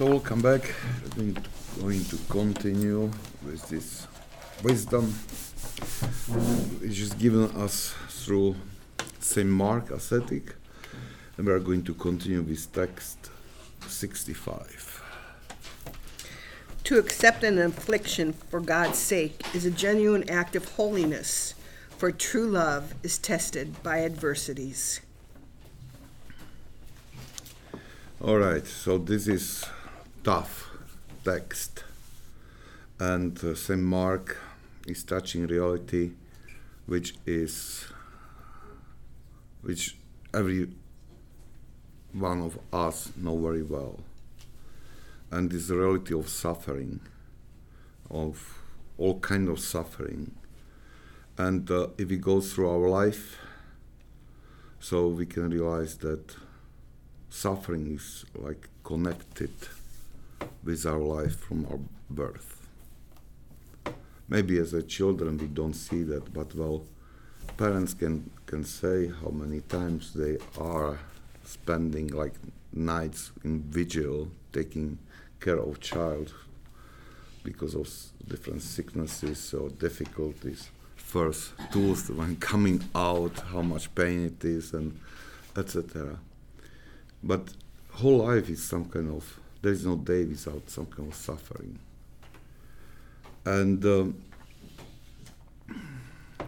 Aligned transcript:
So 0.00 0.06
welcome 0.06 0.40
back. 0.40 0.62
We're 1.14 1.34
going 1.78 2.04
to 2.06 2.16
continue 2.30 3.10
with 3.44 3.68
this 3.68 4.06
wisdom 4.62 5.12
which 6.80 6.98
is 7.00 7.12
given 7.12 7.50
us 7.50 7.94
through 8.08 8.56
St. 9.18 9.46
Mark 9.46 9.90
ascetic, 9.90 10.54
and 11.36 11.46
we 11.46 11.52
are 11.52 11.58
going 11.58 11.84
to 11.84 11.92
continue 11.92 12.40
with 12.40 12.72
text 12.72 13.30
65. 13.88 15.02
To 16.84 16.98
accept 16.98 17.44
an 17.44 17.58
affliction 17.58 18.32
for 18.32 18.60
God's 18.60 18.96
sake 18.96 19.44
is 19.52 19.66
a 19.66 19.70
genuine 19.70 20.30
act 20.30 20.56
of 20.56 20.64
holiness, 20.76 21.54
for 21.98 22.10
true 22.10 22.48
love 22.48 22.94
is 23.02 23.18
tested 23.18 23.82
by 23.82 24.02
adversities. 24.02 25.02
All 28.22 28.38
right, 28.38 28.66
so 28.66 28.96
this 28.96 29.28
is 29.28 29.66
tough 30.22 30.70
text, 31.24 31.84
and 32.98 33.42
uh, 33.42 33.54
St. 33.54 33.80
Mark 33.80 34.36
is 34.86 35.02
touching 35.02 35.46
reality, 35.46 36.12
which 36.86 37.14
is 37.26 37.86
which 39.62 39.96
every 40.34 40.68
one 42.12 42.42
of 42.42 42.58
us 42.72 43.12
know 43.16 43.38
very 43.38 43.62
well, 43.62 44.00
and 45.30 45.50
this 45.50 45.70
reality 45.70 46.14
of 46.14 46.28
suffering, 46.28 47.00
of 48.10 48.58
all 48.98 49.18
kind 49.20 49.48
of 49.48 49.58
suffering, 49.58 50.32
and 51.38 51.70
uh, 51.70 51.86
if 51.96 52.08
we 52.10 52.16
go 52.16 52.40
through 52.42 52.68
our 52.68 52.88
life, 52.90 53.38
so 54.80 55.08
we 55.08 55.24
can 55.24 55.48
realize 55.48 55.96
that 55.98 56.36
suffering 57.30 57.94
is 57.94 58.26
like 58.34 58.68
connected 58.84 59.52
with 60.64 60.86
our 60.86 60.98
life 60.98 61.38
from 61.38 61.66
our 61.66 61.80
birth. 62.08 62.66
Maybe 64.28 64.58
as 64.58 64.72
a 64.74 64.82
children 64.82 65.38
we 65.38 65.46
don't 65.46 65.74
see 65.74 66.02
that, 66.04 66.32
but 66.32 66.54
well, 66.54 66.84
parents 67.56 67.94
can 67.94 68.30
can 68.46 68.64
say 68.64 69.08
how 69.08 69.30
many 69.30 69.60
times 69.60 70.14
they 70.14 70.38
are 70.58 70.98
spending 71.44 72.08
like 72.08 72.34
nights 72.72 73.32
in 73.44 73.62
vigil 73.62 74.28
taking 74.52 74.98
care 75.40 75.58
of 75.58 75.80
child 75.80 76.32
because 77.42 77.74
of 77.74 77.88
different 78.28 78.62
sicknesses 78.62 79.54
or 79.54 79.70
difficulties. 79.70 80.70
First 80.96 81.52
tooth 81.72 82.10
when 82.10 82.36
coming 82.36 82.84
out, 82.94 83.40
how 83.52 83.62
much 83.62 83.92
pain 83.94 84.26
it 84.26 84.44
is, 84.44 84.72
and 84.72 84.98
etc. 85.56 86.18
But 87.22 87.48
whole 87.92 88.18
life 88.18 88.48
is 88.48 88.62
some 88.62 88.84
kind 88.84 89.10
of 89.10 89.39
there 89.62 89.72
is 89.72 89.84
no 89.84 89.96
day 89.96 90.24
without 90.24 90.68
some 90.68 90.86
kind 90.86 91.08
of 91.08 91.14
suffering. 91.14 91.78
And 93.44 93.84
um, 93.84 94.22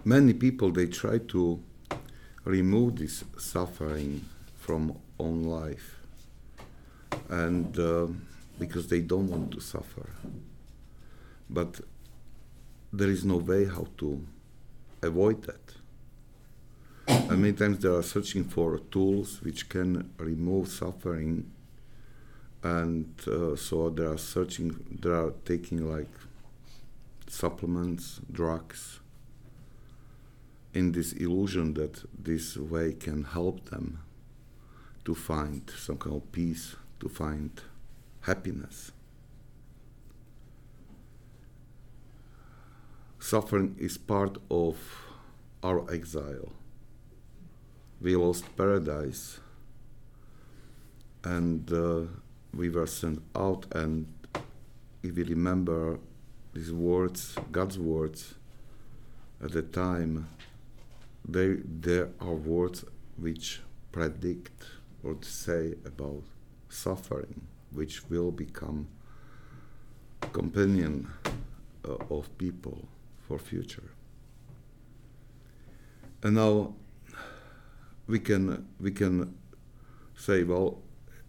many 0.04 0.34
people 0.34 0.70
they 0.70 0.86
try 0.86 1.18
to 1.18 1.62
remove 2.44 2.96
this 2.96 3.24
suffering 3.38 4.24
from 4.56 4.98
own 5.18 5.44
life, 5.44 5.96
and 7.28 7.78
uh, 7.78 8.06
because 8.58 8.88
they 8.88 9.00
don't 9.00 9.28
want 9.28 9.50
to 9.52 9.60
suffer. 9.60 10.10
But 11.48 11.80
there 12.92 13.08
is 13.08 13.24
no 13.24 13.36
way 13.36 13.64
how 13.66 13.86
to 13.98 14.24
avoid 15.02 15.42
that. 15.44 15.74
And 17.08 17.42
many 17.42 17.52
times 17.52 17.78
they 17.80 17.88
are 17.88 18.02
searching 18.02 18.44
for 18.44 18.78
tools 18.78 19.40
which 19.42 19.68
can 19.68 20.12
remove 20.18 20.68
suffering, 20.68 21.50
and 22.62 23.14
uh, 23.26 23.56
so 23.56 23.90
they 23.90 24.04
are 24.04 24.18
searching, 24.18 24.98
they 25.00 25.10
are 25.10 25.32
taking 25.44 25.90
like 25.90 26.10
supplements, 27.28 28.20
drugs, 28.30 29.00
in 30.74 30.92
this 30.92 31.12
illusion 31.12 31.74
that 31.74 32.04
this 32.18 32.56
way 32.56 32.92
can 32.92 33.24
help 33.24 33.68
them 33.70 34.00
to 35.04 35.14
find 35.14 35.70
some 35.76 35.98
kind 35.98 36.16
of 36.16 36.32
peace, 36.32 36.76
to 37.00 37.08
find 37.08 37.60
happiness. 38.22 38.92
Suffering 43.18 43.76
is 43.78 43.98
part 43.98 44.38
of 44.50 44.76
our 45.62 45.84
exile 45.92 46.52
we 48.02 48.16
lost 48.16 48.44
paradise 48.56 49.38
and 51.22 51.72
uh, 51.72 52.00
we 52.54 52.68
were 52.68 52.86
sent 52.86 53.22
out 53.34 53.66
and 53.74 54.06
if 55.02 55.14
we 55.14 55.24
remember 55.24 55.98
these 56.54 56.72
words 56.72 57.36
god's 57.50 57.78
words 57.78 58.34
at 59.42 59.52
the 59.52 59.62
time 59.62 60.28
they 61.26 61.56
there 61.64 62.10
are 62.20 62.34
words 62.34 62.84
which 63.16 63.60
predict 63.90 64.64
or 65.02 65.16
say 65.22 65.74
about 65.84 66.22
suffering 66.68 67.42
which 67.72 68.08
will 68.08 68.30
become 68.30 68.86
companion 70.32 71.08
uh, 71.84 71.94
of 72.10 72.36
people 72.38 72.86
for 73.26 73.38
future. 73.38 73.90
And 76.22 76.36
now 76.36 76.74
we 78.06 78.20
can 78.20 78.68
we 78.80 78.92
can 78.92 79.34
say, 80.14 80.44
well, 80.44 80.78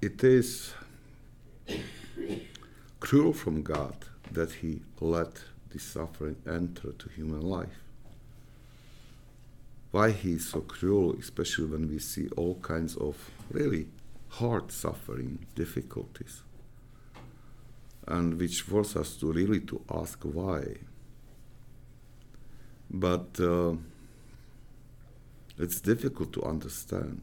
it 0.01 0.23
is 0.23 0.73
cruel 3.00 3.34
from 3.34 3.63
God 3.63 3.96
that 4.31 4.51
He 4.53 4.81
let 5.00 5.44
this 5.72 5.84
suffering 5.84 6.38
enter 6.47 6.91
to 6.94 7.09
human 7.09 7.41
life. 7.41 7.84
Why 9.91 10.12
He 10.12 10.34
is 10.34 10.50
so 10.50 10.62
cruel, 10.62 11.16
especially 11.19 11.66
when 11.66 11.88
we 11.90 12.00
see 12.00 12.29
all 12.38 12.56
kinds 12.56 12.96
of 12.96 13.29
really 13.51 13.88
hard 14.29 14.72
suffering, 14.72 15.46
difficulties, 15.53 16.41
and 18.07 18.40
which 18.40 18.62
force 18.62 18.95
us 18.95 19.16
to 19.18 19.31
really 19.31 19.59
to 19.59 19.81
ask 19.91 20.24
why. 20.24 20.78
But 22.90 23.40
uh, 23.40 23.75
it's 25.57 25.80
difficult 25.81 26.34
to 26.34 26.44
understand. 26.44 27.22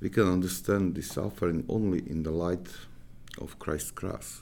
We 0.00 0.10
can 0.10 0.30
understand 0.30 0.94
the 0.94 1.02
suffering 1.02 1.64
only 1.68 1.98
in 1.98 2.22
the 2.22 2.30
light 2.30 2.68
of 3.40 3.58
Christ's 3.58 3.90
cross. 3.90 4.40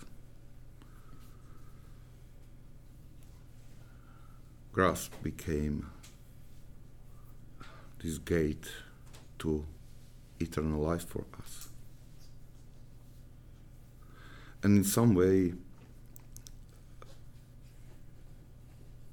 Cross 4.73 5.11
became 5.23 5.91
this 8.03 8.19
gate 8.19 8.67
to 9.39 9.65
eternal 10.41 10.81
life 10.81 11.07
for 11.07 11.25
us. 11.41 11.69
And 14.63 14.79
in 14.79 14.85
some 14.85 15.15
way, 15.15 15.55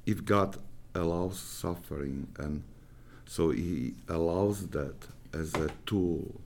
if 0.06 0.26
God 0.26 0.58
allows 0.96 1.40
suffering 1.40 2.28
and 2.38 2.64
so 3.26 3.52
he 3.52 3.94
allows 4.10 4.68
that 4.68 4.96
as 5.34 5.54
a 5.56 5.70
tool 5.86 6.42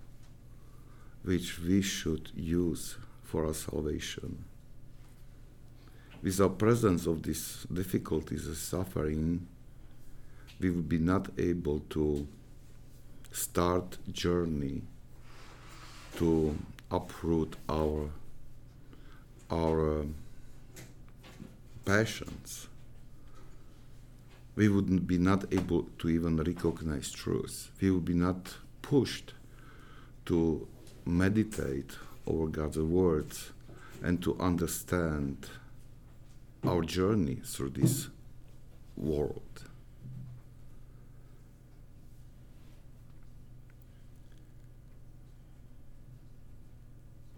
which 1.23 1.59
we 1.59 1.81
should 1.81 2.29
use 2.35 2.97
for 3.23 3.46
our 3.46 3.53
salvation. 3.53 4.44
Without 6.22 6.57
presence 6.57 7.06
of 7.07 7.23
these 7.23 7.66
difficulties 7.72 8.46
and 8.47 8.56
suffering, 8.56 9.47
we 10.59 10.69
would 10.69 10.88
be 10.88 11.00
not 11.00 11.28
able 11.38 11.79
to 11.90 12.28
start 13.31 13.97
journey 14.12 14.81
to 16.17 16.58
uproot 16.91 17.55
our 17.67 18.09
our 19.52 20.02
uh, 20.02 20.05
passions 21.84 22.67
we 24.55 24.70
would 24.70 25.05
be 25.05 25.17
not 25.17 25.53
able 25.53 25.84
to 25.99 26.09
even 26.09 26.37
recognize 26.37 27.11
truth. 27.11 27.72
We 27.82 27.91
would 27.91 28.05
be 28.05 28.14
not 28.14 28.55
pushed 28.85 29.34
to 30.26 30.67
meditate 31.05 31.97
over 32.28 32.46
God's 32.46 32.78
words 32.78 33.52
and 34.03 34.22
to 34.22 34.37
understand 34.40 35.47
our 36.64 36.82
journey 36.84 37.40
through 37.43 37.70
this 37.70 38.09
world. 38.96 39.41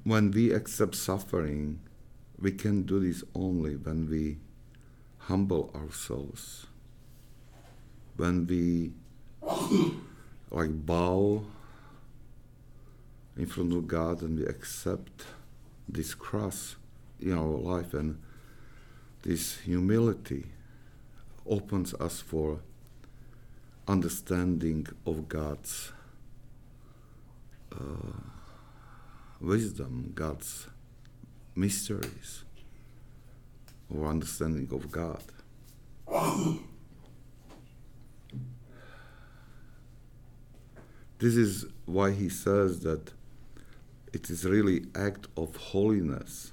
When 0.04 0.32
we 0.32 0.52
accept 0.52 0.96
suffering, 0.96 1.80
we 2.38 2.52
can 2.52 2.84
do 2.84 3.00
this 3.00 3.24
only 3.34 3.78
when 3.78 4.10
we 4.10 4.38
humble 5.20 5.72
ourselves 5.74 6.68
when 8.18 8.48
we 8.48 8.92
like 10.50 10.86
bow 10.86 11.46
in 13.36 13.46
front 13.46 13.74
of 13.74 13.88
God 13.88 14.22
and 14.22 14.40
we 14.40 14.46
accept 14.46 15.26
this 15.88 16.14
cross 16.14 16.76
in 17.20 17.34
our 17.34 17.46
life 17.46 17.94
and 17.94 18.22
this 19.24 19.58
humility 19.60 20.46
opens 21.46 21.94
us 21.96 22.22
for 22.22 22.60
understanding 23.88 24.88
of 25.06 25.30
God's 25.30 25.92
uh, 27.72 28.12
wisdom, 29.40 30.12
God's 30.14 30.68
mysteries, 31.56 32.44
or 33.94 34.08
understanding 34.08 34.70
of 34.72 34.92
God. 34.92 35.24
this 41.20 41.36
is 41.36 41.66
why 41.86 42.12
he 42.12 42.30
says 42.30 42.82
that 42.82 43.12
it 44.14 44.30
is 44.30 44.46
really 44.46 44.86
act 44.96 45.28
of 45.36 45.56
holiness. 45.56 46.52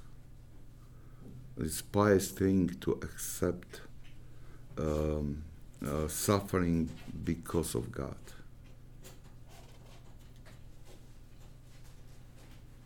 It's 1.57 1.81
pious 1.81 2.31
thing 2.31 2.69
to 2.81 2.93
accept 3.03 3.81
um, 4.77 5.43
uh, 5.85 6.07
suffering 6.07 6.89
because 7.23 7.75
of 7.75 7.91
God. 7.91 8.15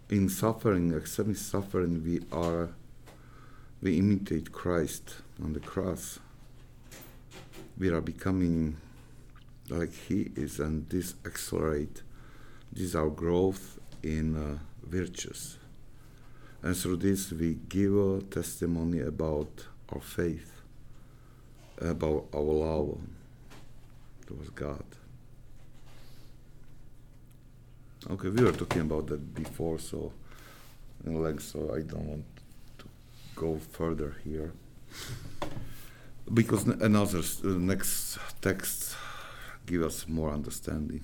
In 0.09 0.27
suffering, 0.27 0.93
accepting 0.93 1.35
suffering, 1.35 2.03
we 2.03 2.21
are 2.31 2.69
we 3.81 3.97
imitate 3.97 4.51
Christ 4.51 5.15
on 5.41 5.53
the 5.53 5.59
cross. 5.59 6.19
We 7.77 7.89
are 7.89 8.01
becoming 8.01 8.75
like 9.69 9.93
He 9.93 10.31
is, 10.35 10.59
and 10.59 10.89
this 10.89 11.15
accelerate 11.25 12.01
this 12.71 12.95
our 12.95 13.09
growth 13.09 13.79
in 14.03 14.35
uh, 14.35 14.57
virtues. 14.83 15.57
And 16.61 16.75
through 16.75 16.97
this, 16.97 17.31
we 17.31 17.57
give 17.69 17.95
a 17.95 18.21
testimony 18.21 18.99
about 19.01 19.65
our 19.93 20.01
faith, 20.01 20.61
about 21.81 22.27
our 22.33 22.41
love 22.41 22.97
towards 24.27 24.49
God. 24.49 24.83
Okay, 28.09 28.29
we 28.29 28.43
were 28.43 28.51
talking 28.51 28.81
about 28.81 29.07
that 29.07 29.33
before, 29.33 29.79
so 29.79 30.11
length, 31.05 31.43
so 31.43 31.73
I 31.73 31.81
don't 31.81 32.05
want 32.05 32.25
to 32.77 32.85
go 33.35 33.59
further 33.71 34.15
here. 34.23 34.53
Because 36.33 36.65
another 36.67 37.19
uh, 37.19 37.47
next 37.47 38.19
text 38.41 38.95
give 39.69 39.83
us 39.83 40.07
more 40.07 40.31
understanding. 40.31 41.01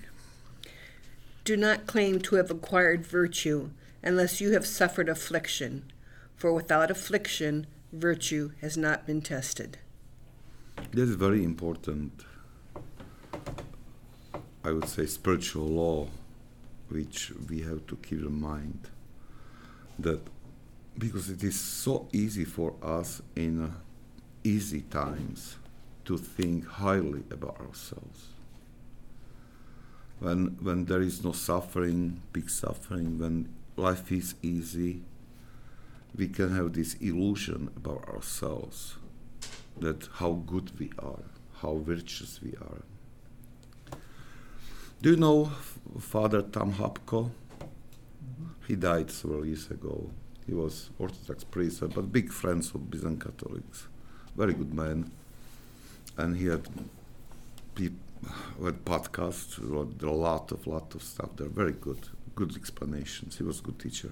Do 1.44 1.56
not 1.56 1.86
claim 1.86 2.20
to 2.22 2.36
have 2.38 2.50
acquired 2.50 3.06
virtue 3.06 3.70
unless 4.02 4.42
you 4.42 4.54
have 4.54 4.66
suffered 4.66 5.08
affliction, 5.08 5.92
for 6.36 6.52
without 6.52 6.90
affliction, 6.90 7.68
virtue 7.94 8.54
has 8.62 8.76
not 8.76 9.06
been 9.06 9.22
tested. 9.22 9.78
This 10.92 11.10
is 11.10 11.16
very 11.16 11.44
important, 11.44 12.26
I 14.64 14.72
would 14.72 14.90
say, 14.90 15.06
spiritual 15.06 15.68
law, 15.68 16.08
which 16.90 17.32
we 17.48 17.62
have 17.62 17.86
to 17.86 17.96
keep 17.98 18.20
in 18.20 18.42
mind. 18.42 18.90
That 20.00 20.22
because 20.98 21.30
it 21.30 21.44
is 21.44 21.60
so 21.60 22.08
easy 22.12 22.46
for 22.46 22.74
us 22.82 23.22
in 23.36 23.74
easy 24.44 24.82
times 24.82 25.58
to 26.06 26.18
think 26.18 26.66
highly 26.66 27.24
about 27.30 27.60
ourselves 27.60 28.35
when 30.20 30.58
when 30.62 30.86
there 30.86 31.02
is 31.02 31.24
no 31.24 31.32
suffering, 31.32 32.22
big 32.34 32.50
suffering, 32.50 33.20
when 33.20 33.50
life 33.76 34.12
is 34.12 34.36
easy, 34.42 35.02
we 36.16 36.28
can 36.28 36.56
have 36.56 36.74
this 36.74 36.94
illusion 36.96 37.70
about 37.76 38.08
ourselves 38.08 38.96
that 39.78 40.08
how 40.14 40.32
good 40.32 40.72
we 40.80 40.92
are, 41.00 41.26
how 41.62 41.76
virtuous 41.76 42.40
we 42.42 42.54
are. 42.62 42.82
Do 45.02 45.12
you 45.12 45.18
know 45.18 45.52
Father 46.00 46.42
Tom 46.42 46.74
Hopko? 46.74 47.32
Mm-hmm. 47.60 48.46
He 48.68 48.76
died 48.76 49.12
several 49.12 49.46
years 49.46 49.70
ago. 49.70 50.10
He 50.48 50.54
was 50.54 50.90
Orthodox 50.98 51.44
priest, 51.44 51.82
but 51.94 52.12
big 52.12 52.32
friends 52.32 52.74
of 52.74 52.90
Byzantine 52.90 53.20
Catholics. 53.20 53.88
Very 54.36 54.54
good 54.54 54.74
man. 54.74 55.12
And 56.18 56.38
he 56.38 56.46
had 56.46 56.68
people 57.74 58.05
with 58.57 58.83
podcasts, 58.86 59.60
wrote 59.62 60.01
a 60.01 60.12
lot 60.12 60.51
of 60.51 60.68
lot 60.68 60.95
of 60.95 61.04
stuff. 61.04 61.30
They're 61.36 61.48
very 61.48 61.74
good, 61.74 62.07
good 62.36 62.56
explanations. 62.56 63.38
He 63.38 63.44
was 63.44 63.60
a 63.60 63.63
good 63.63 63.80
teacher. 63.80 64.12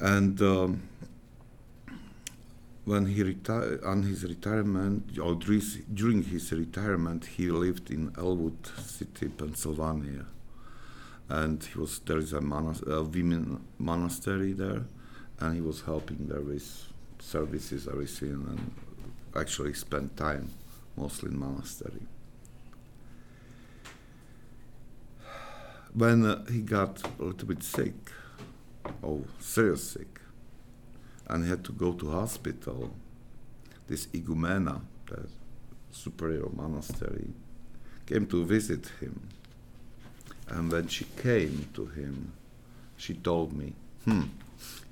And 0.00 0.40
um, 0.42 0.82
when 2.84 3.06
he 3.06 3.22
retired 3.22 3.82
on 3.84 4.02
his 4.02 4.24
retirement, 4.24 5.18
or 5.18 5.34
during 5.36 6.22
his 6.22 6.52
retirement, 6.52 7.24
he 7.24 7.50
lived 7.50 7.90
in 7.90 8.12
Ellwood 8.18 8.66
City, 8.78 9.28
Pennsylvania, 9.28 10.26
and 11.28 11.62
he 11.62 11.78
was 11.78 12.00
there 12.00 12.18
is 12.18 12.32
a, 12.32 12.40
monas- 12.40 12.86
a 12.86 13.02
women 13.02 13.64
monastery 13.78 14.52
there, 14.52 14.84
and 15.40 15.54
he 15.54 15.60
was 15.60 15.82
helping 15.82 16.26
there 16.28 16.42
with 16.42 16.88
services, 17.18 17.88
everything, 17.88 18.32
and 18.32 18.72
actually 19.34 19.72
spent 19.72 20.16
time 20.16 20.50
mostly 20.96 21.30
in 21.30 21.38
monastery. 21.38 22.06
When 25.92 26.26
uh, 26.26 26.44
he 26.46 26.60
got 26.60 27.02
a 27.20 27.24
little 27.24 27.48
bit 27.48 27.62
sick, 27.62 27.94
oh, 29.02 29.24
serious 29.38 29.90
sick, 29.90 30.20
and 31.28 31.44
he 31.44 31.50
had 31.50 31.64
to 31.64 31.72
go 31.72 31.92
to 31.92 32.10
hospital, 32.10 32.94
this 33.86 34.06
igumena, 34.08 34.80
the 35.06 35.28
superior 35.92 36.48
monastery, 36.52 37.28
came 38.06 38.26
to 38.26 38.44
visit 38.44 38.90
him. 39.00 39.28
And 40.48 40.70
when 40.70 40.88
she 40.88 41.04
came 41.22 41.68
to 41.74 41.86
him, 41.86 42.32
she 42.96 43.14
told 43.14 43.52
me, 43.52 43.74
hmm, 44.04 44.22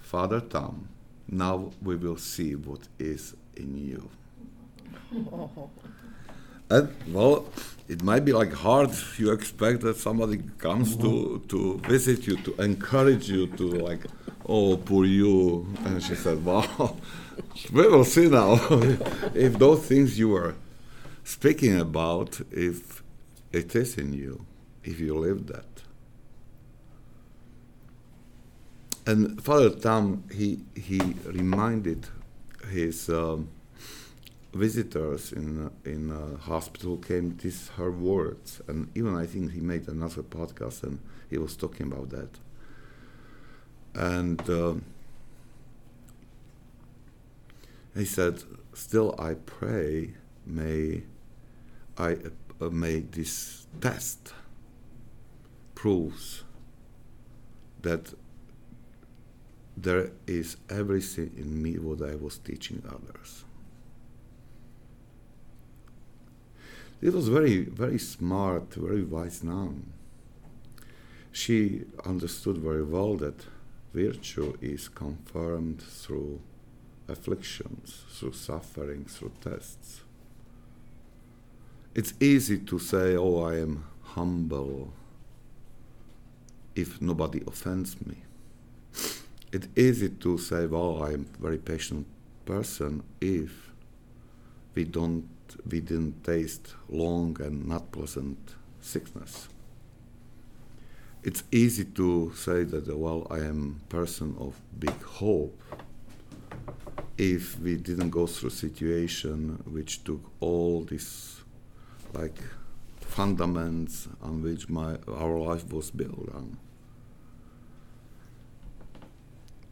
Father 0.00 0.40
Tom, 0.40 0.88
now 1.28 1.72
we 1.82 1.96
will 1.96 2.16
see 2.16 2.54
what 2.54 2.80
is 2.98 3.34
in 3.56 3.76
you. 3.76 4.10
And 6.72 6.88
well, 7.08 7.46
it 7.86 8.02
might 8.02 8.24
be 8.24 8.32
like 8.32 8.52
hard. 8.52 8.90
You 9.18 9.32
expect 9.32 9.82
that 9.82 9.96
somebody 9.96 10.38
comes 10.56 10.96
to 10.96 11.42
to 11.48 11.78
visit 11.80 12.26
you 12.26 12.36
to 12.38 12.54
encourage 12.62 13.28
you 13.28 13.46
to 13.58 13.64
like, 13.88 14.06
oh, 14.46 14.78
poor 14.78 15.04
you. 15.04 15.66
And 15.84 16.02
she 16.02 16.14
said, 16.14 16.42
well, 16.42 16.96
we 17.72 17.86
will 17.88 18.06
see 18.06 18.28
now 18.28 18.54
if 19.34 19.58
those 19.58 19.84
things 19.86 20.18
you 20.18 20.30
were 20.30 20.54
speaking 21.24 21.78
about, 21.78 22.40
if 22.50 23.02
it 23.52 23.76
is 23.76 23.98
in 23.98 24.14
you, 24.14 24.46
if 24.82 24.98
you 24.98 25.14
live 25.18 25.46
that. 25.48 25.66
And 29.06 29.42
Father 29.44 29.70
tom 29.70 30.24
he 30.32 30.60
he 30.74 31.00
reminded 31.26 32.06
his. 32.70 33.10
Um, 33.10 33.48
visitors 34.52 35.32
in 35.32 35.70
in 35.84 36.10
a 36.10 36.36
hospital 36.36 36.96
came 36.98 37.36
these 37.36 37.68
her 37.76 37.90
words, 37.90 38.60
and 38.68 38.90
even 38.94 39.14
I 39.14 39.26
think 39.26 39.52
he 39.52 39.60
made 39.60 39.88
another 39.88 40.22
podcast 40.22 40.82
and 40.82 40.98
he 41.30 41.38
was 41.38 41.56
talking 41.56 41.86
about 41.90 42.10
that. 42.10 42.30
And 43.94 44.40
uh, 44.48 44.74
he 47.94 48.04
said, 48.04 48.42
"Still, 48.74 49.14
I 49.18 49.34
pray, 49.34 50.14
may 50.46 51.02
I 51.96 52.18
uh, 52.60 52.70
may 52.70 53.00
this 53.00 53.66
test 53.80 54.34
proves 55.74 56.44
that." 57.82 58.14
There 59.74 60.12
is 60.26 60.58
everything 60.68 61.32
in 61.34 61.62
me 61.62 61.78
what 61.78 62.02
I 62.02 62.14
was 62.14 62.36
teaching 62.36 62.82
others. 62.86 63.44
It 67.02 67.12
was 67.12 67.26
very, 67.26 67.64
very 67.64 67.98
smart, 67.98 68.74
very 68.74 69.02
wise 69.02 69.42
nun. 69.42 69.92
She 71.32 71.82
understood 72.04 72.58
very 72.58 72.84
well 72.84 73.16
that 73.16 73.46
virtue 73.92 74.56
is 74.62 74.88
confirmed 74.88 75.82
through 75.82 76.40
afflictions, 77.08 78.04
through 78.08 78.34
suffering, 78.34 79.06
through 79.06 79.32
tests. 79.40 80.02
It's 81.92 82.14
easy 82.20 82.58
to 82.58 82.78
say, 82.78 83.16
oh, 83.16 83.42
I 83.42 83.58
am 83.58 83.84
humble 84.02 84.92
if 86.76 87.02
nobody 87.02 87.42
offends 87.48 87.96
me. 88.06 88.18
It's 89.52 89.68
easy 89.74 90.08
to 90.08 90.38
say, 90.38 90.66
well, 90.66 91.02
I 91.02 91.14
am 91.14 91.26
a 91.36 91.42
very 91.42 91.58
patient 91.58 92.06
person 92.46 93.02
if 93.20 93.72
we 94.74 94.84
don't 94.84 95.28
we 95.70 95.80
didn't 95.80 96.24
taste 96.24 96.74
long 96.88 97.36
and 97.40 97.66
not 97.66 97.90
pleasant 97.92 98.38
sickness. 98.80 99.48
it's 101.22 101.44
easy 101.52 101.84
to 101.84 102.32
say 102.34 102.64
that 102.64 102.96
well 102.96 103.26
I 103.30 103.38
am 103.38 103.80
person 103.88 104.34
of 104.38 104.60
big 104.78 105.00
hope 105.02 105.56
if 107.16 107.58
we 107.60 107.76
didn't 107.76 108.10
go 108.10 108.26
through 108.26 108.48
a 108.48 108.52
situation 108.52 109.62
which 109.70 110.02
took 110.02 110.20
all 110.40 110.82
these 110.82 111.40
like 112.12 112.38
fundaments 113.00 114.08
on 114.22 114.42
which 114.42 114.68
my 114.68 114.96
our 115.06 115.38
life 115.38 115.70
was 115.72 115.90
built 115.90 116.28
on. 116.34 116.56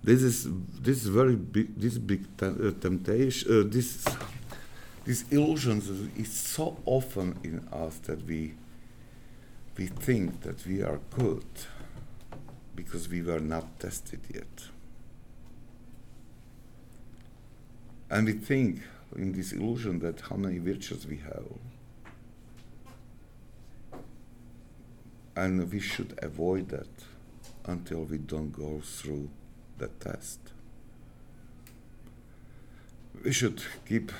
This 0.05 0.23
is 0.23 0.47
this 0.81 1.03
is 1.03 1.09
very 1.09 1.37
big 1.37 1.75
this 1.79 1.99
big 1.99 2.25
te- 2.37 2.47
uh, 2.47 2.73
temptation 2.81 3.51
uh, 3.51 3.65
this 3.67 4.05
these 5.11 5.25
illusions 5.33 5.89
is 6.17 6.33
so 6.33 6.77
often 6.87 7.37
in 7.43 7.59
us 7.73 7.99
that 7.99 8.25
we 8.27 8.55
we 9.77 9.87
think 9.87 10.43
that 10.43 10.65
we 10.65 10.85
are 10.85 11.01
good 11.19 11.45
because 12.77 13.09
we 13.09 13.21
were 13.21 13.41
not 13.41 13.81
tested 13.81 14.21
yet. 14.33 14.69
And 18.09 18.29
we 18.29 18.35
think 18.35 18.83
in 19.17 19.33
this 19.33 19.51
illusion 19.51 19.99
that 19.99 20.21
how 20.21 20.37
many 20.37 20.59
virtues 20.59 21.05
we 21.09 21.17
have. 21.17 21.49
And 25.35 25.73
we 25.73 25.81
should 25.81 26.17
avoid 26.23 26.69
that 26.69 26.93
until 27.65 28.05
we 28.05 28.19
don't 28.19 28.53
go 28.53 28.81
through 28.81 29.29
the 29.77 29.89
test. 29.89 30.39
We 33.25 33.33
should 33.33 33.61
keep, 33.89 34.13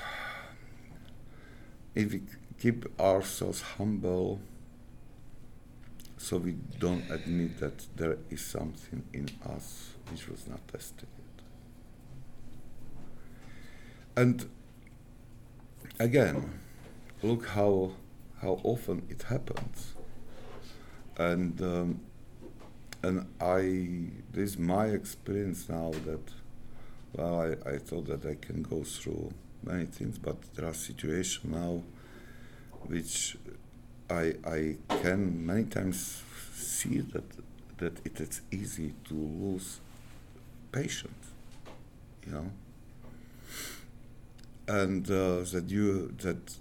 if 1.95 2.13
we 2.13 2.21
keep 2.59 2.99
ourselves 2.99 3.61
humble, 3.61 4.39
so 6.17 6.37
we 6.37 6.55
don't 6.79 7.09
admit 7.09 7.59
that 7.59 7.85
there 7.95 8.17
is 8.29 8.41
something 8.45 9.03
in 9.13 9.27
us 9.49 9.93
which 10.11 10.27
was 10.27 10.47
not 10.47 10.65
tested 10.67 11.07
yet. 11.17 11.45
And 14.15 14.47
again, 15.99 16.59
look 17.23 17.47
how 17.47 17.93
how 18.41 18.59
often 18.63 19.03
it 19.09 19.23
happens. 19.23 19.93
And 21.17 21.61
um, 21.61 22.01
and 23.03 23.25
I 23.39 24.11
this 24.31 24.51
is 24.51 24.57
my 24.57 24.87
experience 24.87 25.69
now 25.69 25.91
that 26.05 26.31
well 27.13 27.41
I, 27.41 27.69
I 27.69 27.77
thought 27.77 28.05
that 28.07 28.25
I 28.25 28.35
can 28.35 28.61
go 28.61 28.83
through 28.83 29.33
many 29.63 29.85
things, 29.85 30.17
but 30.17 30.37
there 30.55 30.65
are 30.65 30.73
situations 30.73 31.45
now 31.45 31.81
which 32.87 33.37
I, 34.09 34.33
I 34.45 34.77
can 35.01 35.45
many 35.45 35.65
times 35.65 36.23
see 36.53 36.99
that 36.99 37.23
that 37.77 37.93
it 38.05 38.19
is 38.19 38.41
easy 38.51 38.93
to 39.07 39.13
lose 39.15 39.79
patience, 40.71 41.31
you 42.25 42.33
know, 42.33 42.51
and 44.67 45.09
uh, 45.09 45.41
that 45.51 45.65
you 45.69 46.13
that 46.21 46.57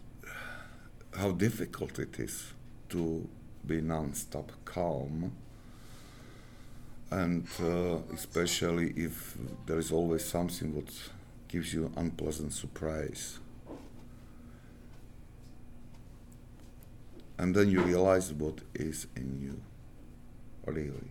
how 1.16 1.33
difficult 1.33 1.99
it 1.99 2.19
is 2.19 2.52
to 2.88 3.28
be 3.66 3.80
non-stop 3.80 4.52
calm, 4.64 5.33
and 7.11 7.47
uh, 7.61 7.99
especially 8.14 8.92
if 8.97 9.37
there 9.66 9.78
is 9.78 9.92
always 9.92 10.25
something 10.25 10.73
that 10.75 10.92
gives 11.50 11.75
you 11.75 11.92
unpleasant 11.97 12.52
surprise. 12.52 13.38
and 17.40 17.54
then 17.54 17.71
you 17.71 17.80
realize 17.80 18.35
what 18.35 18.59
is 18.75 19.07
in 19.16 19.40
you, 19.40 19.62
really. 20.66 21.11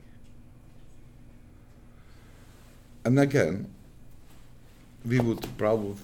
And 3.04 3.20
again, 3.20 3.74
we 5.04 5.20
would 5.20 5.44
probably, 5.58 5.96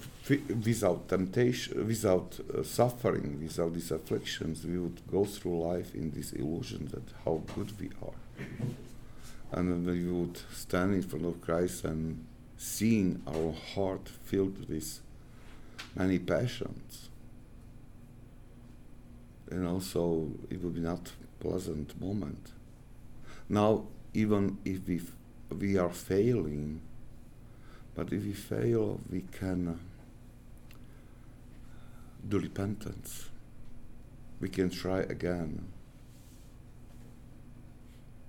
without 0.64 1.08
temptation, 1.08 1.86
without 1.86 2.40
uh, 2.52 2.64
suffering, 2.64 3.38
without 3.40 3.72
these 3.74 3.92
afflictions, 3.92 4.66
we 4.66 4.78
would 4.78 5.00
go 5.08 5.24
through 5.24 5.62
life 5.62 5.94
in 5.94 6.10
this 6.10 6.32
illusion 6.32 6.88
that 6.92 7.04
how 7.24 7.40
good 7.54 7.78
we 7.78 7.90
are. 8.02 8.18
And 9.52 9.86
then 9.86 9.94
we 9.94 10.10
would 10.10 10.40
stand 10.52 10.94
in 10.94 11.02
front 11.02 11.24
of 11.24 11.40
Christ 11.40 11.84
and 11.84 12.26
seeing 12.56 13.22
our 13.26 13.52
heart 13.74 14.08
filled 14.08 14.68
with 14.68 15.00
many 15.96 16.18
passions 16.18 17.08
And 19.50 19.66
also, 19.66 20.30
it 20.50 20.62
would 20.62 20.74
be 20.74 20.80
not 20.80 21.12
pleasant 21.40 22.00
moment. 22.00 22.52
Now, 23.48 23.86
even 24.14 24.58
if 24.64 24.86
we 24.86 24.96
f- 24.96 25.16
we 25.50 25.76
are 25.78 25.92
failing, 25.92 26.80
but 27.94 28.12
if 28.12 28.24
we 28.24 28.32
fail, 28.32 29.00
we 29.10 29.22
can 29.32 29.68
uh, 29.68 29.74
do 32.28 32.38
repentance. 32.38 33.30
We 34.40 34.48
can 34.48 34.70
try 34.70 35.00
again. 35.00 35.66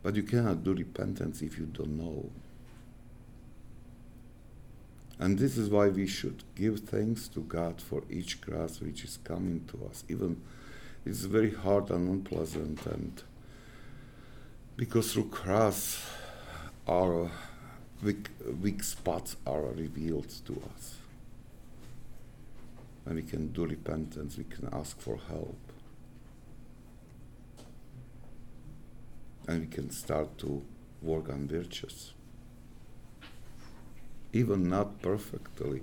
But 0.01 0.15
you 0.15 0.24
cannot 0.24 0.63
do 0.63 0.74
repentance 0.74 1.41
if 1.43 1.60
you 1.60 1.65
don't 1.65 1.98
know. 1.98 2.29
And 5.20 5.40
this 5.40 5.58
is 5.58 5.70
why 5.70 5.88
we 5.88 6.06
should 6.06 6.44
give 6.56 6.82
thanks 6.82 7.28
to 7.30 7.42
God 7.42 7.82
for 7.82 8.04
each 8.10 8.40
grace 8.40 8.80
which 8.80 9.04
is 9.04 9.18
coming 9.24 9.66
to 9.72 9.90
us, 9.90 10.04
even 10.08 10.42
it's 11.06 11.22
very 11.22 11.54
hard 11.54 11.90
and 11.90 12.10
unpleasant 12.10 12.86
and 12.86 13.24
because 14.76 15.14
through 15.14 15.30
cross 15.30 16.06
our 16.88 17.32
weak, 18.04 18.30
weak 18.62 18.84
spots 18.84 19.36
are 19.46 19.62
revealed 19.62 20.30
to 20.46 20.62
us. 20.76 20.96
And 23.06 23.16
we 23.16 23.24
can 23.24 23.48
do 23.54 23.66
repentance 23.66 24.38
we 24.38 24.44
can 24.44 24.70
ask 24.72 25.00
for 25.00 25.18
help. 25.30 25.58
And 29.48 29.62
we 29.62 29.68
can 29.68 29.90
start 29.90 30.38
to 30.40 30.62
work 31.02 31.30
on 31.30 31.48
virtues 31.48 32.14
even 34.39 34.70
not 34.70 35.01
perfectly 35.01 35.82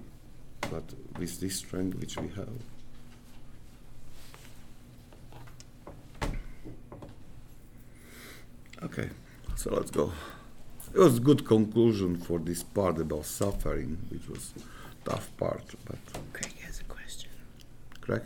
but 0.71 0.85
with 1.19 1.41
this 1.41 1.57
strength 1.57 1.95
which 2.01 2.17
we 2.17 2.29
have 2.41 2.59
Okay, 8.85 9.09
so 9.57 9.71
let's 9.73 9.91
go. 9.91 10.13
It 10.93 10.99
was 10.99 11.17
a 11.17 11.21
good 11.21 11.47
conclusion 11.47 12.19
for 12.19 12.39
this 12.39 12.63
part 12.63 12.99
about 12.99 13.25
suffering, 13.25 13.97
which 14.11 14.29
was 14.29 14.53
tough 15.07 15.35
part, 15.39 15.65
but 15.87 15.97
Craig 16.35 16.53
has 16.67 16.81
a 16.81 16.85
question. 16.85 17.31
Craig? 18.03 18.21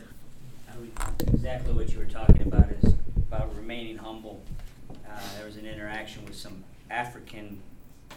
Exactly 1.33 1.73
what 1.73 1.93
you 1.93 2.01
were 2.01 2.07
talking 2.07 2.43
about 2.43 2.71
is 2.73 2.95
about 3.29 3.55
remaining 3.55 3.99
humble. 3.99 4.43
Uh, 4.91 5.21
there 5.37 5.47
was 5.47 5.57
an 5.57 5.65
interaction 5.65 6.25
with 6.25 6.35
some 6.35 6.65
African 6.91 7.61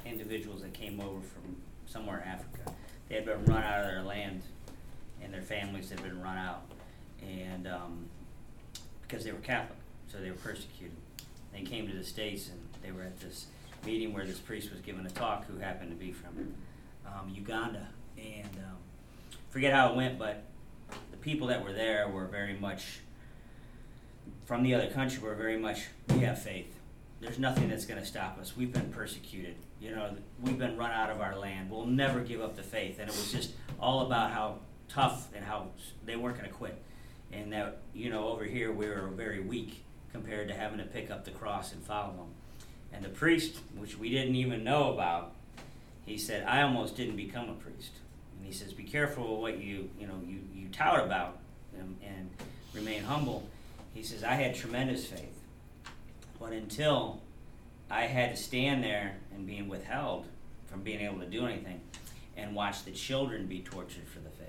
individuals 0.04 0.64
that 0.64 0.74
came 0.74 1.00
over 1.00 1.22
from 1.22 1.58
somewhere 1.92 2.22
in 2.22 2.28
Africa. 2.28 2.74
They 3.10 3.16
had 3.16 3.26
been 3.26 3.44
run 3.46 3.64
out 3.64 3.82
of 3.82 3.88
their 3.88 4.04
land, 4.04 4.42
and 5.22 5.34
their 5.34 5.42
families 5.42 5.90
had 5.90 6.02
been 6.02 6.22
run 6.22 6.38
out, 6.38 6.64
and 7.22 7.68
um, 7.68 8.06
because 9.02 9.26
they 9.26 9.32
were 9.32 9.40
Catholic, 9.40 9.78
so 10.08 10.20
they 10.20 10.30
were 10.30 10.38
persecuted. 10.38 10.96
They 11.54 11.62
came 11.62 11.88
to 11.88 11.94
the 11.94 12.04
States 12.04 12.50
and 12.50 12.60
they 12.82 12.92
were 12.92 13.04
at 13.04 13.20
this 13.20 13.48
meeting 13.86 14.14
where 14.14 14.26
this 14.26 14.40
priest 14.40 14.72
was 14.72 14.80
giving 14.80 15.06
a 15.06 15.10
talk 15.10 15.46
who 15.46 15.58
happened 15.58 15.92
to 15.92 15.98
be 15.98 16.12
from 16.12 16.54
um, 17.06 17.30
Uganda. 17.34 17.88
And 18.18 18.50
um, 18.58 18.78
forget 19.50 19.74
how 19.74 19.90
it 19.90 19.96
went, 19.96 20.18
but 20.18 20.44
the 21.12 21.18
people 21.18 21.48
that 21.48 21.64
were 21.64 21.74
there 21.74 22.08
were 22.08 22.26
very 22.26 22.54
much 22.54 23.00
from 24.46 24.64
the 24.64 24.74
other 24.74 24.88
country 24.88 25.22
were 25.22 25.36
very 25.36 25.58
much 25.58 25.88
we 26.10 26.20
have 26.20 26.42
faith. 26.42 26.74
There's 27.20 27.40
nothing 27.40 27.70
that's 27.70 27.86
going 27.86 28.00
to 28.00 28.06
stop 28.06 28.40
us. 28.40 28.56
We've 28.56 28.72
been 28.72 28.92
persecuted. 28.92 29.56
You 29.82 29.96
know, 29.96 30.16
we've 30.40 30.60
been 30.60 30.78
run 30.78 30.92
out 30.92 31.10
of 31.10 31.22
our 31.22 31.36
land. 31.36 31.72
We'll 31.72 31.88
never 31.88 32.20
give 32.20 32.40
up 32.40 32.56
the 32.56 32.64
faith. 32.64 33.00
And 33.00 33.10
it 33.10 33.16
was 33.16 33.32
just 33.32 33.52
all 33.80 34.06
about 34.06 34.32
how 34.32 34.60
tough 34.88 35.30
and 35.34 35.44
how 35.44 35.70
they 36.06 36.16
weren't 36.16 36.38
going 36.38 36.48
to 36.48 36.56
quit. 36.56 36.80
And 37.34 37.52
that, 37.52 37.80
you 37.94 38.12
know, 38.12 38.28
over 38.28 38.44
here 38.44 38.72
we 38.72 38.88
were 38.88 39.08
very 39.08 39.40
weak 39.40 39.84
compared 40.12 40.50
to 40.50 40.54
having 40.54 40.78
to 40.78 40.86
pick 40.86 41.10
up 41.10 41.26
the 41.26 41.32
cross 41.32 41.74
and 41.74 41.82
follow 41.82 42.14
them. 42.14 42.28
And 42.94 43.04
the 43.04 43.10
priest, 43.10 43.58
which 43.76 43.98
we 43.98 44.10
didn't 44.10 44.36
even 44.36 44.64
know 44.64 44.94
about, 44.94 45.34
he 46.06 46.18
said, 46.18 46.46
I 46.46 46.62
almost 46.62 46.96
didn't 46.96 47.16
become 47.16 47.50
a 47.50 47.54
priest. 47.54 47.92
And 48.38 48.46
he 48.46 48.54
says, 48.54 48.74
Be 48.74 48.84
careful 48.84 49.42
what 49.42 49.60
you, 49.60 49.90
you 50.00 50.06
know, 50.06 50.22
you, 50.26 50.42
you 50.54 50.68
tout 50.70 51.04
about 51.04 51.40
and, 51.78 51.98
and 52.06 52.30
remain 52.74 53.04
humble. 53.04 53.48
He 53.94 54.04
says, 54.04 54.24
I 54.24 54.34
had 54.34 54.56
tremendous 54.56 55.06
faith. 55.06 55.40
But 56.40 56.52
until 56.54 57.22
I 57.92 58.04
had 58.04 58.36
to 58.36 58.42
stand 58.42 58.84
there 58.84 59.18
and 59.34 59.46
being 59.46 59.68
withheld 59.68 60.26
from 60.68 60.82
being 60.82 61.02
able 61.02 61.20
to 61.20 61.26
do 61.26 61.46
anything 61.46 61.82
and 62.38 62.56
watch 62.56 62.86
the 62.86 62.92
children 62.92 63.46
be 63.46 63.60
tortured 63.60 64.08
for 64.08 64.20
the 64.20 64.30
faith, 64.30 64.48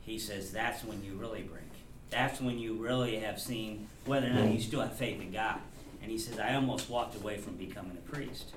he 0.00 0.18
says, 0.18 0.52
that's 0.52 0.84
when 0.84 1.02
you 1.04 1.14
really 1.14 1.42
break 1.42 1.68
that's 2.10 2.40
when 2.40 2.58
you 2.58 2.74
really 2.74 3.16
have 3.16 3.40
seen 3.40 3.86
whether 4.06 4.26
or 4.26 4.30
not 4.30 4.52
you 4.52 4.60
still 4.60 4.80
have 4.80 4.94
faith 4.94 5.20
in 5.20 5.32
God. 5.32 5.60
And 6.02 6.10
he 6.10 6.18
says, 6.18 6.38
I 6.38 6.54
almost 6.54 6.88
walked 6.88 7.16
away 7.16 7.38
from 7.38 7.56
becoming 7.56 7.96
a 7.96 8.10
priest. 8.10 8.54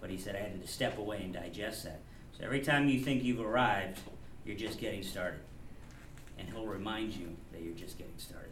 But 0.00 0.10
he 0.10 0.18
said, 0.18 0.36
I 0.36 0.40
had 0.40 0.60
to 0.60 0.68
step 0.68 0.98
away 0.98 1.22
and 1.22 1.32
digest 1.32 1.84
that. 1.84 2.00
So 2.36 2.44
every 2.44 2.60
time 2.60 2.88
you 2.88 3.00
think 3.00 3.22
you've 3.22 3.40
arrived, 3.40 4.00
you're 4.44 4.56
just 4.56 4.78
getting 4.78 5.02
started. 5.02 5.40
And 6.38 6.48
he'll 6.48 6.66
remind 6.66 7.14
you 7.14 7.36
that 7.52 7.62
you're 7.62 7.74
just 7.74 7.98
getting 7.98 8.16
started. 8.16 8.50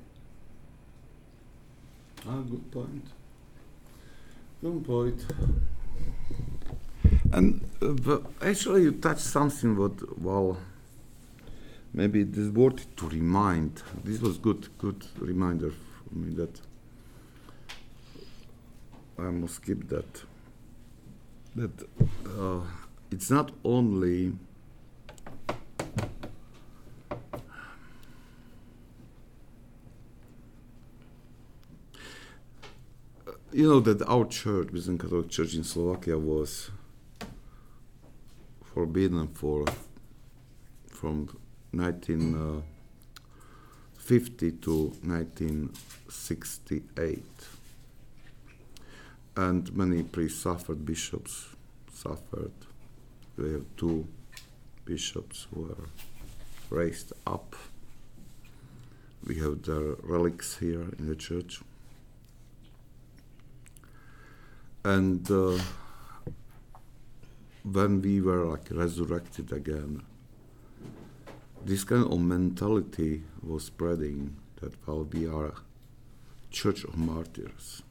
Ah, 2.28 2.40
good 2.40 2.70
point. 2.70 3.06
Good 4.62 4.84
point. 4.86 5.26
And 7.32 7.60
uh, 7.82 7.88
but 7.88 8.22
actually, 8.40 8.84
you 8.84 8.92
touched 8.92 9.20
something 9.20 9.76
what 9.76 10.18
well, 10.18 10.56
maybe 11.92 12.22
it 12.22 12.36
is 12.36 12.50
worth 12.50 12.94
to 12.96 13.08
remind. 13.08 13.82
This 14.02 14.20
was 14.20 14.38
good, 14.38 14.68
good 14.78 15.04
reminder 15.18 15.70
for 15.70 16.14
me 16.14 16.34
that 16.36 16.60
I 19.18 19.30
must 19.30 19.64
keep 19.64 19.88
that. 19.88 20.22
That 21.54 21.82
uh, 22.38 22.60
it's 23.10 23.30
not 23.30 23.52
only. 23.64 24.32
You 33.56 33.64
know 33.70 33.80
that 33.80 34.02
our 34.06 34.26
church, 34.26 34.70
Byzantine 34.70 34.98
Catholic 34.98 35.30
Church 35.30 35.54
in 35.54 35.64
Slovakia, 35.64 36.18
was 36.18 36.70
forbidden 38.62 39.28
for 39.28 39.64
from 40.90 41.28
1950 41.70 44.46
uh, 44.46 44.50
to 44.60 44.92
1968 45.02 47.22
and 49.38 49.74
many 49.74 50.02
priests 50.02 50.42
suffered 50.42 50.84
bishops 50.84 51.46
suffered. 51.90 52.52
We 53.38 53.52
have 53.52 53.64
two 53.78 54.06
bishops 54.84 55.46
who 55.50 55.62
were 55.62 55.88
raised 56.68 57.14
up. 57.26 57.56
We 59.26 59.36
have 59.36 59.62
their 59.62 59.94
relics 60.02 60.58
here 60.58 60.92
in 60.98 61.06
the 61.06 61.16
church 61.16 61.62
and 64.86 65.28
uh, 65.32 65.58
when 67.64 68.00
we 68.00 68.20
were 68.20 68.44
like 68.46 68.68
resurrected 68.70 69.50
again, 69.50 70.00
this 71.64 71.82
kind 71.82 72.04
of 72.04 72.20
mentality 72.20 73.24
was 73.42 73.64
spreading 73.64 74.36
that 74.60 74.72
well 74.86 75.02
we 75.12 75.26
are 75.26 75.54
church 76.52 76.84
of 76.84 76.96
martyrs. 76.96 77.82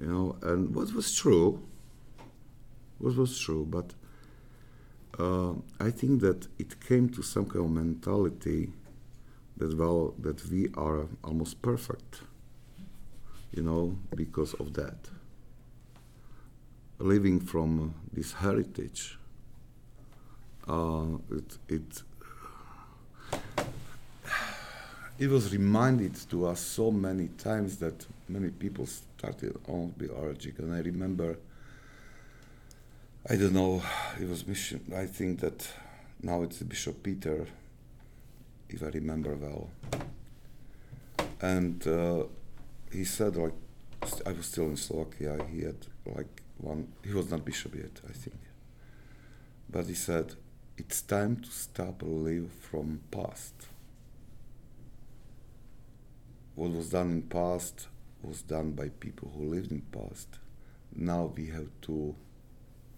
You 0.00 0.06
know, 0.06 0.36
and 0.42 0.72
what 0.72 0.94
was 0.94 1.12
true, 1.12 1.66
what 2.98 3.16
was 3.16 3.36
true, 3.40 3.66
but 3.68 3.94
uh, 5.18 5.54
I 5.80 5.90
think 5.90 6.20
that 6.20 6.46
it 6.60 6.80
came 6.86 7.08
to 7.08 7.22
some 7.22 7.46
kind 7.46 7.64
of 7.64 7.72
mentality 7.72 8.70
that 9.56 9.76
well 9.76 10.14
that 10.20 10.48
we 10.48 10.68
are 10.74 11.08
almost 11.24 11.60
perfect. 11.60 12.20
You 13.52 13.62
know, 13.62 13.98
because 14.14 14.54
of 14.54 14.74
that 14.74 14.96
living 16.98 17.40
from 17.40 17.94
this 18.12 18.32
heritage, 18.32 19.18
uh, 20.68 21.16
it, 21.30 21.58
it, 21.68 22.02
it 25.18 25.28
was 25.28 25.52
reminded 25.52 26.14
to 26.30 26.46
us 26.46 26.60
so 26.60 26.90
many 26.90 27.28
times 27.28 27.76
that 27.78 28.06
many 28.28 28.50
people 28.50 28.86
started 28.86 29.56
on 29.68 29.94
be 29.96 30.06
allergic. 30.06 30.58
And 30.58 30.74
I 30.74 30.80
remember, 30.80 31.38
I 33.28 33.36
don't 33.36 33.54
know, 33.54 33.82
it 34.20 34.28
was 34.28 34.46
mission. 34.46 34.92
I 34.94 35.06
think 35.06 35.40
that 35.40 35.68
now 36.22 36.42
it's 36.42 36.58
Bishop 36.62 37.02
Peter, 37.02 37.46
if 38.68 38.82
I 38.82 38.86
remember 38.86 39.34
well. 39.34 39.70
And 41.40 41.86
uh, 41.86 42.24
he 42.92 43.04
said, 43.04 43.36
like, 43.36 43.52
I 44.24 44.32
was 44.32 44.46
still 44.46 44.64
in 44.64 44.76
Slovakia. 44.76 45.38
He 45.50 45.62
had 45.62 45.86
like 46.06 46.42
one, 46.58 46.92
he 47.04 47.12
was 47.12 47.30
not 47.30 47.44
bishop 47.44 47.74
yet, 47.74 48.00
I 48.08 48.12
think. 48.12 48.38
But 49.70 49.86
he 49.86 49.94
said, 49.94 50.34
it's 50.76 51.02
time 51.02 51.36
to 51.36 51.50
stop 51.50 52.02
live 52.02 52.50
from 52.52 53.00
past. 53.10 53.54
What 56.54 56.70
was 56.70 56.90
done 56.90 57.10
in 57.10 57.22
past 57.22 57.88
was 58.22 58.42
done 58.42 58.72
by 58.72 58.88
people 58.88 59.32
who 59.36 59.44
lived 59.44 59.70
in 59.70 59.82
past. 59.92 60.38
Now 60.94 61.32
we 61.36 61.46
have 61.48 61.68
to 61.82 62.14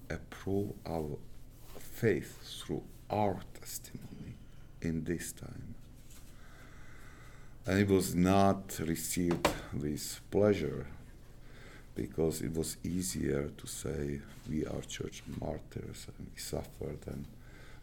approve 0.09 0.73
our 0.87 1.19
faith 1.79 2.63
through 2.63 2.83
our 3.11 3.41
testimony 3.59 4.37
in 4.81 5.05
this 5.05 5.33
time. 5.33 5.70
And 7.71 7.79
it 7.79 7.89
was 7.89 8.17
not 8.17 8.81
received 8.81 9.49
with 9.73 10.21
pleasure 10.33 10.89
because 11.95 12.43
it 12.43 12.53
was 12.53 12.77
easier 12.83 13.49
to 13.59 13.67
say 13.69 14.21
we 14.49 14.67
are 14.67 14.81
church 14.81 15.23
martyrs 15.41 16.09
and 16.09 16.27
we 16.35 16.41
suffered 16.41 16.99
and 17.07 17.27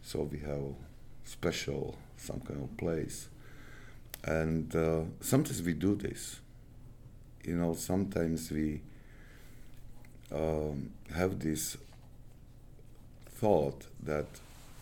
so 0.01 0.23
we 0.23 0.39
have 0.39 0.75
special 1.23 1.95
some 2.17 2.41
kind 2.41 2.63
of 2.63 2.75
place. 2.75 3.29
And 4.25 4.75
uh, 4.75 5.03
sometimes 5.21 5.61
we 5.61 5.71
do 5.71 5.95
this. 5.95 6.41
You 7.45 7.55
know 7.55 7.73
sometimes 7.73 8.51
we 8.51 8.81
um, 10.33 10.91
have 11.15 11.39
this 11.39 11.77
thought 13.39 13.85
that 14.03 14.27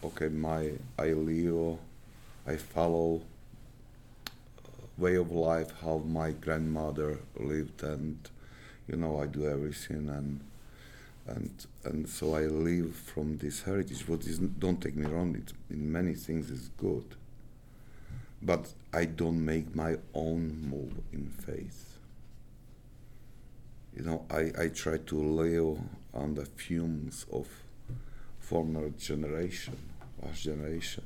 okay 0.03 0.29
my 0.29 0.71
i 0.97 1.09
live 1.09 1.77
i 2.47 2.55
follow 2.55 3.21
way 4.97 5.15
of 5.15 5.31
life 5.31 5.71
how 5.81 5.97
my 5.97 6.31
grandmother 6.31 7.19
lived 7.37 7.83
and 7.83 8.29
you 8.87 8.95
know, 8.97 9.19
I 9.19 9.25
do 9.25 9.47
everything 9.47 10.09
and 10.09 10.41
and 11.27 11.65
and 11.83 12.07
so 12.07 12.35
I 12.35 12.41
live 12.41 12.95
from 12.95 13.37
this 13.37 13.63
heritage. 13.63 14.07
What 14.07 14.25
is 14.25 14.37
don't 14.37 14.79
take 14.81 14.95
me 14.95 15.07
wrong, 15.07 15.35
it 15.35 15.53
in 15.69 15.91
many 15.91 16.13
things 16.13 16.51
is 16.51 16.69
good. 16.77 17.15
But 18.41 18.71
I 18.93 19.05
don't 19.05 19.43
make 19.43 19.75
my 19.75 19.97
own 20.13 20.69
move 20.69 20.93
in 21.11 21.29
faith. 21.29 21.97
You 23.95 24.03
know, 24.03 24.25
I, 24.29 24.51
I 24.59 24.67
try 24.67 24.97
to 24.97 25.15
live 25.15 25.79
on 26.13 26.35
the 26.35 26.45
fumes 26.45 27.25
of 27.31 27.47
former 28.39 28.89
generation, 28.89 29.77
last 30.21 30.43
generation. 30.43 31.05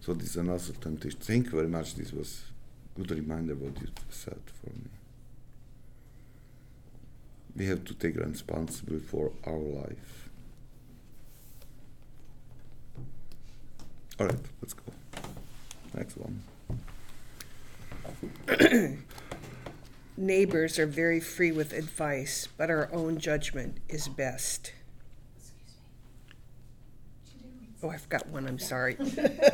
So 0.00 0.12
this 0.14 0.30
is 0.30 0.36
another 0.36 0.72
temptation. 0.74 1.18
Thank 1.20 1.46
you 1.46 1.52
very 1.52 1.68
much. 1.68 1.96
This 1.96 2.12
was 2.12 2.44
good 2.96 3.10
reminder 3.10 3.54
what 3.54 3.80
you 3.80 3.88
said 4.10 4.40
for 4.60 4.70
me 4.70 4.90
we 7.56 7.66
have 7.66 7.84
to 7.84 7.94
take 7.94 8.16
responsibility 8.16 9.04
for 9.04 9.32
our 9.46 9.58
life. 9.58 10.28
All 14.20 14.26
right, 14.26 14.38
let's 14.60 14.74
go. 14.74 14.82
Next 15.94 16.16
one. 16.16 16.42
Neighbors 20.16 20.78
are 20.78 20.86
very 20.86 21.20
free 21.20 21.52
with 21.52 21.72
advice, 21.72 22.48
but 22.56 22.70
our 22.70 22.88
own 22.92 23.18
judgment 23.18 23.78
is 23.88 24.08
best. 24.08 24.72
Oh, 27.86 27.90
I 27.90 27.98
forgot 27.98 28.26
one, 28.26 28.48
I'm 28.48 28.58
sorry. 28.58 28.96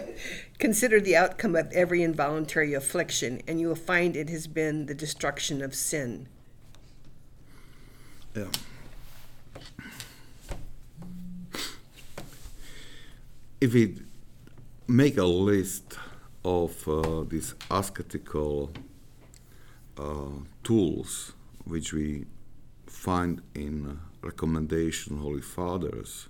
Consider 0.58 1.00
the 1.00 1.14
outcome 1.14 1.54
of 1.54 1.70
every 1.72 2.02
involuntary 2.02 2.72
affliction, 2.72 3.42
and 3.46 3.60
you 3.60 3.68
will 3.68 3.74
find 3.74 4.16
it 4.16 4.30
has 4.30 4.46
been 4.46 4.86
the 4.86 4.94
destruction 4.94 5.60
of 5.60 5.74
sin. 5.74 6.28
Yeah. 8.34 8.46
If 13.60 13.74
we 13.74 13.98
make 14.88 15.18
a 15.18 15.26
list 15.26 15.98
of 16.42 16.88
uh, 16.88 17.24
these 17.28 17.54
ascetical 17.70 18.72
uh, 19.98 20.40
tools 20.64 21.34
which 21.64 21.92
we 21.92 22.24
find 22.86 23.42
in 23.54 24.00
recommendation 24.22 25.18
Holy 25.18 25.42
Fathers, 25.42 26.28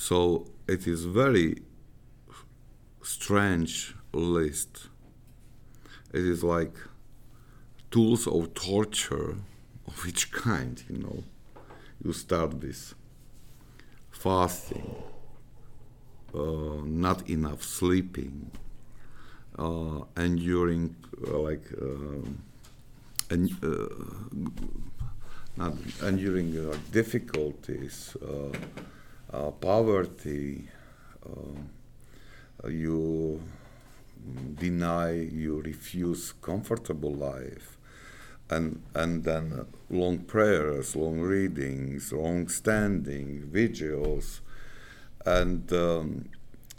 so 0.00 0.46
it 0.66 0.86
is 0.86 1.04
very 1.04 1.56
strange 3.02 3.94
list. 4.14 4.88
It 6.14 6.24
is 6.24 6.42
like 6.42 6.74
tools 7.90 8.26
of 8.26 8.54
torture 8.54 9.36
of 9.86 10.06
each 10.08 10.32
kind, 10.32 10.82
you 10.88 10.96
know. 10.96 11.22
You 12.02 12.14
start 12.14 12.54
with 12.54 12.94
fasting, 14.10 14.90
uh, 16.34 16.80
not 16.82 17.28
enough 17.28 17.62
sleeping, 17.62 18.50
uh, 19.58 20.00
enduring 20.16 20.96
uh, 21.28 21.38
like 21.40 21.66
en- 23.30 23.58
uh, 23.62 24.48
not 25.58 25.74
enduring 26.02 26.56
uh, 26.58 26.74
difficulties, 26.90 28.16
uh, 29.32 29.36
uh, 29.36 29.50
poverty, 29.50 30.68
uh, 31.26 32.68
you 32.68 33.40
deny, 34.54 35.12
you 35.12 35.60
refuse 35.62 36.32
comfortable 36.42 37.14
life, 37.14 37.78
and 38.50 38.82
and 38.94 39.24
then 39.24 39.66
long 39.88 40.18
prayers, 40.18 40.96
long 40.96 41.20
readings, 41.20 42.12
long 42.12 42.48
standing 42.48 43.44
vigils, 43.50 44.40
and 45.24 45.72
um, 45.72 46.28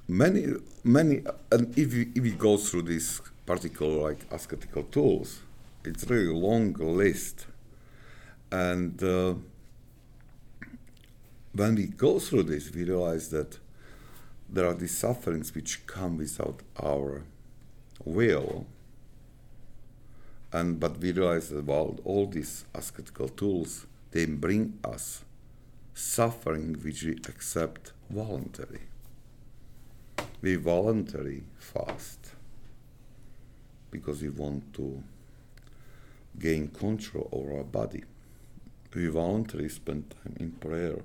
many 0.07 0.47
many. 0.83 1.23
And 1.51 1.77
if 1.77 1.93
you, 1.93 2.11
if 2.15 2.25
you 2.25 2.33
go 2.33 2.57
through 2.57 2.83
these 2.83 3.21
particular 3.45 4.09
like 4.09 4.19
ascetical 4.31 4.83
tools, 4.83 5.41
it's 5.83 6.09
really 6.09 6.29
a 6.29 6.37
long 6.37 6.73
list, 6.73 7.47
and. 8.51 9.01
Uh, 9.01 9.35
when 11.53 11.75
we 11.75 11.87
go 11.87 12.19
through 12.19 12.43
this, 12.43 12.71
we 12.73 12.83
realize 12.83 13.29
that 13.29 13.59
there 14.49 14.65
are 14.65 14.73
these 14.73 14.97
sufferings 14.97 15.53
which 15.53 15.85
come 15.85 16.17
without 16.17 16.61
our 16.81 17.23
will. 18.03 18.65
And 20.53 20.79
but 20.79 20.99
we 20.99 21.11
realize 21.11 21.49
that 21.49 21.65
while 21.65 21.97
all 22.03 22.27
these 22.27 22.65
ascetical 22.73 23.29
tools 23.29 23.85
they 24.11 24.25
bring 24.25 24.77
us 24.83 25.23
suffering 25.93 26.73
which 26.83 27.03
we 27.03 27.13
accept 27.29 27.93
voluntarily. 28.09 28.81
We 30.41 30.55
voluntarily 30.55 31.43
fast 31.57 32.33
because 33.89 34.21
we 34.21 34.29
want 34.29 34.73
to 34.73 35.03
gain 36.39 36.69
control 36.69 37.29
over 37.31 37.57
our 37.57 37.63
body. 37.63 38.03
We 38.93 39.07
voluntarily 39.07 39.69
spend 39.69 40.13
time 40.23 40.35
in 40.39 40.51
prayer 40.53 40.97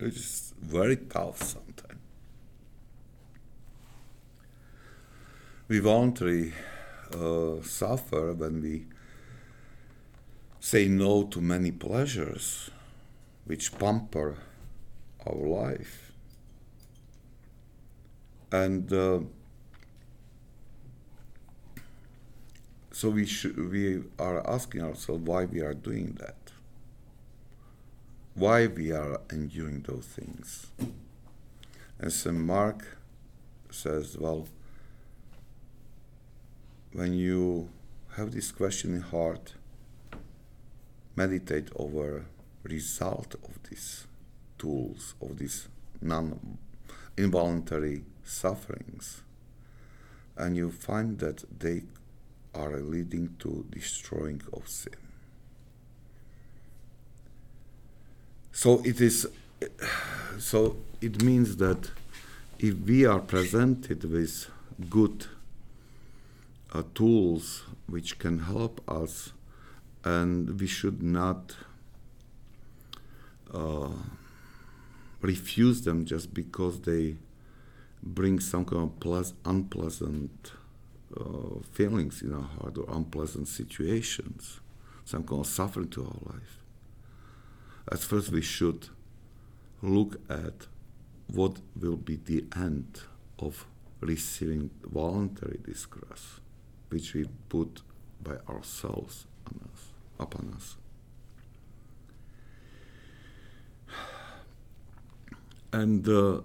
is 0.00 0.54
very 0.60 0.96
tough 0.96 1.42
sometimes. 1.42 2.00
We 5.68 5.80
voluntarily 5.80 6.52
uh, 7.12 7.62
suffer 7.62 8.32
when 8.32 8.62
we 8.62 8.86
say 10.60 10.88
no 10.88 11.24
to 11.24 11.40
many 11.40 11.70
pleasures 11.70 12.70
which 13.44 13.76
pamper 13.78 14.36
our 15.26 15.46
life. 15.46 16.12
And 18.50 18.90
uh, 18.92 19.20
so 22.92 23.10
we, 23.10 23.26
should, 23.26 23.70
we 23.70 24.02
are 24.18 24.48
asking 24.48 24.82
ourselves 24.82 25.22
why 25.24 25.44
we 25.44 25.60
are 25.60 25.74
doing 25.74 26.16
that 26.20 26.37
why 28.38 28.68
we 28.68 28.92
are 28.92 29.20
enduring 29.32 29.82
those 29.82 30.06
things. 30.06 30.68
And 31.98 32.12
St. 32.12 32.36
Mark 32.36 32.86
says, 33.68 34.16
well, 34.16 34.46
when 36.92 37.14
you 37.14 37.68
have 38.16 38.30
this 38.30 38.52
question 38.52 38.94
in 38.94 39.00
heart, 39.00 39.54
meditate 41.16 41.68
over 41.74 42.26
result 42.62 43.34
of 43.42 43.60
these 43.68 44.06
tools, 44.56 45.14
of 45.20 45.38
these 45.38 45.66
non 46.00 46.58
involuntary 47.16 48.04
sufferings, 48.22 49.22
and 50.36 50.56
you 50.56 50.70
find 50.70 51.18
that 51.18 51.42
they 51.58 51.82
are 52.54 52.78
leading 52.78 53.34
to 53.40 53.66
destroying 53.70 54.42
of 54.52 54.68
sin. 54.68 55.07
So 58.60 58.82
it 58.84 59.00
is. 59.00 59.28
So 60.38 60.76
it 61.00 61.22
means 61.22 61.56
that 61.56 61.90
if 62.60 62.74
we 62.86 63.04
are 63.04 63.18
presented 63.18 64.04
with 64.04 64.48
good 64.88 65.26
uh, 66.72 66.84
tools 66.94 67.64
which 67.88 68.20
can 68.20 68.38
help 68.38 68.80
us, 68.88 69.32
and 70.04 70.60
we 70.60 70.68
should 70.68 71.02
not 71.02 71.56
uh, 73.52 73.90
refuse 75.20 75.82
them 75.82 76.04
just 76.04 76.32
because 76.32 76.80
they 76.82 77.16
bring 78.00 78.38
some 78.38 78.64
kind 78.64 78.84
of 78.84 79.00
pleas- 79.00 79.34
unpleasant 79.44 80.52
uh, 81.20 81.58
feelings 81.72 82.22
in 82.22 82.32
our 82.32 82.48
heart 82.56 82.78
or 82.78 82.86
unpleasant 82.96 83.48
situations, 83.48 84.60
some 85.04 85.24
kind 85.24 85.40
of 85.40 85.46
suffering 85.48 85.88
to 85.88 86.04
our 86.04 86.32
life 86.32 86.58
at 87.90 88.00
first 88.00 88.30
we 88.30 88.42
should 88.42 88.88
look 89.82 90.20
at 90.28 90.66
what 91.28 91.58
will 91.78 91.96
be 91.96 92.16
the 92.16 92.44
end 92.56 93.00
of 93.38 93.66
receiving 94.00 94.70
voluntary 94.82 95.58
disgrace, 95.64 96.40
which 96.88 97.14
we 97.14 97.26
put 97.48 97.82
by 98.22 98.36
ourselves 98.48 99.26
on 99.46 99.60
us, 99.72 99.88
upon 100.18 100.52
us. 100.56 100.76
And 105.72 106.08
uh, 106.08 106.40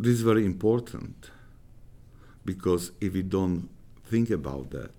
this 0.00 0.14
is 0.14 0.22
very 0.22 0.44
important 0.44 1.30
because 2.44 2.90
if 3.00 3.12
we 3.12 3.22
don't 3.22 3.68
think 4.04 4.30
about 4.30 4.70
that, 4.70 4.90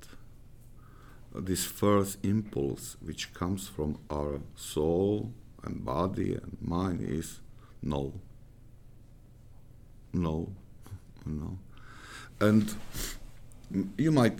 this 1.35 1.65
first 1.65 2.23
impulse 2.23 2.95
which 3.01 3.33
comes 3.33 3.67
from 3.67 3.97
our 4.09 4.39
soul 4.55 5.33
and 5.63 5.83
body 5.83 6.33
and 6.33 6.57
mind 6.61 7.01
is 7.01 7.39
no. 7.81 8.13
No. 10.13 10.49
No. 11.25 11.57
And 12.39 12.73
you 13.97 14.11
might 14.11 14.39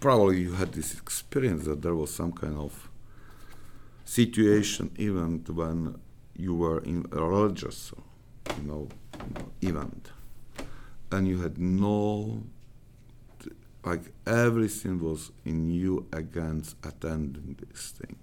probably 0.00 0.40
you 0.40 0.52
had 0.52 0.72
this 0.72 0.94
experience 0.94 1.64
that 1.64 1.82
there 1.82 1.94
was 1.94 2.12
some 2.14 2.32
kind 2.32 2.56
of 2.56 2.90
situation 4.04 4.90
event 4.98 5.48
when 5.50 5.98
you 6.36 6.54
were 6.54 6.80
in 6.82 7.06
a 7.12 7.22
religious 7.22 7.92
you 8.56 8.64
know 8.64 8.88
event 9.62 10.10
and 11.12 11.28
you 11.28 11.40
had 11.40 11.58
no 11.58 12.42
like 13.84 14.12
everything 14.26 14.98
was 15.00 15.30
in 15.44 15.70
you 15.70 16.06
against 16.12 16.76
attending 16.84 17.56
this 17.68 17.90
thing 17.90 18.16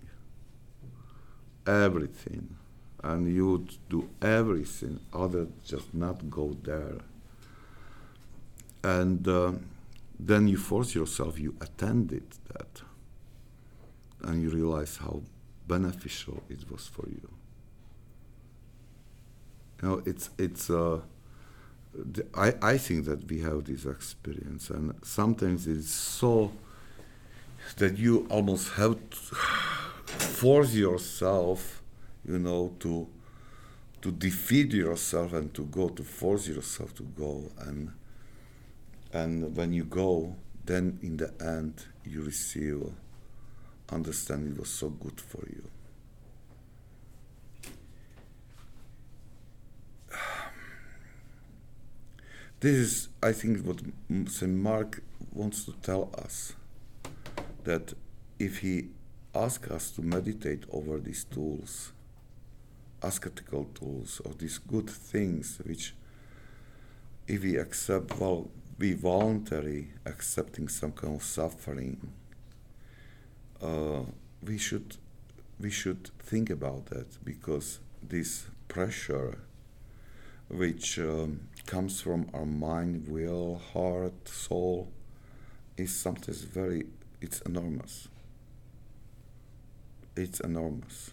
everything 1.68 2.58
and 3.04 3.32
you 3.32 3.52
would 3.52 3.78
do 3.90 4.10
everything 4.22 5.00
other 5.14 5.48
just 5.66 5.94
not 5.94 6.30
go 6.30 6.56
there. 6.64 6.98
And 8.84 9.28
uh, 9.28 9.54
then 10.20 10.48
you 10.48 10.58
force 10.58 10.96
yourself 10.96 11.40
you 11.40 11.56
attended 11.62 12.26
that 12.54 12.82
and 14.24 14.42
you 14.42 14.50
realize 14.50 14.98
how 14.98 15.22
beneficial 15.68 16.42
it 16.50 16.70
was 16.72 16.88
for 16.88 17.08
you. 17.08 17.30
You 19.82 19.88
know 19.88 20.02
it's 20.06 20.30
it's 20.38 20.70
uh, 20.70 21.02
I, 22.36 22.54
I 22.62 22.78
think 22.78 23.06
that 23.06 23.30
we 23.30 23.42
have 23.42 23.66
this 23.66 23.86
experience 23.86 24.70
and 24.70 24.96
sometimes 25.04 25.68
it's 25.68 25.92
so 25.92 26.52
that 27.78 27.98
you 27.98 28.26
almost 28.30 28.74
have 28.74 28.98
to 29.10 29.36
force 30.28 30.74
yourself, 30.74 31.82
you 32.28 32.40
know, 32.40 32.74
to 32.80 33.08
to 34.02 34.12
defeat 34.12 34.74
yourself 34.74 35.34
and 35.34 35.54
to 35.54 35.64
go 35.66 35.90
to 35.90 36.04
force 36.04 36.48
yourself 36.48 36.94
to 36.96 37.04
go. 37.04 37.52
And 37.60 37.92
and 39.14 39.56
when 39.56 39.74
you 39.74 39.84
go 39.86 40.36
then 40.66 41.00
in 41.02 41.18
the 41.18 41.34
end 41.40 41.86
you 42.04 42.22
receive 42.22 42.84
understand 43.90 44.54
it 44.54 44.60
was 44.60 44.70
so 44.70 44.90
good 44.90 45.20
for 45.20 45.44
you. 45.48 45.64
This 52.60 52.76
is 52.76 53.10
i 53.24 53.32
think 53.32 53.66
what 53.66 53.82
st 54.30 54.52
mark 54.52 55.02
wants 55.32 55.64
to 55.66 55.74
tell 55.84 56.10
us 56.18 56.54
that 57.64 57.94
if 58.40 58.60
he 58.60 58.90
ask 59.44 59.70
us 59.72 59.92
to 59.92 60.02
meditate 60.02 60.64
over 60.72 61.00
these 61.00 61.24
tools, 61.24 61.92
ascetical 63.04 63.66
tools, 63.66 64.22
or 64.26 64.34
these 64.34 64.58
good 64.58 64.90
things 64.90 65.60
which, 65.64 65.94
if 67.28 67.44
we 67.44 67.58
accept, 67.58 68.18
well, 68.20 68.50
we 68.80 68.94
voluntarily 68.94 69.90
accepting 70.06 70.68
some 70.68 70.92
kind 70.92 71.16
of 71.16 71.24
suffering, 71.24 72.12
uh, 73.62 74.02
we 74.44 74.58
should 74.58 74.98
we 75.60 75.72
should 75.72 76.12
think 76.20 76.52
about 76.52 76.86
that 76.88 77.24
because 77.26 77.80
this 78.04 78.46
pressure 78.68 79.40
which 80.50 81.00
um, 81.00 81.40
comes 81.66 82.00
from 82.00 82.30
our 82.34 82.46
mind, 82.46 83.08
will, 83.08 83.60
heart, 83.74 84.28
soul, 84.28 84.88
is 85.76 85.94
sometimes 85.94 86.42
very 86.42 86.86
it's 87.20 87.42
enormous 87.42 88.08
it's 90.18 90.40
enormous. 90.40 91.12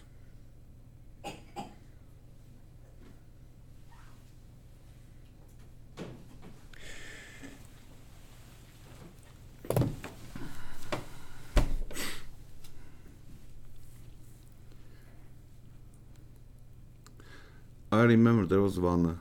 I 17.91 18.01
remember 18.03 18.45
there 18.45 18.61
was 18.61 18.77
one 18.79 19.05
uh, 19.05 19.15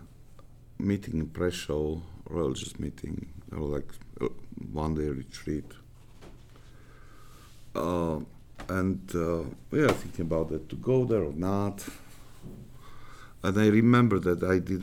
meeting 0.78 1.20
in 1.20 1.28
Prešov, 1.28 2.02
religious 2.28 2.78
meeting, 2.80 3.28
or 3.52 3.60
like 3.60 3.88
uh, 4.20 4.26
one 4.72 4.94
day 4.96 5.08
retreat. 5.08 5.64
Uh, 7.74 8.20
and 8.68 9.00
uh, 9.14 9.42
we 9.70 9.80
were 9.80 9.88
thinking 9.88 10.26
about 10.26 10.48
that 10.50 10.68
to 10.68 10.76
go 10.76 11.04
there 11.04 11.22
or 11.22 11.32
not. 11.32 11.84
And 13.42 13.60
I 13.60 13.68
remember 13.68 14.18
that 14.20 14.42
I 14.42 14.58
did. 14.58 14.82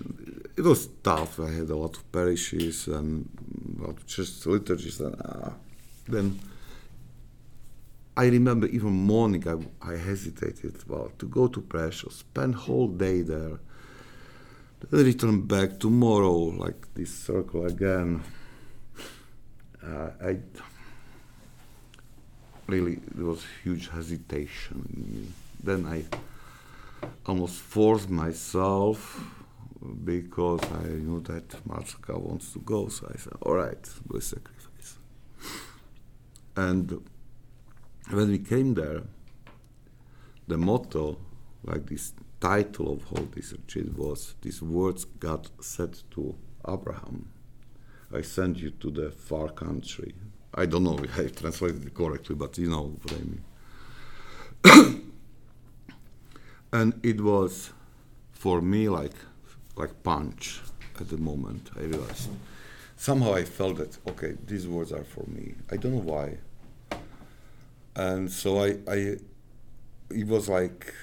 It 0.56 0.62
was 0.64 0.88
tough. 1.04 1.40
I 1.40 1.52
had 1.52 1.70
a 1.70 1.76
lot 1.76 1.98
of 1.98 2.12
parishes 2.12 2.88
and 2.88 3.28
a 3.84 3.94
just 4.06 4.46
liturgies, 4.46 5.00
and 5.00 5.16
uh, 5.20 5.50
then 6.08 6.40
I 8.16 8.26
remember 8.26 8.68
even 8.68 8.92
morning 8.92 9.48
I, 9.48 9.94
I 9.94 9.98
hesitated 9.98 10.88
well 10.88 11.12
to 11.18 11.26
go 11.26 11.48
to 11.48 11.62
Prešov, 11.62 12.12
spend 12.12 12.56
whole 12.56 12.90
day 12.90 13.22
there, 13.22 13.60
then 14.92 15.06
return 15.06 15.42
back 15.48 15.80
tomorrow 15.80 16.36
like 16.36 16.94
this 16.94 17.14
circle 17.14 17.66
again. 17.66 18.22
Uh, 19.84 20.10
I 20.24 20.38
really 22.68 23.00
there 23.16 23.26
was 23.26 23.44
huge 23.64 23.90
hesitation 23.90 24.88
in 24.94 25.22
me. 25.22 25.28
Then 25.64 25.86
I 25.86 26.06
almost 27.26 27.60
forced 27.60 28.10
myself 28.10 29.24
because 30.04 30.62
I 30.64 30.88
knew 30.88 31.22
that 31.22 31.50
Marceka 31.68 32.20
wants 32.20 32.54
to 32.54 32.60
go, 32.60 32.88
so 32.88 33.10
I 33.14 33.18
said, 33.18 33.34
"All 33.42 33.56
right, 33.56 33.90
a 34.14 34.22
sacrifice." 34.22 34.98
And 36.56 37.02
when 38.10 38.30
we 38.30 38.40
came 38.40 38.74
there, 38.74 39.04
the 40.48 40.58
motto, 40.58 41.18
like 41.64 41.86
this 41.88 42.14
title 42.40 42.94
of 42.94 43.14
all 43.14 43.26
this 43.36 43.54
retreat 43.54 43.96
was 43.96 44.36
these 44.42 44.62
words 44.62 45.06
God 45.06 45.50
said 45.62 45.98
to 46.12 46.36
Abraham, 46.68 47.30
I 48.14 48.22
send 48.22 48.60
you 48.60 48.72
to 48.72 48.92
the 48.92 49.12
far 49.12 49.50
country. 49.50 50.14
I 50.54 50.66
don't 50.66 50.84
know 50.84 50.98
if 51.04 51.18
I 51.18 51.28
translated 51.28 51.86
it 51.86 51.94
correctly, 51.94 52.36
but 52.36 52.58
you 52.58 52.70
know 52.70 52.94
what 53.02 53.14
I 53.14 54.72
mean. 54.74 55.02
and 56.74 57.00
it 57.04 57.22
was 57.22 57.72
for 58.34 58.62
me 58.62 58.90
like 58.90 59.16
like 59.76 60.04
punch 60.04 60.62
at 61.00 61.10
the 61.10 61.18
moment. 61.18 61.72
I 61.78 61.82
realized 61.84 62.30
somehow 62.98 63.34
I 63.34 63.46
felt 63.46 63.78
that 63.78 63.98
okay, 64.10 64.36
these 64.46 64.68
words 64.68 64.92
are 64.92 65.04
for 65.04 65.26
me. 65.28 65.56
I 65.72 65.78
don't 65.78 65.94
know 65.94 66.12
why 66.14 66.38
and 67.96 68.32
so 68.32 68.64
I, 68.64 68.78
I 68.88 69.18
it 70.10 70.28
was 70.28 70.48
like 70.50 70.94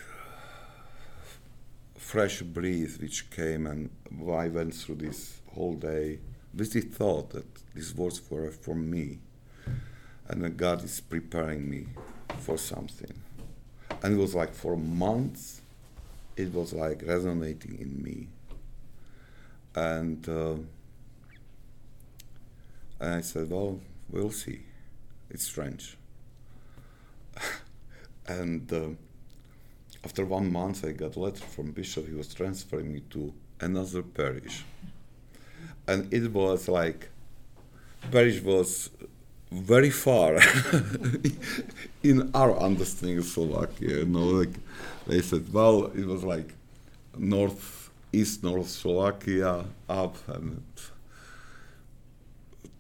fresh 1.96 2.40
breeze 2.42 2.98
which 2.98 3.30
came 3.30 3.66
and 3.66 3.90
I 4.11 4.48
went 4.48 4.74
through 4.74 4.96
this 4.96 5.40
whole 5.52 5.74
day 5.74 6.20
with 6.54 6.72
the 6.72 6.80
thought 6.80 7.30
that 7.30 7.46
these 7.74 7.94
words 7.94 8.22
were 8.30 8.50
for 8.50 8.74
me 8.74 9.18
and 10.29 10.57
God 10.57 10.85
is 10.85 11.01
preparing 11.01 11.69
me 11.69 11.87
for 12.38 12.59
something. 12.59 13.23
And 14.03 14.14
it 14.14 14.17
was 14.17 14.35
like 14.35 14.55
for 14.55 14.77
months 14.77 15.62
it 16.38 16.55
was 16.55 16.73
like 16.73 17.03
resonating 17.05 17.79
in 17.81 18.03
me. 18.03 18.29
And, 19.75 20.27
uh, 20.29 20.55
and 23.01 23.14
I 23.14 23.21
said, 23.21 23.51
well, 23.51 23.81
we'll 24.09 24.31
see. 24.31 24.61
It's 25.31 25.45
strange. 25.45 25.97
and 28.27 28.73
uh, 28.73 28.91
after 30.05 30.25
one 30.25 30.51
month, 30.53 30.85
I 30.85 30.93
got 30.93 31.17
a 31.17 31.21
letter 31.21 31.45
from 31.45 31.73
Bishop. 31.73 32.07
He 32.07 32.14
was 32.14 32.33
transferring 32.33 32.93
me 32.93 33.01
to 33.11 33.33
another 33.61 34.03
parish, 34.03 34.64
and 35.87 36.12
it 36.12 36.33
was 36.33 36.69
like 36.69 37.09
parish 38.11 38.41
was 38.41 38.91
very 39.50 39.90
far 39.90 40.38
in 42.02 42.30
our 42.34 42.56
understanding 42.58 43.18
of 43.18 43.24
Slovakia. 43.24 43.98
You 43.98 44.06
know, 44.06 44.26
like 44.26 44.54
they 45.06 45.22
said, 45.22 45.52
well, 45.52 45.87
it 45.94 46.06
was 46.06 46.24
like 46.24 46.54
north 47.16 47.90
east 48.12 48.42
north 48.42 48.68
Slovakia 48.68 49.64
up 49.88 50.16
and 50.28 50.62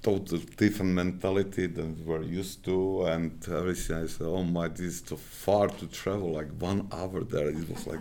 total 0.02 0.38
different 0.56 0.92
mentality 0.92 1.66
than 1.66 1.96
we're 2.06 2.22
used 2.22 2.64
to 2.64 3.02
and 3.04 3.32
everything. 3.48 3.96
I 4.04 4.06
said, 4.06 4.26
oh 4.26 4.44
my, 4.44 4.68
this 4.68 4.80
is 4.80 5.00
too 5.02 5.16
far 5.16 5.68
to 5.68 5.86
travel, 5.86 6.32
like 6.32 6.50
one 6.58 6.88
hour 6.92 7.24
there. 7.24 7.48
It 7.48 7.68
was 7.68 7.86
like, 7.86 8.00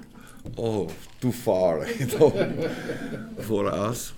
oh, 0.57 0.89
too 1.19 1.31
far, 1.31 1.85
you 1.99 2.05
know, 2.05 2.29
for 3.41 3.67
us. 3.67 4.13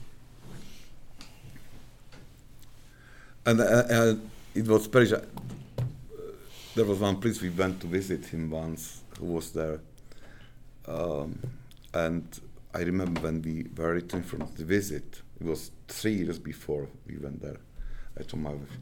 And, 3.45 3.62
uh, 3.62 3.83
and 3.89 4.29
it 4.55 4.67
was 4.67 4.88
very, 4.88 5.07
there 6.75 6.85
was 6.85 6.99
one 6.99 7.17
priest, 7.19 7.41
we 7.41 7.49
went 7.49 7.79
to 7.81 7.88
visit 7.88 8.25
him 8.25 8.49
once, 8.49 9.03
who 9.19 9.27
was 9.27 9.51
there. 9.51 9.81
Um, 10.88 11.39
and 11.93 12.39
I 12.73 12.79
remember 12.79 13.21
when 13.21 13.41
we 13.41 13.67
were 13.75 13.93
returning 13.93 14.25
from 14.25 14.47
the 14.55 14.65
visit, 14.65 15.21
it 15.39 15.45
was 15.45 15.71
three 15.88 16.13
years 16.13 16.39
before 16.39 16.88
we 17.07 17.17
went 17.17 17.41
there. 17.41 17.57
I 18.19 18.23
told 18.23 18.43
my 18.43 18.51
wife, 18.51 18.77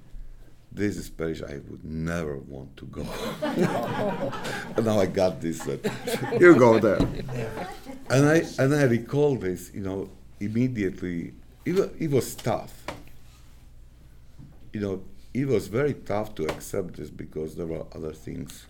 this 0.72 0.98
is 0.98 1.10
parish 1.10 1.42
I 1.42 1.60
would 1.70 1.84
never 1.84 2.38
want 2.38 2.76
to 2.78 2.86
go. 2.86 3.06
and 3.42 4.86
now 4.86 5.00
I 5.00 5.06
got 5.06 5.42
this, 5.42 5.66
you 6.40 6.56
go 6.56 6.80
there. 6.80 7.00
And 8.10 8.26
I, 8.26 8.44
and 8.60 8.74
I 8.74 8.84
recall 8.84 9.36
this, 9.36 9.72
you 9.74 9.82
know, 9.82 10.10
immediately. 10.40 11.34
It, 11.66 11.92
it 12.00 12.12
was 12.12 12.36
tough. 12.36 12.74
You 14.74 14.80
know, 14.80 15.04
it 15.38 15.46
was 15.48 15.68
very 15.68 15.94
tough 15.94 16.34
to 16.34 16.46
accept 16.46 16.96
this 16.96 17.12
because 17.12 17.54
there 17.56 17.68
were 17.68 17.86
other 17.94 18.12
things. 18.12 18.66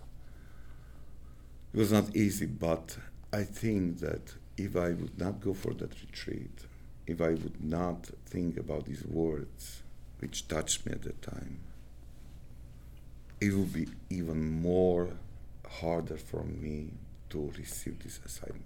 It 1.72 1.78
was 1.78 1.90
not 1.90 2.14
easy, 2.14 2.44
but 2.44 2.98
I 3.32 3.44
think 3.44 4.00
that 4.00 4.34
if 4.58 4.76
I 4.76 4.90
would 4.90 5.18
not 5.18 5.40
go 5.40 5.54
for 5.54 5.72
that 5.72 5.98
retreat, 5.98 6.66
if 7.06 7.22
I 7.22 7.30
would 7.30 7.64
not 7.64 8.10
think 8.26 8.58
about 8.58 8.84
these 8.84 9.02
words, 9.06 9.82
which 10.18 10.46
touched 10.46 10.84
me 10.84 10.92
at 10.92 11.04
the 11.04 11.12
time, 11.12 11.60
it 13.40 13.54
would 13.54 13.72
be 13.72 13.88
even 14.10 14.60
more 14.60 15.08
harder 15.66 16.18
for 16.18 16.42
me 16.44 16.90
to 17.30 17.50
receive 17.56 18.02
this 18.02 18.20
assignment. 18.26 18.64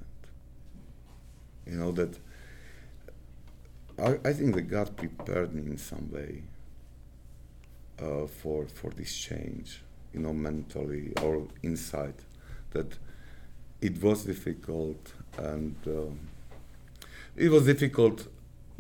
You 1.67 1.77
know, 1.77 1.93
that 1.93 2.19
I, 3.97 4.19
I 4.29 4.33
think 4.33 4.57
that 4.57 4.63
God 4.63 4.97
prepared 4.97 5.55
me 5.55 5.71
in 5.71 5.79
some 5.79 6.11
way 6.11 6.43
uh, 8.03 8.27
for, 8.27 8.67
for 8.67 8.91
this 8.91 9.17
change, 9.17 9.83
you 10.13 10.21
know, 10.21 10.33
mentally 10.33 11.13
or 11.23 11.47
inside. 11.63 12.15
That 12.71 12.99
it 13.81 14.03
was 14.03 14.25
difficult 14.25 15.13
and 15.39 15.77
um, 15.87 16.19
it 17.37 17.51
was 17.51 17.67
difficult 17.67 18.27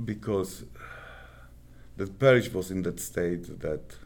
because 0.05 0.65
the 1.97 2.07
parish 2.07 2.53
was 2.53 2.71
in 2.71 2.83
that 2.83 3.01
state 3.01 3.61
that 3.61 3.97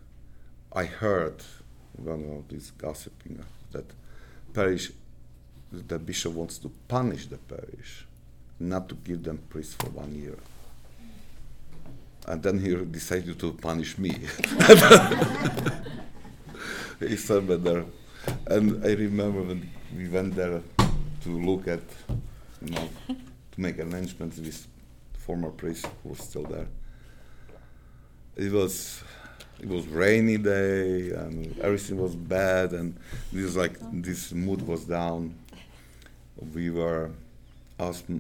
I 0.73 0.85
heard 0.85 1.43
one 1.97 2.25
of 2.37 2.49
this 2.49 2.71
gossiping 2.73 3.43
that 3.73 3.87
parish 4.53 4.93
the 5.73 5.99
bishop 5.99 6.33
wants 6.33 6.59
to 6.59 6.71
punish 6.89 7.27
the 7.27 7.39
parish, 7.39 8.07
not 8.59 8.89
to 8.89 8.95
give 8.95 9.23
them 9.25 9.39
priests 9.49 9.75
for 9.75 9.91
one 9.91 10.15
year. 10.15 10.37
And 12.27 12.43
then 12.43 12.59
he 12.59 12.75
decided 12.85 13.39
to 13.39 13.53
punish 13.53 13.99
me. 13.99 14.11
he 17.01 17.17
said 17.17 17.47
there. 17.47 17.81
Uh, 17.81 17.85
and 18.49 18.85
I 18.85 18.93
remember 18.95 19.43
when 19.43 19.71
we 19.97 20.09
went 20.09 20.35
there 20.35 20.61
to 21.23 21.29
look 21.29 21.69
at, 21.69 21.81
you 22.61 22.71
know, 22.73 22.89
to 23.09 23.61
make 23.61 23.79
arrangements 23.79 24.39
with 24.39 24.67
former 25.19 25.51
priest 25.51 25.87
who 26.03 26.11
was 26.11 26.19
still 26.19 26.45
there 26.45 26.67
it 28.37 28.53
was 28.53 29.03
it 29.61 29.69
was 29.69 29.87
rainy 29.89 30.37
day 30.37 31.11
and 31.11 31.59
everything 31.61 31.97
was 31.97 32.15
bad 32.15 32.73
and 32.73 32.95
this 33.33 33.57
like 33.57 33.79
this 33.93 34.33
mood 34.33 34.61
was 34.67 34.85
down 34.85 35.35
we 36.55 36.69
were 36.71 37.11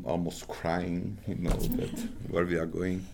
almost 0.05 0.49
crying 0.49 1.16
you 1.27 1.35
know 1.35 1.51
that 1.51 2.09
where 2.29 2.47
we 2.47 2.57
are 2.57 2.66
going 2.66 3.05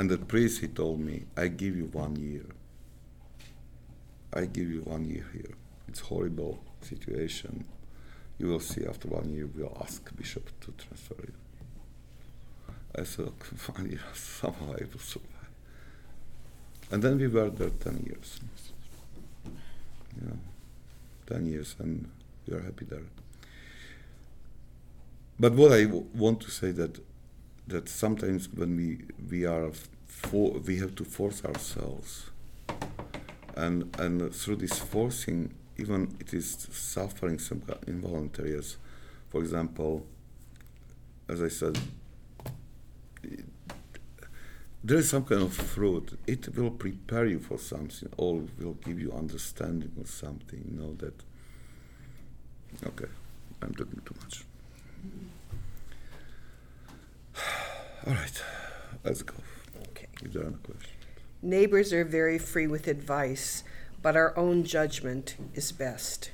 and 0.00 0.10
the 0.10 0.18
priest 0.32 0.60
he 0.60 0.68
told 0.68 0.98
me 0.98 1.16
i 1.36 1.46
give 1.48 1.76
you 1.76 1.86
one 1.92 2.16
year 2.16 2.46
i 4.32 4.44
give 4.46 4.70
you 4.70 4.80
one 4.94 5.04
year 5.04 5.26
here 5.32 5.54
it's 5.88 6.00
horrible 6.00 6.62
situation, 6.82 7.64
you 8.38 8.46
will 8.48 8.60
see 8.60 8.86
after 8.86 9.08
one 9.08 9.28
year 9.30 9.46
we'll 9.46 9.76
ask 9.80 10.14
bishop 10.16 10.48
to 10.60 10.72
transfer 10.72 11.16
you. 11.18 11.34
I 12.96 13.04
said, 13.04 13.26
okay, 13.26 13.98
somehow 14.14 14.72
I 14.72 14.84
will 14.90 15.00
survive. 15.00 15.26
And 16.90 17.02
then 17.02 17.18
we 17.18 17.28
were 17.28 17.50
there 17.50 17.70
10 17.70 18.04
years. 18.06 18.40
Yeah, 20.20 20.34
10 21.26 21.46
years, 21.46 21.76
and 21.78 22.10
we 22.46 22.54
are 22.54 22.62
happy 22.62 22.84
there. 22.84 23.06
But 25.38 25.52
what 25.54 25.72
I 25.72 25.84
w- 25.84 26.06
want 26.14 26.40
to 26.42 26.50
say 26.50 26.72
that 26.72 26.98
that 27.70 27.88
sometimes 27.88 28.48
when 28.48 28.76
we 28.76 29.04
we 29.30 29.46
are 29.46 29.70
for, 30.06 30.52
we 30.52 30.78
have 30.78 30.94
to 30.96 31.04
force 31.04 31.44
ourselves, 31.44 32.30
and 33.56 33.94
and 33.98 34.34
through 34.34 34.56
this 34.56 34.78
forcing, 34.78 35.54
even 35.76 36.16
it 36.20 36.34
is 36.34 36.68
suffering 36.70 37.38
some 37.38 37.62
involuntary. 37.86 38.54
As, 38.56 38.76
for 39.28 39.40
example, 39.40 40.06
as 41.28 41.40
I 41.42 41.48
said, 41.48 41.78
there 44.82 44.98
is 44.98 45.10
some 45.10 45.24
kind 45.24 45.42
of 45.42 45.52
fruit. 45.54 46.18
It 46.26 46.56
will 46.56 46.70
prepare 46.70 47.26
you 47.26 47.38
for 47.38 47.58
something, 47.58 48.08
or 48.16 48.42
will 48.58 48.74
give 48.84 48.98
you 48.98 49.12
understanding 49.12 49.92
of 50.00 50.08
something. 50.08 50.64
You 50.70 50.80
know 50.80 50.94
that. 50.94 51.22
Okay, 52.86 53.10
I'm 53.62 53.74
talking 53.74 54.00
too 54.04 54.14
much. 54.22 54.44
All 58.06 58.14
right, 58.14 58.42
let's 59.04 59.22
go. 59.22 59.34
Okay. 59.88 60.06
Is 60.22 60.32
there 60.32 60.44
any 60.44 60.54
question? 60.54 60.90
Neighbors 61.42 61.92
are 61.92 62.04
very 62.04 62.38
free 62.38 62.66
with 62.66 62.86
advice, 62.86 63.64
but 64.02 64.16
our 64.16 64.36
own 64.36 64.64
judgment 64.64 65.36
is 65.54 65.72
best. 65.72 66.30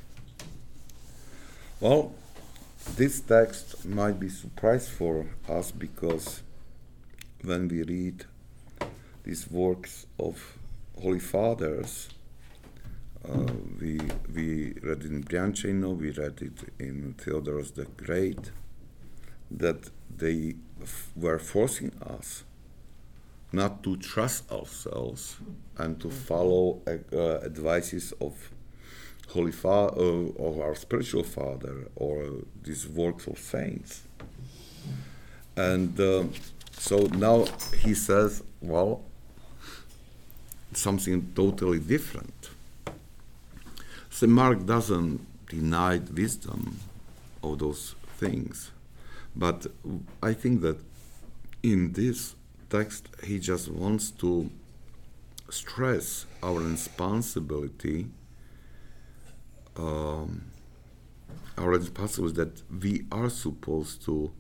Well, 1.80 2.14
this 2.96 3.20
text 3.20 3.84
might 3.84 4.18
be 4.18 4.28
surprise 4.28 4.88
for 4.88 5.26
us 5.48 5.70
because 5.70 6.42
when 7.42 7.68
we 7.68 7.82
read 7.82 8.24
these 9.24 9.50
works 9.50 10.06
of 10.18 10.56
holy 11.00 11.20
fathers, 11.20 12.08
uh, 13.28 13.52
we 13.80 14.00
we 14.32 14.74
read 14.82 15.02
in 15.02 15.24
Brianchaninov, 15.24 15.98
we 15.98 16.10
read 16.12 16.40
it 16.40 16.72
in 16.78 17.14
Theodorus 17.18 17.72
the 17.72 17.84
Great, 17.84 18.52
that 19.50 19.90
they 20.14 20.54
f- 20.82 21.10
were 21.16 21.38
forcing 21.38 21.92
us 22.02 22.44
not 23.52 23.82
to 23.82 23.96
trust 23.96 24.50
ourselves 24.50 25.36
and 25.78 26.00
to 26.00 26.10
follow 26.10 26.82
uh, 26.86 27.16
uh, 27.16 27.40
advices 27.44 28.12
of 28.20 28.50
holy 29.28 29.52
father 29.52 30.00
uh, 30.00 30.42
or 30.42 30.64
our 30.64 30.74
spiritual 30.74 31.22
father 31.22 31.88
or 31.96 32.42
these 32.62 32.86
works 32.88 33.26
of 33.26 33.38
saints. 33.38 34.02
And 35.56 35.98
um, 36.00 36.32
so 36.72 36.98
now 37.06 37.46
he 37.82 37.94
says 37.94 38.42
well 38.60 39.02
something 40.72 41.32
totally 41.34 41.78
different. 41.78 42.50
St. 44.10 44.30
Mark 44.30 44.66
doesn't 44.66 45.26
deny 45.48 45.98
wisdom 45.98 46.78
of 47.42 47.58
those 47.58 47.94
things 48.18 48.70
but 49.36 49.66
I 50.22 50.32
think 50.32 50.62
that 50.62 50.78
in 51.62 51.92
this 51.92 52.34
text 52.70 53.08
he 53.22 53.38
just 53.38 53.70
wants 53.70 54.10
to 54.22 54.50
stress 55.50 56.26
our 56.42 56.58
responsibility 56.60 58.08
um, 59.76 60.46
our 61.58 61.68
responsibility 61.68 62.36
that 62.36 62.62
we 62.82 63.06
are 63.12 63.28
supposed 63.28 64.02
to 64.06 64.32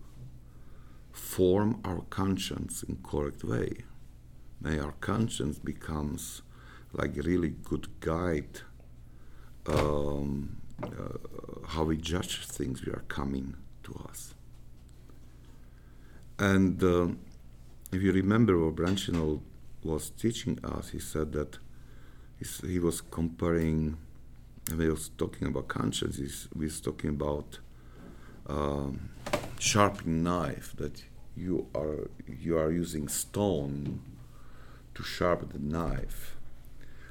form 1.12 1.80
our 1.84 2.02
conscience 2.10 2.82
in 2.82 2.98
correct 3.02 3.44
way. 3.44 3.72
May 4.60 4.78
our 4.78 4.92
conscience 4.92 5.58
becomes 5.58 6.42
like 6.92 7.16
a 7.16 7.22
really 7.22 7.50
good 7.50 7.88
guide 8.00 8.60
um, 9.66 10.56
uh, 10.82 11.68
how 11.68 11.84
we 11.84 11.96
judge 11.96 12.46
things 12.46 12.84
we 12.84 12.92
are 12.92 13.04
coming 13.08 13.56
to 13.82 13.94
us 14.08 14.35
and 16.38 16.82
uh, 16.82 17.08
if 17.92 18.02
you 18.02 18.12
remember 18.12 18.58
what 18.58 18.76
Brianchaninov 18.76 19.40
was 19.82 20.10
teaching 20.10 20.58
us, 20.64 20.90
he 20.90 20.98
said 20.98 21.32
that 21.32 21.58
he 22.66 22.78
was 22.78 23.00
comparing, 23.00 23.96
and 24.70 24.80
he 24.80 24.88
was 24.88 25.08
talking 25.16 25.48
about 25.48 25.68
conscience, 25.68 26.16
he 26.16 26.58
was 26.58 26.80
talking 26.80 27.10
about 27.10 27.58
um, 28.48 29.08
sharpening 29.58 30.22
knife, 30.22 30.74
that 30.76 31.04
you 31.36 31.66
are, 31.74 32.08
you 32.26 32.58
are 32.58 32.70
using 32.70 33.08
stone 33.08 34.00
to 34.94 35.02
sharpen 35.02 35.48
the 35.52 35.58
knife. 35.58 36.36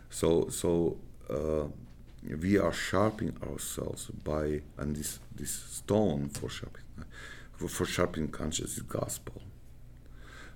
So, 0.10 0.50
so 0.50 0.98
uh, 1.30 1.68
we 2.42 2.58
are 2.58 2.74
sharpening 2.74 3.38
ourselves 3.44 4.08
by, 4.24 4.62
and 4.78 4.96
this, 4.96 5.20
this 5.36 5.52
stone 5.52 6.30
for 6.30 6.50
sharpening, 6.50 6.86
for, 7.58 7.86
sharpening 7.86 8.30
conscience 8.30 8.78
is 8.78 8.84
gospel. 8.84 9.42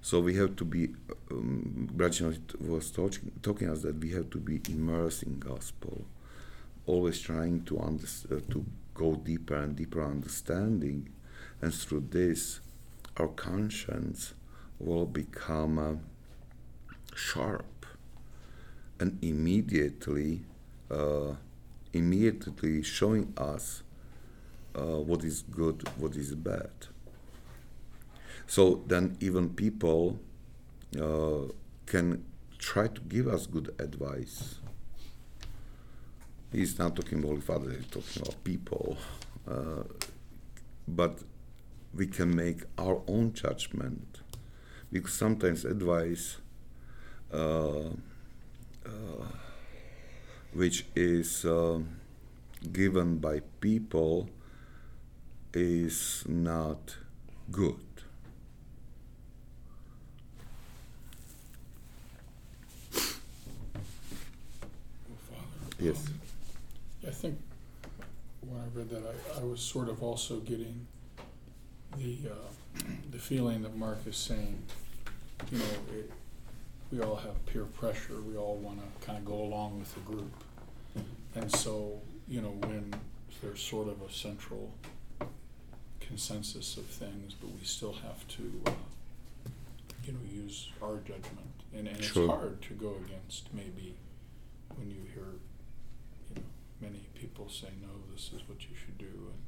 So 0.02 0.20
we 0.20 0.36
have 0.36 0.56
to 0.58 0.66
be, 0.66 0.90
um, 1.32 1.90
Brianchaninov 1.96 2.68
was 2.68 2.92
talking, 2.92 3.32
talking 3.42 3.70
us 3.70 3.82
that 3.82 4.00
we 4.00 4.12
have 4.12 4.30
to 4.32 4.38
be 4.38 4.62
immersed 4.70 5.24
in 5.24 5.40
gospel, 5.40 6.06
always 6.86 7.20
trying 7.20 7.64
to 7.66 7.80
under, 7.80 8.06
uh, 8.32 8.40
to 8.52 8.66
go 8.94 9.16
deeper 9.16 9.56
and 9.56 9.76
deeper 9.76 10.04
understanding, 10.04 11.10
and 11.62 11.74
through 11.74 12.06
this, 12.12 12.62
our 13.18 13.28
conscience 13.28 14.34
will 14.80 15.06
become 15.06 15.78
uh, 15.78 15.96
sharp, 17.16 17.86
and 19.00 19.18
immediately, 19.22 20.42
uh, 20.90 21.34
immediately 21.94 22.82
showing 22.84 23.34
us 23.38 23.84
uh, 24.76 25.00
what 25.00 25.24
is 25.24 25.42
good, 25.42 25.88
what 25.98 26.16
is 26.16 26.34
bad. 26.36 26.70
So 28.50 28.82
then, 28.88 29.16
even 29.20 29.50
people 29.50 30.20
uh, 31.00 31.52
can 31.86 32.26
try 32.58 32.88
to 32.88 33.02
give 33.02 33.28
us 33.28 33.46
good 33.46 33.76
advice. 33.78 34.56
He's 36.52 36.80
not 36.80 36.96
talking 36.96 37.20
about 37.20 37.28
Holy 37.28 37.42
Father, 37.42 37.70
he's 37.70 37.86
talking 37.86 38.24
about 38.24 38.44
people. 38.44 38.98
Uh, 39.48 39.84
but 40.88 41.20
we 41.94 42.08
can 42.08 42.36
make 42.36 42.62
our 42.80 43.04
own 43.08 43.34
judgment 43.34 44.22
because 44.92 45.14
sometimes 45.14 45.64
advice 45.64 46.38
uh, 47.32 47.90
uh, 48.84 49.26
which 50.54 50.88
is 50.96 51.46
uh, 51.46 51.78
given 52.74 53.18
by 53.18 53.42
people 53.62 54.28
is 55.54 56.24
not 56.28 56.98
good. 57.52 57.78
Father. 65.30 65.69
Yes. 65.80 66.06
I 67.08 67.12
think 67.12 67.39
when 68.42 68.60
I 68.60 68.65
read 68.78 68.89
that, 68.89 69.04
I, 69.04 69.42
I 69.42 69.44
was 69.44 69.62
sort 69.62 69.89
of 69.89 70.04
also 70.04 70.39
getting 70.39 70.88
the, 71.98 72.18
uh, 72.30 72.82
the 73.12 73.18
feeling 73.18 73.63
that 73.63 73.76
Mark 73.76 74.00
is 74.06 74.18
saying, 74.18 74.62
you 75.52 75.60
know, 75.60 75.65
it, 75.94 76.12
we 76.92 77.02
all 77.02 77.15
have 77.15 77.46
peer 77.46 77.64
pressure, 77.66 78.20
we 78.22 78.36
all 78.36 78.56
wanna 78.56 78.82
kinda 79.06 79.22
go 79.22 79.36
along 79.36 79.80
with 79.80 79.93
the 79.93 80.01
group. 80.01 80.32
And 81.36 81.53
so, 81.56 82.01
you 82.28 82.41
know, 82.41 82.49
when 82.49 82.93
there's 83.41 83.62
sort 83.62 83.88
of 83.88 84.01
a 84.01 84.12
central 84.12 84.72
consensus 86.01 86.76
of 86.78 86.86
things, 86.86 87.36
but 87.39 87.49
we 87.51 87.64
still 87.64 87.93
have 87.93 88.28
to, 88.30 88.62
uh, 88.66 88.72
you 90.06 90.14
know, 90.14 90.20
use 90.30 90.70
our 90.82 90.97
judgment. 90.97 91.53
And, 91.74 91.88
and 91.88 91.97
it's 91.97 92.10
hard 92.16 92.62
to 92.64 92.74
go 92.74 92.95
against 93.06 93.53
maybe 93.53 93.95
when 94.76 94.89
you 94.89 95.01
hear, 95.14 95.26
many 96.82 97.07
people 97.13 97.49
say, 97.49 97.67
no, 97.82 97.89
this 98.13 98.32
is 98.34 98.41
what 98.47 98.61
you 98.61 98.75
should 98.75 98.97
do. 98.97 99.05
And 99.05 99.41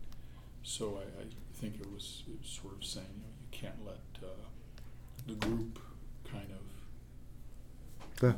so 0.64 1.00
I, 1.00 1.22
I 1.22 1.26
think 1.54 1.76
it 1.80 1.92
was, 1.92 2.24
it 2.28 2.38
was 2.42 2.50
sort 2.62 2.76
of 2.78 2.84
saying, 2.86 3.06
you 3.16 3.22
know, 3.22 3.34
you 3.42 3.48
can't 3.52 3.86
let, 3.86 4.00
uh, 4.24 4.34
the 5.28 5.34
group 5.36 5.80
kind 6.32 6.48
of 6.52 8.24
Yeah. 8.24 8.34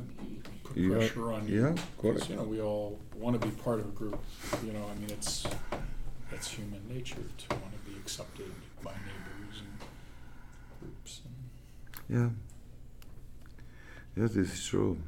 put 0.64 0.76
Yeah, 0.76 0.96
pressure 0.96 1.32
on 1.32 1.48
you. 1.48 1.62
yeah, 1.62 1.74
Because, 1.96 2.28
you 2.28 2.36
know, 2.36 2.42
we 2.44 2.60
all 2.60 2.98
wanna 3.16 3.38
be 3.38 3.50
part 3.50 3.80
of 3.80 3.86
a 3.86 3.92
group, 3.92 4.18
you 4.64 4.72
know, 4.72 4.86
I 4.86 4.94
mean, 4.98 5.10
it's, 5.10 5.44
that's 6.30 6.48
human 6.48 6.86
nature 6.88 7.16
to 7.38 7.48
wanna 7.56 7.76
be 7.86 7.94
accepted 7.96 8.50
by 8.82 8.92
neighbors 8.92 9.60
and 9.60 9.78
groups 10.80 11.20
and. 11.24 11.34
Yeah. 12.18 12.30
Yes, 14.22 14.32
this 14.34 14.52
is 14.52 14.64
true. 14.64 14.98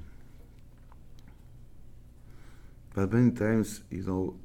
But 2.97 3.13
many 3.13 3.31
times, 3.33 3.83
you 3.91 4.05
know, 4.05 4.37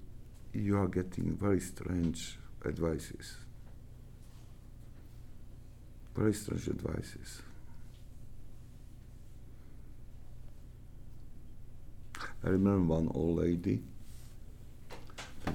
you 0.52 0.78
are 0.78 0.89
getting 0.89 1.38
very 1.38 1.62
strange 1.62 2.38
advices. 2.66 3.38
Very 6.14 6.34
strange 6.34 6.68
advices. 6.68 7.41
I 12.43 12.49
remember 12.49 12.93
one 12.93 13.10
old 13.14 13.38
lady 13.38 13.82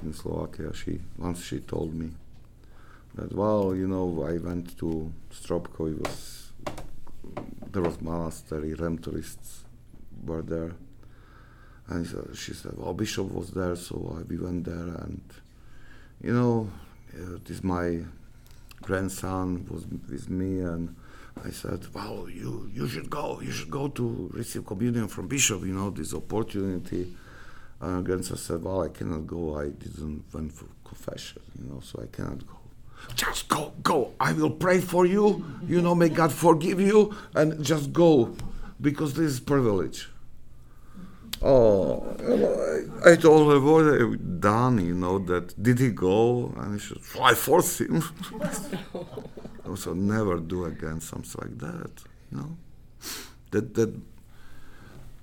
in 0.01 0.11
Slovakia. 0.11 0.73
She 0.73 0.99
once 1.19 1.43
she 1.43 1.59
told 1.59 1.93
me 1.93 2.09
that 3.13 3.31
well, 3.31 3.75
you 3.75 3.87
know, 3.87 4.25
I 4.25 4.39
went 4.39 4.75
to 4.79 5.13
Stropkov. 5.31 5.91
It 5.91 6.01
was 6.01 6.51
there 7.71 7.83
was 7.83 8.01
monastery, 8.01 8.73
Redemptorists 8.73 9.65
were 10.25 10.41
there, 10.41 10.71
and 11.89 12.05
she 12.35 12.53
said, 12.53 12.73
well, 12.77 12.93
bishop 12.93 13.31
was 13.31 13.51
there, 13.51 13.75
so 13.75 14.23
we 14.27 14.37
went 14.37 14.65
there, 14.65 14.75
and 14.75 15.21
you 16.21 16.33
know, 16.33 16.69
uh, 17.15 17.37
this 17.45 17.63
my 17.63 18.03
grandson 18.81 19.65
was 19.69 19.85
with 20.09 20.29
me, 20.29 20.59
and 20.59 20.95
I 21.43 21.49
said, 21.51 21.85
well, 21.93 22.27
you 22.29 22.69
you 22.73 22.87
should 22.87 23.09
go, 23.09 23.39
you 23.41 23.51
should 23.51 23.71
go 23.71 23.87
to 23.89 24.29
receive 24.33 24.65
communion 24.65 25.07
from 25.07 25.27
bishop, 25.27 25.61
you 25.61 25.73
know, 25.73 25.89
this 25.89 26.13
opportunity. 26.13 27.15
And 27.79 28.03
grandson 28.03 28.37
said, 28.37 28.63
well, 28.63 28.81
I 28.81 28.89
cannot 28.89 29.27
go, 29.27 29.59
I 29.59 29.69
didn't 29.69 30.25
went 30.33 30.51
for 30.51 30.65
confession, 30.83 31.43
you 31.59 31.69
know, 31.69 31.79
so 31.79 32.01
I 32.01 32.07
cannot 32.07 32.45
go 32.47 32.57
just 33.15 33.47
go, 33.47 33.73
go. 33.83 34.13
I 34.19 34.33
will 34.33 34.49
pray 34.49 34.79
for 34.79 35.05
you. 35.05 35.45
You 35.67 35.81
know, 35.81 35.95
may 35.95 36.09
God 36.09 36.31
forgive 36.31 36.79
you, 36.79 37.15
and 37.35 37.63
just 37.63 37.93
go, 37.93 38.35
because 38.81 39.13
this 39.13 39.33
is 39.33 39.39
privilege. 39.39 40.09
Oh, 41.41 42.03
I 43.05 43.15
told 43.15 43.51
her 43.51 43.59
what 43.59 43.85
I've 43.93 44.39
done, 44.41 44.83
you 44.83 44.95
know, 44.95 45.19
that 45.19 45.61
did 45.61 45.79
he 45.79 45.89
go? 45.91 46.53
And 46.57 46.81
she 46.81 46.95
said, 46.95 47.03
well, 47.15 47.23
I 47.25 47.33
forced 47.35 47.81
him. 47.81 48.03
also, 49.67 49.93
never 49.93 50.39
do 50.39 50.65
again 50.65 50.99
something 50.99 51.41
like 51.41 51.57
that, 51.59 51.91
you 52.31 52.37
know. 52.37 52.57
That, 53.51 53.73
that, 53.75 53.93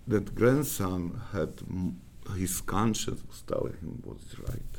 that 0.06 0.34
grandson 0.34 1.20
had 1.32 1.52
his 2.36 2.60
conscience 2.60 3.22
was 3.28 3.42
telling 3.42 3.74
him 3.74 4.02
what 4.04 4.18
is 4.18 4.38
right. 4.38 4.74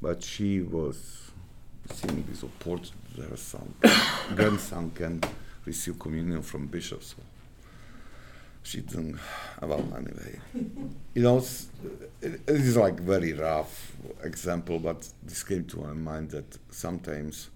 But 0.00 0.22
she 0.22 0.62
was 0.62 1.30
seeing 1.92 2.24
this 2.28 2.42
opportunity, 2.42 2.92
their 3.16 3.36
son, 3.36 3.74
grandson 4.34 4.90
can 4.92 5.20
receive 5.64 5.98
communion 5.98 6.42
from 6.42 6.66
bishop. 6.66 7.02
She 8.62 8.80
didn't. 8.80 9.18
Well, 9.60 9.86
anyway, 9.96 10.38
you 11.14 11.22
know, 11.22 11.38
it, 11.38 12.40
it 12.46 12.48
is 12.48 12.76
like 12.76 13.00
very 13.00 13.32
rough 13.32 13.92
example, 14.22 14.78
but 14.78 15.08
this 15.22 15.42
came 15.42 15.64
to 15.64 15.78
my 15.78 15.92
mind 15.92 16.30
that 16.30 16.58
sometimes 16.70 17.50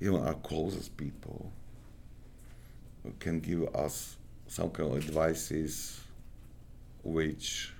even 0.00 0.16
our 0.20 0.34
closest 0.34 0.96
people 0.96 1.52
can 3.20 3.40
give 3.40 3.74
us 3.74 4.16
some 4.46 4.70
kind 4.70 4.90
of 4.90 4.96
advices 4.98 6.00
which 7.02 7.72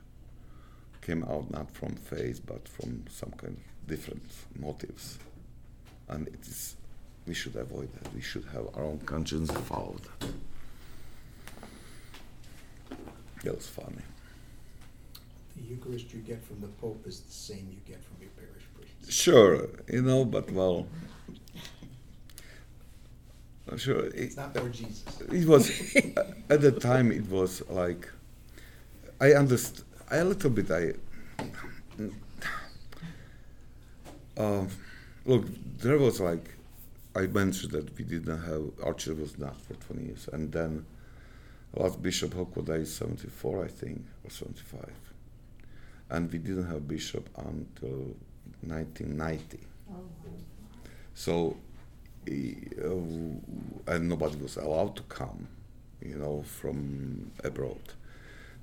came 1.00 1.24
out 1.24 1.50
not 1.50 1.70
from 1.70 1.94
faith 1.94 2.40
but 2.46 2.68
from 2.68 3.04
some 3.10 3.30
kind 3.32 3.56
of 3.56 3.88
different 3.88 4.30
motives 4.58 5.18
and 6.08 6.28
it 6.28 6.40
is 6.46 6.76
we 7.28 7.34
should 7.34 7.56
avoid 7.56 7.92
that. 7.92 8.14
We 8.14 8.22
should 8.22 8.46
have 8.46 8.66
our 8.74 8.84
own 8.84 8.98
conscience 9.04 9.50
follow 9.50 9.96
that. 13.42 13.44
That 13.50 13.56
was 13.56 13.66
funny. 13.66 14.02
The 15.56 15.62
Eucharist 15.64 16.12
you 16.12 16.20
get 16.20 16.44
from 16.44 16.60
the 16.60 16.68
Pope 16.68 17.04
is 17.06 17.20
the 17.20 17.32
same 17.32 17.68
you 17.70 17.78
get 17.86 18.02
from 18.04 18.16
your 18.20 18.30
parish 18.30 18.64
priest. 18.76 19.12
Sure, 19.12 19.68
you 19.88 20.02
know, 20.02 20.24
but 20.24 20.50
well, 20.52 20.86
sure. 23.76 24.06
It, 24.06 24.14
It's 24.14 24.36
not 24.36 24.54
more 24.54 24.68
Jesus. 24.68 25.04
it 25.32 25.46
was 25.46 25.70
at 26.50 26.60
the 26.60 26.72
time. 26.72 27.10
It 27.12 27.28
was 27.28 27.62
like 27.68 28.08
I 29.20 29.32
understand. 29.32 29.84
a 30.10 30.24
little 30.24 30.50
bit. 30.50 30.70
I. 30.70 30.92
Uh, 34.36 34.64
look, 35.26 35.44
there 35.80 35.98
was 35.98 36.20
like 36.20 36.54
I 37.16 37.26
mentioned 37.26 37.72
that 37.72 37.96
we 37.98 38.04
didn't 38.04 38.40
have 38.40 38.96
church 38.96 39.16
was 39.18 39.36
not 39.38 39.56
for 39.60 39.74
20 39.74 40.04
years, 40.06 40.28
and 40.32 40.52
then 40.52 40.86
last 41.74 42.02
bishop 42.02 42.32
Hokoda 42.34 42.80
is 42.80 42.94
74, 42.94 43.64
I 43.64 43.68
think, 43.68 44.04
or 44.24 44.30
75, 44.30 44.90
and 46.10 46.32
we 46.32 46.38
didn't 46.38 46.66
have 46.66 46.88
bishop 46.88 47.28
until 47.36 48.14
1990. 48.62 49.58
So, 51.14 51.56
uh, 52.28 53.92
and 53.92 54.08
nobody 54.08 54.36
was 54.36 54.56
allowed 54.56 54.96
to 54.96 55.02
come, 55.04 55.48
you 56.00 56.16
know, 56.16 56.42
from 56.42 57.30
abroad. 57.42 57.80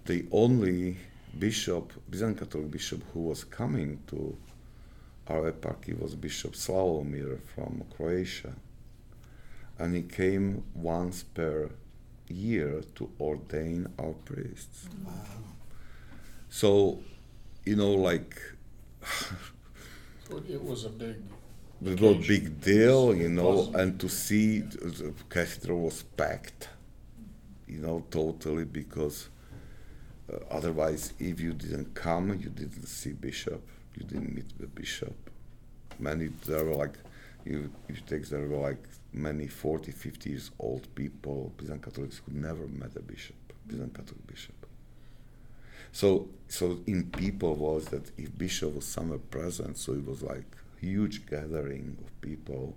The 0.06 0.26
only 0.32 0.98
bishop, 1.38 1.92
Byzantine 2.10 2.46
Catholic 2.46 2.72
bishop, 2.72 3.02
who 3.14 3.22
was 3.22 3.44
coming 3.44 4.00
to 4.08 4.38
our 5.28 5.52
eparchy 5.52 6.00
was 6.00 6.14
Bishop 6.16 6.54
Slavomir 6.54 7.40
from 7.56 7.84
Croatia, 7.96 8.54
and 9.80 9.96
he 9.96 10.04
came 10.04 10.64
once 10.76 11.24
per 11.24 11.72
year 12.30 12.82
to 12.96 13.10
ordain 13.20 13.88
our 14.00 14.14
priests. 14.26 14.90
Wow. 15.04 15.12
So, 16.50 17.00
you 17.66 17.76
know, 17.76 17.92
like 17.92 18.40
It 20.50 20.64
was 20.64 20.86
a 20.86 20.90
big, 20.90 21.18
it 21.86 22.00
was 22.02 22.26
a 22.26 22.28
big 22.28 22.60
deal, 22.60 23.16
you 23.16 23.30
know, 23.30 23.72
and 23.76 24.00
to 24.00 24.10
see 24.10 24.62
the 24.62 25.14
cathedral 25.30 25.82
was 25.82 26.02
packed, 26.02 26.70
you 27.68 27.80
know, 27.80 28.04
totally 28.10 28.66
because 28.66 29.30
uh, 30.32 30.38
otherwise, 30.50 31.14
if 31.20 31.40
you 31.40 31.54
didn't 31.54 31.94
come, 31.94 32.30
you 32.30 32.50
didn't 32.50 32.88
see 32.88 33.12
bishop, 33.12 33.62
you 33.96 34.04
didn't 34.04 34.34
meet 34.36 34.58
the 34.58 34.66
bishop. 34.68 35.16
Many 36.00 36.30
there 36.46 36.66
were 36.66 36.76
like, 36.76 36.98
you 37.46 37.72
if 37.88 37.98
you 37.98 38.04
take 38.06 38.28
there 38.30 38.48
were 38.48 38.58
like 38.58 38.84
many 39.14 39.48
40, 39.48 39.92
50 39.92 40.30
years 40.30 40.52
old 40.60 40.94
people, 40.96 41.54
Byzantine 41.58 41.82
Catholics 41.84 42.22
who 42.26 42.34
never 42.38 42.68
met 42.68 42.96
a 42.96 43.02
bishop, 43.02 43.36
Byzantine 43.68 43.94
Catholic 43.96 44.28
bishop. 44.28 44.56
So, 45.92 46.28
so 46.50 46.80
in 46.88 47.10
people 47.12 47.56
was 47.56 47.86
that 47.86 48.12
if 48.18 48.38
bishop 48.38 48.76
was 48.76 48.86
somewhere 48.86 49.20
present, 49.20 49.78
so 49.78 49.94
it 49.94 50.06
was 50.06 50.22
like 50.22 50.46
huge 50.82 51.26
gathering 51.26 51.98
of 52.04 52.22
people. 52.22 52.76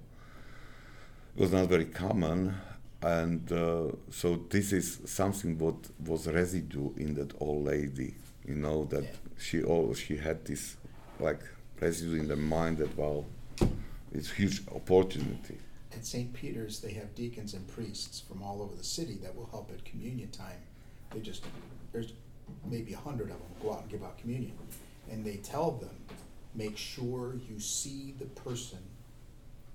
It 1.36 1.40
was 1.40 1.52
not 1.52 1.68
very 1.68 1.84
common, 1.86 2.54
and 3.02 3.50
uh, 3.52 3.92
so 4.10 4.44
this 4.50 4.72
is 4.72 5.00
something 5.06 5.58
what 5.58 5.76
was 6.04 6.26
residue 6.26 6.92
in 6.96 7.14
that 7.14 7.32
old 7.40 7.64
lady. 7.66 8.14
You 8.46 8.54
know 8.56 8.84
that 8.86 9.02
Yeah. 9.04 9.10
she 9.38 9.62
all 9.62 9.94
she 9.94 10.16
had 10.16 10.44
this 10.44 10.76
like 11.20 11.40
residue 11.80 12.20
in 12.20 12.28
the 12.28 12.36
mind 12.36 12.78
that 12.78 12.96
well, 12.96 13.26
it's 14.12 14.30
huge 14.30 14.62
opportunity. 14.74 15.58
At 15.92 16.04
St. 16.04 16.32
Peter's, 16.32 16.80
they 16.80 16.92
have 16.92 17.14
deacons 17.14 17.54
and 17.54 17.66
priests 17.68 18.20
from 18.20 18.42
all 18.42 18.62
over 18.62 18.74
the 18.74 18.84
city 18.84 19.18
that 19.22 19.34
will 19.34 19.48
help 19.50 19.70
at 19.72 19.84
communion 19.84 20.30
time. 20.30 20.60
They 21.12 21.20
just, 21.20 21.44
there's 21.92 22.12
maybe 22.70 22.92
a 22.92 22.98
hundred 22.98 23.30
of 23.30 23.38
them 23.38 23.48
go 23.62 23.72
out 23.72 23.82
and 23.82 23.90
give 23.90 24.02
out 24.02 24.18
communion. 24.18 24.52
And 25.10 25.24
they 25.24 25.36
tell 25.36 25.72
them, 25.72 25.96
make 26.54 26.76
sure 26.76 27.36
you 27.48 27.58
see 27.58 28.14
the 28.18 28.26
person. 28.26 28.78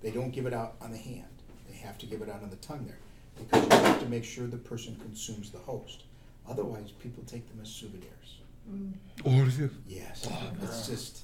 They 0.02 0.12
don't 0.12 0.32
give 0.32 0.46
it 0.46 0.54
out 0.54 0.76
on 0.82 0.92
the 0.92 0.98
hand. 0.98 1.26
They 1.70 1.76
have 1.78 1.98
to 2.00 2.06
give 2.06 2.22
it 2.22 2.30
out 2.30 2.44
on 2.44 2.50
the 2.50 2.58
tongue 2.58 2.86
there. 2.86 3.00
Because 3.38 3.64
you 3.64 3.88
have 3.88 4.00
to 4.00 4.10
make 4.10 4.24
sure 4.24 4.46
the 4.46 4.58
person 4.58 4.96
consumes 4.98 5.50
the 5.50 5.58
host. 5.58 6.04
Otherwise, 6.48 6.92
people 6.92 7.24
take 7.26 7.48
them 7.50 7.60
as 7.62 7.70
souvenirs. 7.70 8.38
Mm. 8.72 8.94
Oh, 9.26 9.42
or 9.42 9.70
Yes, 9.88 10.28
it's 10.62 10.88
just, 10.88 11.22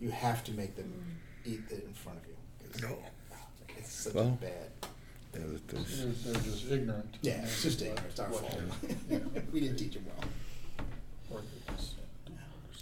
you 0.00 0.10
have 0.10 0.44
to 0.44 0.52
make 0.52 0.76
them 0.76 0.92
eat 1.44 1.62
it 1.70 1.84
in 1.86 1.94
front 1.94 2.18
of 2.18 2.26
you. 2.26 2.29
'Cause 2.72 2.82
No. 2.82 2.98
It's 3.78 3.92
such 3.92 4.14
Well, 4.14 4.28
a 4.28 4.44
bad. 4.44 4.70
yeah, 5.34 5.40
that 5.40 5.78
is- 5.78 6.22
they're, 6.24 6.32
they're 6.32 6.42
just 6.42 6.70
ignorant. 6.70 7.16
Yeah, 7.22 7.42
it's 7.44 7.62
just 7.62 7.82
ignorant, 7.82 8.06
it's 8.10 8.20
our 8.20 8.30
fault. 8.30 8.60
yeah. 9.10 9.18
We 9.52 9.60
didn't 9.60 9.76
teach 9.78 9.94
them 9.94 10.04
well. 10.06 10.28
Or 11.30 11.40
they 11.40 11.74
just, 11.74 11.94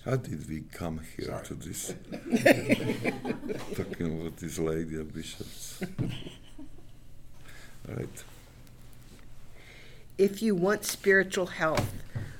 How 0.04 0.16
did 0.16 0.48
we 0.48 0.62
come 0.72 1.00
here 1.16 1.26
Sorry. 1.26 1.46
to 1.46 1.54
this? 1.54 1.94
Talking 3.76 4.20
about 4.20 4.36
this 4.38 4.58
lady 4.58 4.96
of 4.98 5.12
bishops. 5.14 5.80
right. 7.86 8.24
If 10.16 10.42
you 10.42 10.54
want 10.54 10.84
spiritual 10.84 11.46
health, 11.46 11.92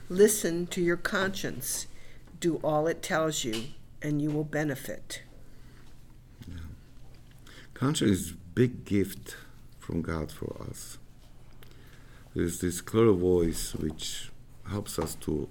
listen 0.09 0.66
to 0.68 0.80
your 0.80 0.96
conscience. 0.96 1.86
Do 2.40 2.57
all 2.64 2.86
it 2.86 3.03
tells 3.03 3.44
you, 3.44 3.64
and 4.03 4.20
you 4.22 4.30
will 4.30 4.44
benefit. 4.44 5.22
Conscience 7.79 8.11
is 8.11 8.31
a 8.33 8.35
big 8.55 8.85
gift 8.85 9.37
from 9.79 10.03
God 10.03 10.33
for 10.33 10.66
us. 10.68 10.99
There's 12.35 12.61
this 12.61 12.81
clear 12.81 13.12
voice 13.12 13.72
which 13.76 14.31
helps 14.68 14.99
us 14.99 15.14
to 15.20 15.49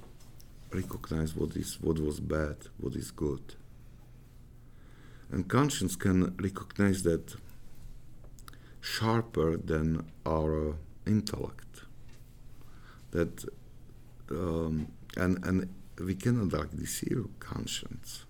recognize 0.74 1.34
what 1.38 1.56
is 1.56 1.78
what 1.80 2.00
was 2.00 2.20
bad, 2.20 2.58
what 2.82 2.96
is 2.98 3.12
good. 3.12 3.56
And 5.32 5.48
conscience 5.48 5.96
can 5.96 6.36
recognize 6.36 7.04
that 7.04 7.38
sharper 8.82 9.56
than 9.56 10.12
our 10.26 10.76
intellect. 11.06 11.84
That 13.12 13.46
um, 14.30 14.92
and 15.16 15.46
and 15.46 15.74
we 15.98 16.14
cannot 16.14 16.52
like 16.52 16.76
deceive 16.76 17.26
conscience. 17.40 18.26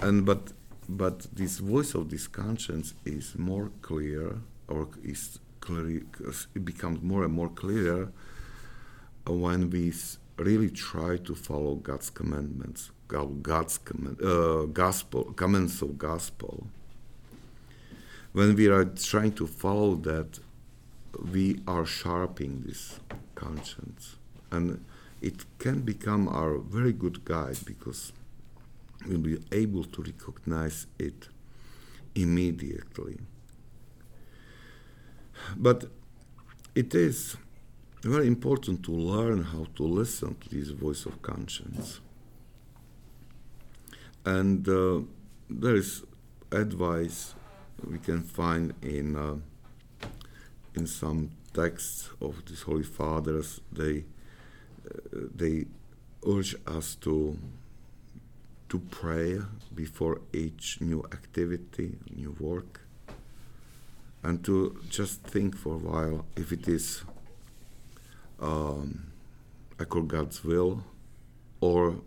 And 0.00 0.24
but 0.24 0.54
but 0.90 1.26
this 1.32 1.58
voice 1.58 1.94
of 1.94 2.10
this 2.10 2.26
conscience 2.26 2.94
is 3.04 3.38
more 3.38 3.70
clear 3.80 4.38
or 4.66 4.88
is 5.04 5.38
clear 5.60 6.02
it 6.54 6.64
becomes 6.64 7.00
more 7.02 7.24
and 7.24 7.32
more 7.32 7.48
clear 7.48 8.10
when 9.26 9.70
we 9.70 9.92
really 10.36 10.70
try 10.70 11.16
to 11.18 11.34
follow 11.34 11.76
God's 11.76 12.10
commandments, 12.10 12.90
God's 13.06 13.78
command, 13.78 14.20
uh, 14.22 14.64
gospel, 14.64 15.24
commands 15.34 15.80
of 15.82 15.96
gospel. 15.98 16.66
When 18.32 18.56
we 18.56 18.68
are 18.68 18.84
trying 18.84 19.32
to 19.32 19.46
follow 19.46 19.94
that, 19.96 20.40
we 21.32 21.60
are 21.68 21.84
sharpening 21.84 22.62
this 22.66 23.00
conscience, 23.34 24.16
and 24.50 24.84
it 25.20 25.44
can 25.58 25.80
become 25.82 26.26
our 26.28 26.58
very 26.58 26.92
good 26.92 27.24
guide 27.24 27.58
because 27.66 28.12
we'll 29.06 29.18
be 29.18 29.38
able 29.52 29.84
to 29.84 30.02
recognize 30.02 30.86
it 30.98 31.28
immediately. 32.14 33.18
But 35.56 35.84
it 36.74 36.94
is 36.94 37.36
very 38.02 38.26
important 38.26 38.82
to 38.84 38.92
learn 38.92 39.42
how 39.44 39.66
to 39.76 39.82
listen 39.82 40.36
to 40.36 40.48
this 40.48 40.68
voice 40.70 41.06
of 41.06 41.20
conscience. 41.22 42.00
And 44.24 44.68
uh, 44.68 45.00
there 45.48 45.76
is 45.76 46.04
advice 46.52 47.34
we 47.84 47.98
can 47.98 48.22
find 48.22 48.74
in 48.82 49.16
uh, 49.16 49.36
in 50.74 50.86
some 50.86 51.30
texts 51.52 52.10
of 52.20 52.44
these 52.46 52.62
holy 52.62 52.82
fathers. 52.82 53.60
They 53.72 54.04
uh, 54.86 55.26
they 55.34 55.66
urge 56.26 56.54
us 56.66 56.94
to 56.96 57.38
to 58.70 58.78
pray 58.78 59.40
before 59.74 60.20
each 60.32 60.80
new 60.80 61.04
activity, 61.12 61.98
new 62.14 62.34
work, 62.38 62.80
and 64.22 64.44
to 64.44 64.78
just 64.88 65.22
think 65.22 65.56
for 65.56 65.74
a 65.74 65.78
while 65.78 66.24
if 66.36 66.52
it 66.52 66.68
is 66.68 67.02
um, 68.40 69.12
according 69.78 70.08
God's 70.08 70.44
will, 70.44 70.84
or 71.60 72.00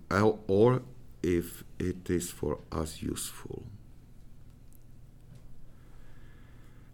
or 0.47 0.81
if 1.21 1.63
it 1.79 2.09
is 2.09 2.31
for 2.31 2.59
us 2.71 3.01
useful. 3.01 3.63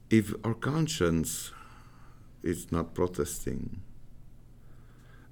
If 0.10 0.34
our 0.44 0.56
conscience 0.56 1.52
is 2.42 2.72
not 2.72 2.96
protesting, 2.96 3.82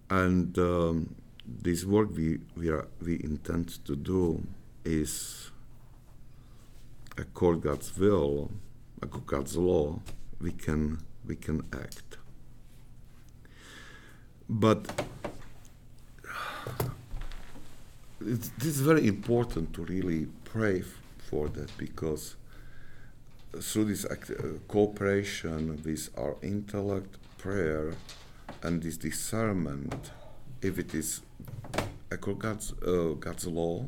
and 0.09 0.57
um, 0.59 1.15
this 1.47 1.85
work 1.85 2.09
we 2.15 2.39
we, 2.55 2.69
are, 2.69 2.87
we 3.01 3.15
intend 3.23 3.83
to 3.85 3.95
do 3.95 4.43
is 4.83 5.51
according 7.17 7.61
God's 7.61 7.97
will, 7.97 8.51
according 9.01 9.27
God's 9.27 9.57
law, 9.57 9.99
we 10.39 10.51
can 10.51 10.99
we 11.25 11.35
can 11.35 11.63
act. 11.73 12.17
But 14.49 14.87
it's, 18.21 18.49
this 18.57 18.67
is 18.67 18.81
very 18.81 19.07
important 19.07 19.73
to 19.73 19.83
really 19.83 20.27
pray 20.43 20.83
for 21.17 21.49
that 21.49 21.75
because 21.77 22.35
through 23.59 23.85
this 23.85 24.05
act, 24.09 24.31
uh, 24.31 24.59
cooperation 24.67 25.81
with 25.83 26.09
our 26.17 26.35
intellect, 26.41 27.17
prayer, 27.37 27.93
and 28.63 28.81
this 28.81 28.97
discernment, 28.97 30.11
if 30.61 30.79
it 30.79 30.93
is 30.93 31.21
according 32.11 32.39
God's, 32.39 32.73
uh, 32.81 33.13
God's 33.19 33.47
law, 33.47 33.85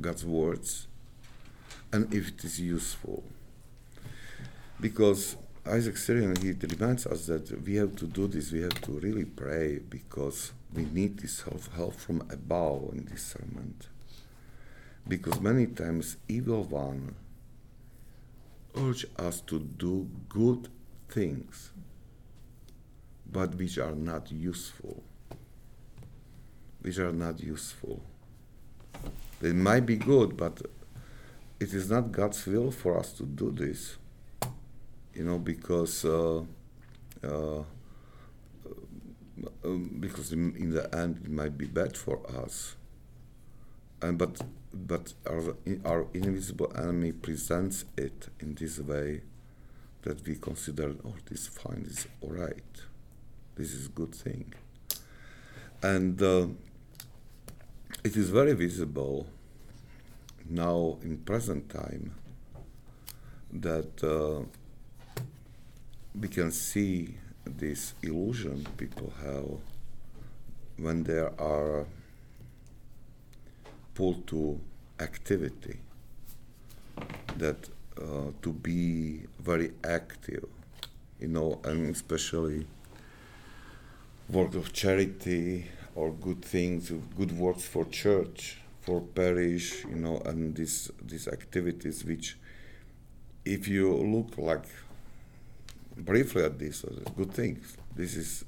God's 0.00 0.24
words, 0.24 0.86
and 1.92 2.12
if 2.12 2.28
it 2.28 2.44
is 2.44 2.60
useful. 2.60 3.22
Because 4.80 5.36
Isaac 5.66 5.96
Syrian, 5.96 6.36
he 6.36 6.52
reminds 6.52 7.06
us 7.06 7.26
that 7.26 7.64
we 7.64 7.76
have 7.76 7.96
to 7.96 8.06
do 8.06 8.26
this, 8.26 8.52
we 8.52 8.60
have 8.60 8.80
to 8.82 8.92
really 8.92 9.24
pray 9.24 9.78
because 9.78 10.52
we 10.72 10.84
need 10.84 11.18
this 11.18 11.42
help, 11.42 11.62
help 11.74 11.94
from 11.94 12.22
above 12.30 12.90
in 12.92 13.04
discernment. 13.04 13.88
Because 15.06 15.40
many 15.40 15.66
times 15.66 16.16
evil 16.28 16.64
one 16.64 17.14
urge 18.76 19.06
us 19.18 19.40
to 19.42 19.58
do 19.58 20.08
good 20.28 20.68
things, 21.08 21.70
but 23.30 23.54
which 23.56 23.78
are 23.78 23.94
not 23.94 24.30
useful. 24.30 25.02
Which 26.80 26.98
are 26.98 27.12
not 27.12 27.40
useful. 27.40 28.02
They 29.40 29.52
might 29.52 29.86
be 29.86 29.96
good, 29.96 30.36
but 30.36 30.62
it 31.60 31.72
is 31.72 31.90
not 31.90 32.12
God's 32.12 32.44
will 32.46 32.70
for 32.70 32.98
us 32.98 33.12
to 33.14 33.24
do 33.24 33.50
this 33.50 33.96
you 35.18 35.24
know, 35.24 35.38
because 35.38 36.04
uh, 36.04 36.42
uh, 37.24 37.62
um, 39.64 39.96
because 39.98 40.32
in, 40.32 40.54
in, 40.56 40.70
the 40.70 40.94
end 40.94 41.20
it 41.24 41.30
might 41.30 41.58
be 41.58 41.66
bad 41.66 41.96
for 41.96 42.20
us. 42.44 42.76
And 44.00 44.16
but 44.16 44.40
but 44.72 45.12
our 45.26 45.56
our 45.84 46.06
invisible 46.14 46.72
enemy 46.76 47.10
presents 47.10 47.84
it 47.96 48.28
in 48.38 48.54
this 48.54 48.78
way 48.78 49.22
that 50.02 50.24
we 50.24 50.36
consider 50.36 50.94
oh 51.04 51.14
this 51.28 51.48
fine 51.48 51.84
is 51.88 52.06
all 52.20 52.30
right, 52.30 52.82
this 53.56 53.72
is 53.72 53.86
a 53.86 53.90
good 53.90 54.14
thing, 54.14 54.54
and 55.82 56.22
uh, 56.22 56.46
it 58.04 58.16
is 58.16 58.30
very 58.30 58.52
visible 58.54 59.26
now 60.48 60.96
in 61.02 61.18
present 61.18 61.68
time 61.68 62.14
that 63.52 64.04
uh, 64.04 64.44
we 66.18 66.28
can 66.28 66.50
see 66.52 67.14
this 67.44 67.94
illusion 68.02 68.66
people 68.76 69.12
have 69.22 69.48
when 70.76 71.02
they 71.02 71.18
are 71.18 71.86
pulled 73.94 74.24
to 74.28 74.60
activity 75.00 75.78
that 77.36 77.68
uh, 78.00 78.30
to 78.42 78.52
be 78.52 79.22
very 79.40 79.72
active 79.84 80.44
you 81.18 81.26
know 81.28 81.60
and 81.64 81.94
especially 81.94 82.64
work 84.28 84.54
of 84.54 84.72
charity 84.72 85.66
or 85.98 86.06
good 86.26 86.42
things 86.54 86.82
good 87.16 87.32
works 87.44 87.64
for 87.74 87.84
church 88.04 88.40
for 88.84 88.98
parish 89.20 89.66
you 89.92 90.00
know 90.04 90.16
and 90.28 90.40
these 90.58 90.90
these 91.10 91.26
activities 91.38 92.04
which 92.10 92.36
if 93.44 93.66
you 93.66 93.86
look 94.14 94.30
like 94.38 94.66
briefly 95.98 96.44
at 96.44 96.58
this 96.58 96.84
uh, 96.84 96.90
good 97.16 97.32
things. 97.32 97.76
This 97.94 98.16
is 98.16 98.44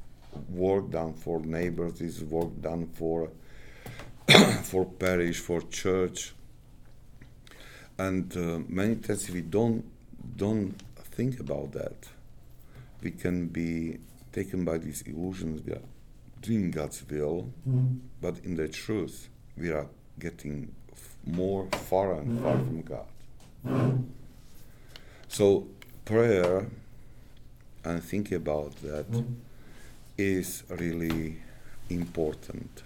work 0.49 0.91
done 0.91 1.15
for 1.15 1.41
neighbors. 1.41 1.99
This 1.99 2.19
is 2.19 2.25
work 2.25 2.61
done 2.61 2.87
for 2.95 3.31
for 4.63 4.85
parish, 4.85 5.41
for 5.41 5.61
church. 5.63 6.35
And 7.99 8.35
uh, 8.37 8.61
many 8.69 8.97
times 8.97 9.31
we 9.31 9.43
don't 9.43 9.85
don't 10.37 10.75
think 11.13 11.41
about 11.41 11.73
that. 11.73 12.09
We 13.03 13.11
can 13.11 13.49
be 13.49 13.99
taken 14.33 14.65
by 14.65 14.79
these 14.79 15.03
illusions. 15.03 15.63
We 15.65 15.73
are 15.73 15.83
doing 16.41 16.71
God's 16.71 17.05
will, 17.11 17.53
mm. 17.69 17.99
but 18.21 18.39
in 18.45 18.57
the 18.57 18.69
truth, 18.69 19.29
we 19.57 19.71
are 19.71 19.87
getting 20.19 20.75
f- 20.93 21.17
more 21.27 21.69
far 21.89 22.15
and 22.15 22.39
mm. 22.39 22.43
far 22.43 22.57
from 22.57 22.83
God. 22.83 23.07
Mm. 23.67 24.05
So 25.29 25.67
prayer 26.05 26.67
and 27.85 28.03
thinking 28.03 28.37
about 28.37 28.75
that 28.83 29.11
mm. 29.11 29.35
is 30.17 30.65
really 30.69 31.39
important 31.89 32.83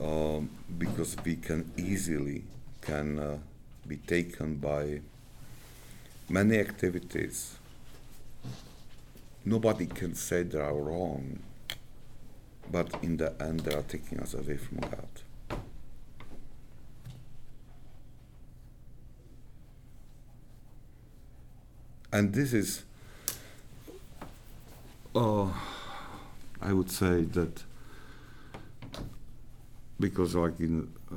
um, 0.00 0.50
because 0.78 1.16
we 1.24 1.36
can 1.36 1.70
easily 1.76 2.44
can 2.80 3.18
uh, 3.18 3.38
be 3.86 3.96
taken 3.96 4.56
by 4.56 5.00
many 6.28 6.58
activities 6.58 7.56
nobody 9.44 9.86
can 9.86 10.14
say 10.14 10.42
they 10.42 10.58
are 10.58 10.74
wrong 10.74 11.38
but 12.70 12.88
in 13.02 13.16
the 13.16 13.32
end 13.42 13.60
they 13.60 13.74
are 13.74 13.82
taking 13.82 14.18
us 14.20 14.34
away 14.34 14.56
from 14.56 14.78
god 14.78 15.08
and 22.12 22.32
this 22.34 22.52
is 22.52 22.84
Oh, 25.12 25.52
I 26.62 26.72
would 26.72 26.88
say 26.88 27.22
that 27.22 27.64
because, 29.98 30.36
like 30.36 30.60
in 30.60 30.88
uh, 31.10 31.16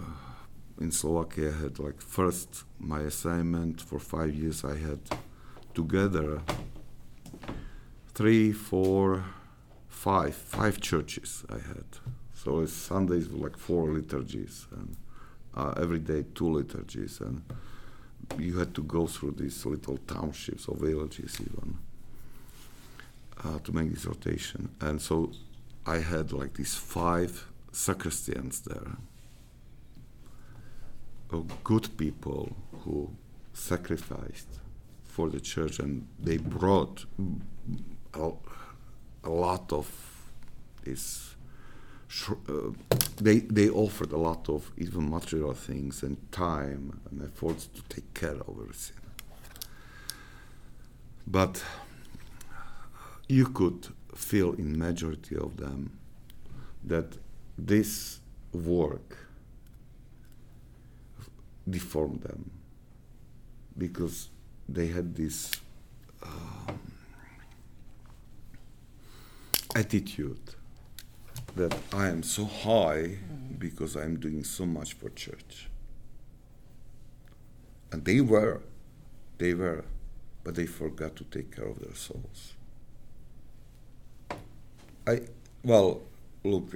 in 0.81 0.91
Slovakia, 0.91 1.49
I 1.49 1.61
had 1.61 1.77
like 1.77 2.01
first 2.01 2.63
my 2.79 3.01
assignment 3.01 3.81
for 3.81 3.99
five 3.99 4.33
years. 4.33 4.65
I 4.65 4.77
had 4.77 4.99
together 5.75 6.41
three, 8.15 8.51
four, 8.51 9.23
five, 10.03 10.35
five 10.35 10.81
churches. 10.81 11.45
I 11.49 11.59
had 11.71 11.89
so 12.33 12.65
Sundays 12.65 13.29
were 13.29 13.47
like 13.47 13.57
four 13.57 13.89
liturgies, 13.89 14.67
and 14.77 14.97
uh, 15.55 15.73
every 15.77 15.99
day 15.99 16.25
two 16.35 16.49
liturgies, 16.51 17.21
and 17.21 17.41
you 18.37 18.59
had 18.59 18.73
to 18.75 18.83
go 18.83 19.07
through 19.07 19.35
these 19.37 19.65
little 19.65 19.97
townships 20.13 20.67
or 20.67 20.75
villages 20.75 21.39
even 21.39 21.77
uh, 23.45 23.59
to 23.59 23.71
make 23.71 23.91
this 23.91 24.05
rotation. 24.05 24.69
And 24.81 25.01
so 25.01 25.31
I 25.85 25.99
had 25.99 26.33
like 26.33 26.55
these 26.55 26.75
five 26.75 27.47
sacristians 27.71 28.61
there, 28.65 28.97
good 31.63 31.87
people 31.95 32.53
who 32.81 33.09
sacrificed 33.53 34.59
for 35.05 35.29
the 35.29 35.39
church, 35.39 35.79
and 35.79 36.05
they 36.19 36.37
brought 36.37 37.05
a, 38.15 38.31
a 39.23 39.29
lot 39.29 39.71
of 39.71 39.87
this. 40.83 41.35
Uh, 42.29 42.71
they 43.19 43.39
they 43.39 43.69
offered 43.69 44.11
a 44.11 44.17
lot 44.17 44.47
of 44.47 44.71
even 44.77 45.09
material 45.09 45.53
things 45.53 46.03
and 46.03 46.15
time 46.31 46.99
and 47.09 47.23
efforts 47.23 47.67
to 47.67 47.81
take 47.89 48.13
care 48.13 48.35
of 48.35 48.49
everything. 48.61 48.97
But 51.25 51.63
you 53.27 53.47
could 53.47 53.87
feel 54.15 54.53
in 54.53 54.77
majority 54.77 55.35
of 55.35 55.57
them 55.57 55.97
that 56.83 57.17
this 57.57 58.19
work 58.51 59.17
deformed 61.67 62.21
them 62.21 62.51
because 63.77 64.29
they 64.67 64.87
had 64.87 65.15
this 65.15 65.51
um, 66.21 66.92
attitude 69.75 70.55
that 71.55 71.75
I 71.91 72.07
am 72.07 72.23
so 72.23 72.45
high 72.45 73.17
because 73.57 73.95
I'm 73.95 74.19
doing 74.19 74.43
so 74.43 74.65
much 74.65 74.93
for 74.93 75.09
church. 75.09 75.69
And 77.91 78.03
they 78.05 78.21
were, 78.21 78.61
they 79.37 79.53
were, 79.53 79.85
but 80.43 80.55
they 80.55 80.65
forgot 80.65 81.15
to 81.17 81.23
take 81.25 81.55
care 81.55 81.65
of 81.65 81.79
their 81.79 81.95
souls. 81.95 82.53
I 85.05 85.21
well, 85.63 86.01
look, 86.43 86.73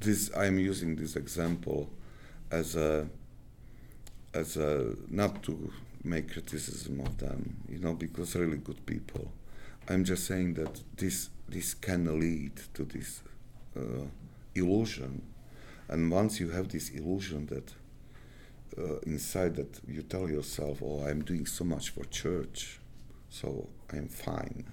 this 0.00 0.30
I'm 0.36 0.58
using 0.58 0.96
this 0.96 1.16
example 1.16 1.88
as 2.50 2.76
a 2.76 3.08
as 4.34 4.56
a 4.56 4.94
not 5.08 5.42
to 5.44 5.72
make 6.04 6.32
criticism 6.32 7.00
of 7.00 7.16
them, 7.18 7.56
you 7.68 7.78
know, 7.78 7.94
because 7.94 8.34
really 8.36 8.58
good 8.58 8.84
people. 8.86 9.32
I'm 9.88 10.04
just 10.04 10.26
saying 10.26 10.54
that 10.54 10.80
this 10.96 11.30
this 11.52 11.74
can 11.74 12.18
lead 12.20 12.52
to 12.74 12.84
this 12.84 13.22
uh, 13.76 14.06
illusion, 14.54 15.22
and 15.88 16.10
once 16.10 16.40
you 16.40 16.50
have 16.50 16.68
this 16.68 16.90
illusion 16.90 17.46
that 17.46 17.74
uh, 18.78 18.98
inside 19.06 19.56
that 19.56 19.80
you 19.86 20.02
tell 20.02 20.28
yourself, 20.28 20.82
"Oh, 20.82 21.04
I'm 21.06 21.22
doing 21.24 21.46
so 21.46 21.64
much 21.64 21.90
for 21.90 22.04
church, 22.04 22.80
so 23.30 23.68
I'm 23.92 24.08
fine." 24.08 24.64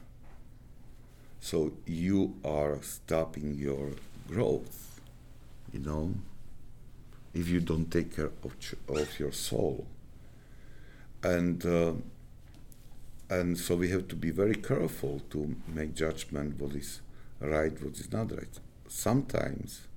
So 1.41 1.73
you 1.85 2.35
are 2.45 2.81
stopping 2.81 3.55
your 3.55 3.91
growth, 4.27 5.01
you 5.73 5.79
know, 5.79 6.13
if 7.33 7.47
you 7.49 7.59
don't 7.59 7.89
take 7.91 8.15
care 8.15 8.31
of, 8.43 8.59
ch- 8.59 8.75
of 8.87 9.19
your 9.19 9.31
soul. 9.31 9.87
And 11.23 11.65
uh, 11.65 11.93
and 13.29 13.57
so 13.57 13.75
we 13.75 13.89
have 13.89 14.07
to 14.07 14.15
be 14.15 14.31
very 14.31 14.55
careful 14.55 15.21
to 15.29 15.55
make 15.67 15.93
judgment 15.93 16.59
what 16.59 16.75
is 16.75 17.01
right, 17.39 17.81
what 17.83 17.93
is 17.99 18.11
not 18.11 18.31
right. 18.31 18.59
Sometimes, 18.87 19.87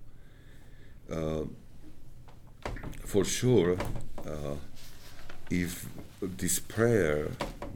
uh, 1.11 1.45
for 3.05 3.25
sure, 3.25 3.77
uh, 4.27 4.57
if 5.51 5.87
this 6.21 6.59
prayer 6.59 7.31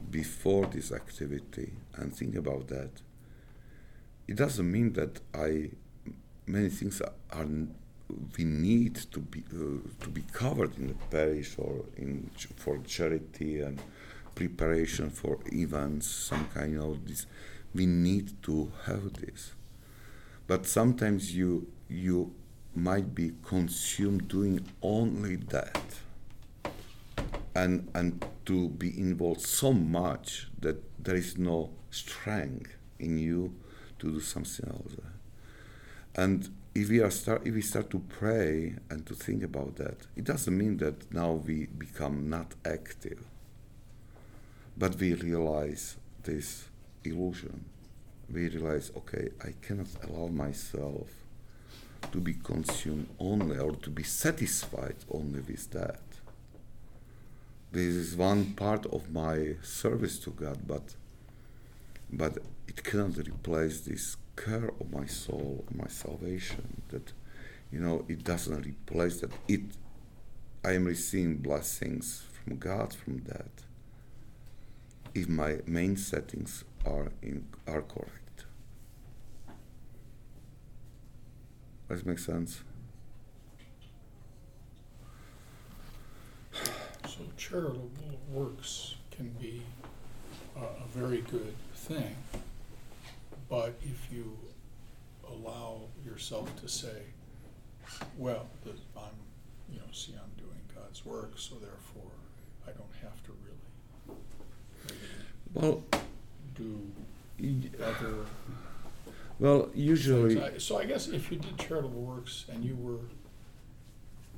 before 0.09 0.67
this 0.67 0.91
activity 0.91 1.73
and 1.95 2.15
think 2.15 2.35
about 2.35 2.67
that 2.67 2.89
it 4.27 4.35
doesn't 4.35 4.71
mean 4.71 4.93
that 4.93 5.19
I 5.33 5.69
many 6.45 6.69
things 6.69 7.01
are 7.01 7.47
we 8.37 8.45
need 8.45 8.95
to 9.11 9.19
be 9.19 9.43
uh, 9.53 10.03
to 10.03 10.09
be 10.09 10.23
covered 10.31 10.77
in 10.77 10.87
the 10.87 10.93
parish 11.11 11.55
or 11.57 11.83
in 11.97 12.29
for 12.55 12.77
charity 12.79 13.61
and 13.61 13.79
preparation 14.37 15.09
for 15.09 15.39
events, 15.51 16.05
some 16.05 16.47
kind 16.53 16.77
of 16.77 17.07
this. 17.07 17.25
We 17.73 17.87
need 17.87 18.43
to 18.43 18.71
have 18.85 19.13
this, 19.13 19.53
but 20.45 20.67
sometimes 20.67 21.35
you 21.35 21.67
you 21.89 22.35
might 22.75 23.15
be 23.15 23.31
consumed 23.43 24.27
doing 24.27 24.59
only 24.83 25.37
that, 25.37 25.81
and 27.55 27.89
and 27.95 28.23
to 28.45 28.69
be 28.69 28.89
involved 28.99 29.41
so 29.41 29.73
much 29.73 30.49
that 30.59 30.77
there 31.03 31.15
is 31.15 31.37
no 31.37 31.71
strength 31.89 32.75
in 32.99 33.17
you 33.17 33.55
to 33.97 34.11
do 34.13 34.19
something 34.19 34.69
else. 34.69 34.93
And 36.15 36.49
if 36.75 36.89
we 36.89 36.99
are 36.99 37.09
start 37.09 37.41
if 37.47 37.55
we 37.55 37.61
start 37.61 37.89
to 37.89 37.99
pray 38.19 38.75
and 38.91 39.03
to 39.07 39.15
think 39.15 39.41
about 39.43 39.77
that, 39.77 39.97
it 40.15 40.25
doesn't 40.25 40.55
mean 40.55 40.77
that 40.77 41.11
now 41.11 41.31
we 41.33 41.65
become 41.65 42.29
not 42.29 42.53
active. 42.63 43.25
But 44.77 44.95
we 44.95 45.13
realize 45.15 45.97
this 46.23 46.65
illusion. 47.03 47.65
We 48.31 48.49
realize, 48.49 48.91
okay, 48.95 49.29
I 49.43 49.53
cannot 49.61 49.87
allow 50.03 50.27
myself 50.27 51.09
to 52.11 52.19
be 52.19 52.35
consumed 52.35 53.09
only 53.19 53.57
or 53.57 53.71
to 53.75 53.89
be 53.89 54.03
satisfied 54.03 54.97
only 55.09 55.39
with 55.39 55.71
that. 55.71 56.01
This 57.71 57.95
is 57.95 58.15
one 58.15 58.53
part 58.53 58.85
of 58.87 59.11
my 59.11 59.55
service 59.61 60.19
to 60.19 60.31
God, 60.31 60.59
but 60.65 60.95
but 62.09 62.37
it 62.67 62.83
cannot 62.83 63.17
replace 63.17 63.81
this 63.81 64.15
care 64.37 64.69
of 64.79 64.93
my 64.93 65.05
soul, 65.05 65.65
my 65.73 65.87
salvation. 65.87 66.81
That 66.89 67.11
you 67.71 67.79
know, 67.79 68.05
it 68.07 68.23
doesn't 68.23 68.65
replace 68.65 69.19
that. 69.21 69.31
It, 69.47 69.61
I 70.63 70.73
am 70.73 70.85
receiving 70.85 71.37
blessings 71.37 72.23
from 72.31 72.57
God 72.57 72.93
from 72.93 73.23
that. 73.25 73.66
If 75.17 75.27
my 75.27 75.57
main 75.65 75.97
settings 75.97 76.63
are 76.85 77.11
in 77.23 77.47
are 77.65 77.81
correct. 77.81 78.45
Does 81.89 82.01
it 82.01 82.05
make 82.05 82.19
sense? 82.19 82.61
So 86.53 87.21
charitable 87.35 87.89
works 88.31 88.97
can 89.09 89.29
be 89.41 89.63
a, 90.55 90.59
a 90.59 90.87
very 90.93 91.21
good 91.21 91.55
thing. 91.73 92.15
But 93.49 93.73
if 93.81 94.11
you 94.11 94.37
allow 95.27 95.79
yourself 96.05 96.55
to 96.61 96.69
say, 96.69 97.01
well, 98.19 98.45
the, 98.63 98.73
I'm, 98.95 99.17
you 99.67 99.79
know, 99.79 99.91
see, 99.91 100.13
I'm 100.13 100.35
doing 100.37 100.61
God's 100.75 101.03
work, 101.03 101.39
so 101.39 101.55
therefore 101.55 102.11
I 102.67 102.69
don't 102.69 102.93
have 103.01 103.23
to 103.23 103.31
really 103.43 103.47
Well, 105.57 105.83
do 106.55 106.79
other 107.83 108.25
well, 109.39 109.69
usually, 109.73 110.35
things. 110.35 110.55
I- 110.55 110.57
So 110.59 110.77
I 110.77 110.85
guess 110.85 111.07
if 111.07 111.31
you 111.31 111.37
did 111.37 111.57
charitable 111.57 112.01
works 112.01 112.45
and 112.51 112.63
you 112.63 112.75
were 112.75 112.99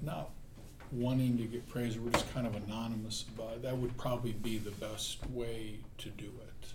not 0.01 0.29
wanting 0.91 1.37
to 1.37 1.43
get 1.43 1.67
praise, 1.67 1.97
or 1.97 2.01
were 2.01 2.11
just 2.11 2.31
kind 2.33 2.47
of 2.47 2.55
anonymous 2.55 3.25
about 3.35 3.53
it, 3.55 3.61
that 3.63 3.77
would 3.77 3.95
probably 3.97 4.31
be 4.31 4.57
the 4.57 4.71
best 4.71 5.25
way 5.29 5.79
to 5.99 6.09
do 6.09 6.25
it. 6.25 6.67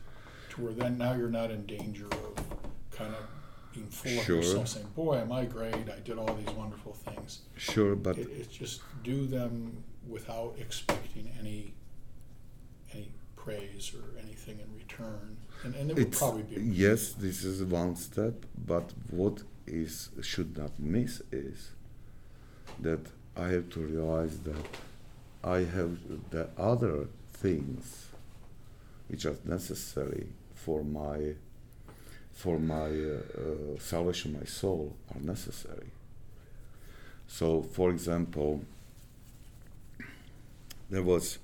To 0.51 0.62
where 0.62 0.72
then 0.72 0.99
now 0.99 1.14
you're 1.14 1.28
not 1.30 1.51
in 1.51 1.64
danger 1.66 2.07
of 2.07 2.45
kind 2.90 3.14
of 3.14 3.26
being 3.74 3.88
full 3.88 4.18
of 4.18 4.24
Sure. 4.24 4.36
yourself 4.36 4.68
saying, 4.68 4.86
boy, 4.95 5.16
am 5.18 5.32
I 5.32 5.47
great, 5.47 5.74
I 5.90 5.99
did 6.05 6.16
all 6.18 6.32
these 6.34 6.55
wonderful 6.55 6.92
things. 6.92 7.40
sure, 7.57 7.97
but 7.97 8.18
It, 8.18 8.28
it's 8.30 8.55
just 8.57 8.82
do 9.03 9.26
them 9.26 9.82
without 10.07 10.55
expecting 10.59 11.30
any, 11.40 11.49
any 11.51 11.74
praise 13.45 13.92
or 13.95 14.18
anything 14.18 14.59
in 14.61 14.74
return. 14.74 15.36
And, 15.62 15.74
and 15.74 15.90
it 15.90 15.97
would 15.97 16.07
it's 16.09 16.18
probably 16.18 16.42
be. 16.42 16.62
yes 16.62 17.12
this 17.12 17.45
is 17.45 17.62
one 17.64 17.97
step 17.97 18.34
but 18.66 18.92
what 19.11 19.42
is 19.66 20.11
should 20.20 20.57
not 20.59 20.72
miss 20.78 21.22
is 21.32 21.70
that 22.80 23.01
i 23.36 23.49
have 23.49 23.70
to 23.70 23.80
realize 23.80 24.40
that 24.40 24.66
i 25.42 25.59
have 25.61 25.97
the 26.30 26.49
other 26.59 27.07
things 27.32 28.09
which 29.09 29.24
are 29.24 29.36
necessary 29.45 30.26
for 30.55 30.84
my 30.84 31.34
for 32.32 32.59
my 32.59 32.88
uh, 32.88 33.20
uh, 33.42 33.78
salvation 33.78 34.36
my 34.38 34.45
soul 34.45 34.95
are 35.14 35.20
necessary 35.20 35.90
so 37.26 37.62
for 37.62 37.88
example 37.90 38.62
there 40.90 41.03
was 41.03 41.38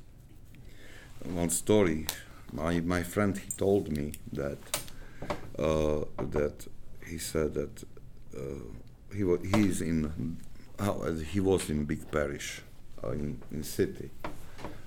one 1.24 1.50
story. 1.50 2.06
My 2.52 2.80
my 2.80 3.02
friend 3.02 3.36
he 3.36 3.50
told 3.50 3.90
me 3.90 4.12
that 4.32 4.58
uh, 5.58 6.04
that 6.18 6.66
he 7.06 7.18
said 7.18 7.54
that 7.54 7.84
uh, 8.36 8.62
he 9.14 9.24
was 9.24 9.40
he's 9.54 9.80
in 9.80 10.38
uh, 10.78 11.12
he 11.12 11.40
was 11.40 11.70
in 11.70 11.84
big 11.84 12.10
parish 12.10 12.62
uh, 13.04 13.10
in 13.10 13.40
in 13.52 13.62
city. 13.62 14.10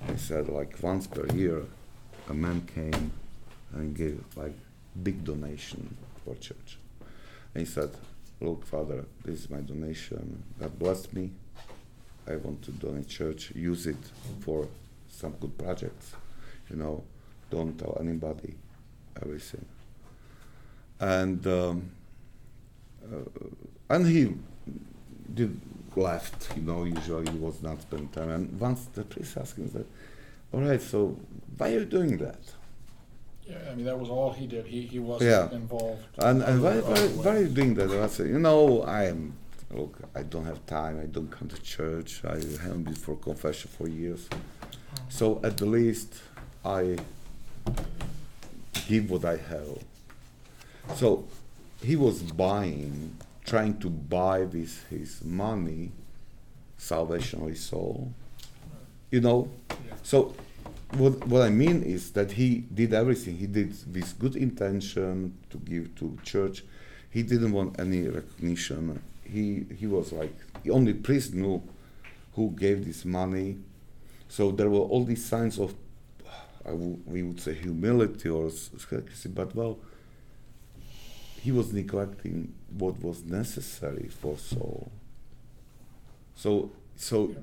He 0.09 0.17
said 0.17 0.49
like 0.49 0.81
once 0.81 1.07
per 1.07 1.25
year, 1.33 1.65
a 2.29 2.33
man 2.33 2.67
came 2.73 3.11
and 3.73 3.95
gave 3.95 4.23
like 4.35 4.57
big 5.01 5.23
donation 5.23 5.95
for 6.23 6.35
church. 6.35 6.77
And 7.53 7.65
he 7.65 7.71
said, 7.71 7.91
"Look, 8.41 8.65
Father, 8.65 9.05
this 9.23 9.41
is 9.41 9.49
my 9.49 9.61
donation. 9.61 10.43
God 10.59 10.77
blessed 10.79 11.13
me. 11.13 11.31
I 12.27 12.37
want 12.37 12.61
to 12.63 12.71
donate 12.71 13.07
church. 13.07 13.51
Use 13.55 13.85
it 13.87 14.03
for 14.41 14.67
some 15.09 15.33
good 15.33 15.57
projects. 15.57 16.15
You 16.69 16.77
know, 16.77 17.03
don't 17.49 17.77
tell 17.77 17.97
anybody 17.99 18.55
everything." 19.21 19.65
And 20.99 21.45
um, 21.47 21.91
uh, 23.11 23.17
and 23.89 24.07
he 24.07 24.33
did 25.33 25.59
left. 25.95 26.55
You 26.55 26.63
know, 26.63 26.83
usually 26.85 27.31
he 27.31 27.37
was 27.37 27.61
not 27.61 27.81
spending 27.81 28.09
time. 28.09 28.29
And 28.29 28.59
once 28.59 28.85
the 28.93 29.03
priest 29.03 29.37
asked 29.37 29.57
him, 29.57 29.69
said, 29.71 29.85
"All 30.53 30.61
right, 30.61 30.81
so 30.81 31.17
why 31.57 31.69
are 31.69 31.79
you 31.79 31.85
doing 31.85 32.17
that?" 32.17 32.39
Yeah, 33.45 33.57
I 33.69 33.75
mean, 33.75 33.85
that 33.85 33.99
was 33.99 34.07
all 34.09 34.31
he 34.31 34.47
did. 34.47 34.65
He, 34.65 34.83
he 34.83 34.99
wasn't 34.99 35.29
Yeah. 35.31 35.51
involved. 35.57 36.01
And, 36.17 36.41
and 36.43 36.63
why, 36.63 36.77
why, 36.79 36.99
why 37.07 37.35
are 37.35 37.41
you 37.41 37.49
doing 37.49 37.73
that? 37.73 37.91
And 37.91 38.01
I 38.01 38.07
said, 38.07 38.27
you 38.27 38.39
know, 38.39 38.83
I 38.83 39.07
am, 39.07 39.33
look, 39.69 39.97
I 40.15 40.23
don't 40.23 40.45
have 40.45 40.65
time. 40.65 40.97
I 41.01 41.07
don't 41.07 41.29
come 41.29 41.49
to 41.49 41.61
church. 41.61 42.21
I 42.23 42.35
haven't 42.37 42.83
been 42.83 42.95
for 42.95 43.17
confession 43.17 43.69
for 43.77 43.89
years. 43.89 44.29
So 45.09 45.41
at 45.43 45.57
the 45.57 45.65
least, 45.65 46.21
I 46.65 46.97
give 48.87 49.09
what 49.09 49.25
I 49.25 49.37
have. 49.37 49.83
So 50.95 51.25
he 51.81 51.95
was 51.95 52.21
buying, 52.21 53.17
trying 53.45 53.77
to 53.79 53.89
buy 53.89 54.41
with 54.41 54.85
his 54.89 55.23
money 55.23 55.91
salvation 56.77 57.41
of 57.41 57.49
his 57.49 57.61
soul. 57.61 58.13
You 59.11 59.21
know? 59.21 59.49
Yeah. 59.69 59.75
So 60.03 60.35
what 60.93 61.25
what 61.27 61.41
I 61.41 61.49
mean 61.49 61.83
is 61.83 62.11
that 62.11 62.31
he 62.31 62.65
did 62.73 62.93
everything. 62.93 63.37
He 63.37 63.47
did 63.47 63.69
with 63.93 64.17
good 64.19 64.35
intention 64.35 65.37
to 65.49 65.57
give 65.57 65.95
to 65.95 66.17
church. 66.23 66.63
He 67.09 67.23
didn't 67.23 67.51
want 67.51 67.79
any 67.79 68.07
recognition. 68.07 69.01
He 69.23 69.65
he 69.77 69.87
was 69.87 70.11
like 70.11 70.35
the 70.63 70.71
only 70.71 70.93
priest 70.93 71.33
knew 71.33 71.61
who 72.35 72.51
gave 72.51 72.85
this 72.85 73.05
money. 73.05 73.57
So 74.29 74.51
there 74.51 74.69
were 74.69 74.79
all 74.79 75.03
these 75.03 75.23
signs 75.23 75.59
of, 75.59 75.75
we 76.71 77.23
would 77.23 77.39
say 77.39 77.53
humility 77.53 78.29
or 78.29 78.49
skepticism, 78.49 79.33
but 79.33 79.53
well, 79.55 79.79
he 81.41 81.51
was 81.51 81.73
neglecting 81.73 82.53
what 82.77 83.01
was 83.01 83.23
necessary 83.25 84.07
for 84.07 84.37
soul. 84.37 84.91
So 86.35 86.71
so 86.95 87.35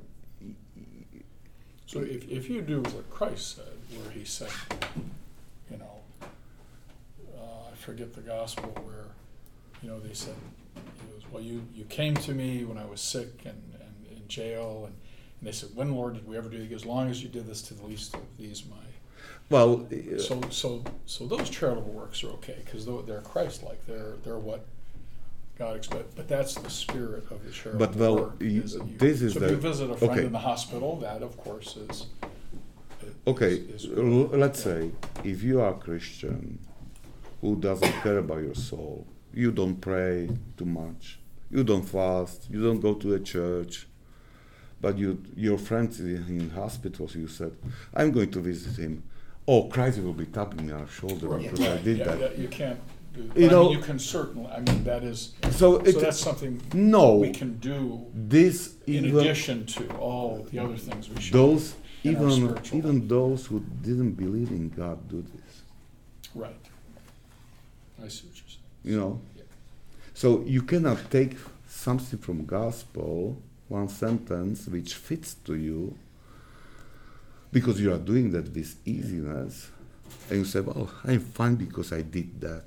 So 1.86 2.00
if, 2.02 2.28
if 2.30 2.48
you 2.48 2.62
do 2.62 2.82
what 2.82 3.10
Christ 3.10 3.56
said, 3.56 3.74
where 3.96 4.10
he 4.12 4.24
said, 4.24 4.52
you 5.70 5.76
know, 5.76 5.96
uh, 7.36 7.72
I 7.72 7.74
forget 7.76 8.14
the 8.14 8.20
gospel 8.20 8.70
where, 8.84 9.06
you 9.82 9.88
know, 9.90 9.98
they 9.98 10.14
said, 10.14 10.36
well, 11.32 11.42
you, 11.42 11.62
you 11.74 11.84
came 11.86 12.14
to 12.14 12.32
me 12.32 12.64
when 12.64 12.78
I 12.78 12.86
was 12.86 13.00
sick 13.00 13.44
and, 13.44 13.60
and 13.80 14.16
in 14.16 14.28
jail, 14.28 14.84
and, 14.86 14.94
and 15.40 15.48
they 15.48 15.52
said, 15.52 15.70
when, 15.74 15.92
Lord, 15.92 16.14
did 16.14 16.28
we 16.28 16.36
ever 16.36 16.48
do? 16.48 16.64
Goes, 16.64 16.82
as 16.82 16.86
long 16.86 17.10
as 17.10 17.24
you 17.24 17.28
did 17.28 17.48
this 17.48 17.60
to 17.62 17.74
the 17.74 17.84
least 17.84 18.14
of 18.14 18.22
these, 18.38 18.64
my. 18.66 18.76
Well, 19.51 19.86
So, 20.18 20.40
so, 20.51 20.82
so 21.07 21.26
those 21.26 21.51
charitable 21.51 21.92
works 21.92 22.22
are 22.24 22.28
okay 22.38 22.57
because 22.64 22.86
they're 22.86 23.20
Christ-like. 23.20 23.84
They're 23.86 24.14
they're 24.24 24.38
what 24.38 24.64
God 25.59 25.76
expects. 25.76 26.14
But 26.14 26.28
that's 26.28 26.55
the 26.55 26.70
spirit 26.70 27.24
of 27.30 27.44
the 27.44 27.51
charitable 27.51 27.86
But, 27.86 27.96
well, 27.96 28.14
work. 28.16 28.40
you- 28.40 28.62
is 28.62 28.74
that 28.74 28.86
you- 28.86 28.96
this 28.98 29.20
is 29.22 29.34
so 29.34 29.44
if 29.44 29.51
you 29.51 29.57
visit 29.57 29.90
a 29.90 29.96
friend 29.96 30.12
okay. 30.12 30.24
in 30.26 30.32
the 30.32 30.38
hospital, 30.38 30.96
that 31.01 31.22
of 31.22 31.36
course 31.36 31.76
is. 31.76 32.07
Okay, 33.26 33.55
is- 33.55 33.84
is- 33.84 33.88
let's 34.44 34.64
yeah. 34.64 34.72
say 34.72 34.90
if 35.24 35.42
you 35.42 35.61
are 35.61 35.70
a 35.74 35.78
Christian 35.78 36.59
who 37.40 37.57
doesn't 37.57 37.92
care 38.05 38.18
about 38.18 38.42
your 38.42 38.55
soul, 38.55 39.07
you 39.34 39.51
don't 39.51 39.80
pray 39.80 40.28
too 40.57 40.64
much, 40.64 41.18
you 41.51 41.64
don't 41.64 41.88
fast, 41.88 42.48
you 42.51 42.62
don't 42.62 42.80
go 42.80 42.94
to 42.94 43.09
the 43.09 43.20
church, 43.20 43.86
but 44.80 44.96
you, 44.98 45.22
your 45.36 45.59
friend 45.59 45.88
is 45.90 46.01
in 46.01 46.51
hospitals, 46.51 47.14
you 47.14 47.26
said, 47.26 47.53
I'm 47.94 48.11
going 48.12 48.30
to 48.30 48.40
visit 48.40 48.76
him. 48.82 49.03
Oh, 49.53 49.64
Christ 49.64 49.98
will 49.98 50.12
be 50.12 50.26
tapping 50.26 50.64
me 50.66 50.72
on 50.72 50.84
the 50.84 50.90
shoulder 50.98 51.26
Right, 51.26 51.42
because 51.42 51.61
I 51.61 51.70
right, 51.72 51.84
did 51.84 51.98
yeah, 51.98 52.05
that. 52.05 52.18
yeah, 52.20 52.42
You 52.42 52.48
can't 52.48 52.78
do, 53.14 53.20
You 53.22 53.30
I 53.34 53.38
mean, 53.38 53.51
know- 53.51 53.70
you 53.72 53.80
can 53.88 53.98
certainly, 53.98 54.48
I 54.48 54.61
mean, 54.61 54.84
that 54.84 55.03
is, 55.03 55.18
So 55.51 55.66
it, 55.78 55.94
so 55.94 56.01
that's 56.05 56.20
something 56.28 56.53
no, 56.72 57.16
we 57.16 57.32
can 57.40 57.53
do 57.59 58.07
this 58.14 58.59
in 58.86 59.07
even 59.07 59.18
addition 59.18 59.66
to 59.76 59.82
all 60.07 60.46
the 60.51 60.59
other 60.64 60.76
things 60.86 61.03
we 61.11 61.20
should. 61.20 61.32
those 61.40 61.64
in 62.05 62.14
our 62.16 62.22
even 62.22 62.30
spiritual 62.40 62.78
even 62.78 63.09
those 63.09 63.40
who 63.48 63.57
didn't 63.88 64.12
believe 64.24 64.51
in 64.61 64.64
God 64.70 64.96
do 65.09 65.20
this. 65.34 65.53
Right. 66.44 66.64
I 68.05 68.07
see 68.14 68.26
what 68.28 68.36
you're 68.38 68.55
saying. 68.55 68.61
you 68.90 68.96
know 69.01 69.12
Yeah. 69.36 69.42
so 70.14 70.26
you 70.55 70.62
cannot 70.62 70.98
take 71.11 71.32
something 71.84 72.18
from 72.26 72.36
gospel 72.59 73.14
one 73.78 73.88
sentence 73.88 74.59
which 74.74 74.94
fits 74.94 75.30
to 75.46 75.55
you 75.68 75.80
because 77.53 77.80
you 77.80 77.92
are 77.92 77.98
doing 77.98 78.30
that 78.32 78.55
with 78.55 78.76
easiness. 78.86 79.70
And 80.28 80.38
you 80.40 80.44
say 80.44 80.61
well 80.61 80.90
i'm 81.05 81.20
fine 81.20 81.57
because 81.57 81.92
i 81.92 82.03
did 82.03 82.40
that. 82.40 82.64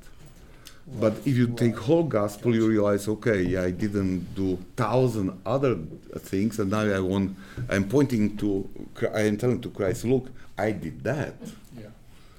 But 0.99 1.13
if 1.25 1.37
you 1.37 1.47
take 1.47 1.77
whole 1.77 2.03
gospel 2.03 2.53
you 2.53 2.67
realize 2.67 3.07
okay 3.07 3.41
yeah 3.41 3.63
i 3.63 3.71
didn't 3.71 4.35
do 4.35 4.57
thousand 4.75 5.39
other 5.45 5.75
things 6.19 6.59
and 6.59 6.69
now 6.71 6.81
i 6.81 6.99
want 6.99 7.37
i'm 7.69 7.87
pointing 7.87 8.35
to 8.37 8.69
i 9.13 9.21
am 9.21 9.37
telling 9.37 9.61
to 9.61 9.69
christ 9.69 10.03
look 10.03 10.29
i 10.57 10.71
did 10.71 11.01
that. 11.03 11.35
Yeah. 11.77 11.85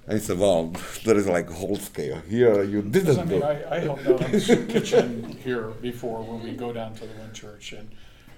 and 0.06 0.18
he 0.18 0.24
said 0.24 0.38
well 0.38 0.72
there 1.04 1.16
is 1.16 1.26
like 1.26 1.48
a 1.48 1.54
whole 1.54 1.76
scale 1.76 2.20
here. 2.28 2.62
You 2.62 2.82
Because 2.82 3.16
I 3.18 3.24
didn't 3.24 3.30
mean, 3.30 3.40
do 3.40 3.46
I, 3.46 3.76
I 3.76 3.78
helped 3.80 4.06
out 4.06 4.22
on 4.22 4.30
the 4.32 4.40
soup 4.40 4.68
kitchen 4.68 5.38
here 5.42 5.68
before 5.80 6.22
when 6.22 6.42
we 6.42 6.52
go 6.52 6.70
down 6.72 6.94
to 6.96 7.00
the 7.06 7.14
one 7.18 7.32
church, 7.32 7.72
and, 7.72 7.88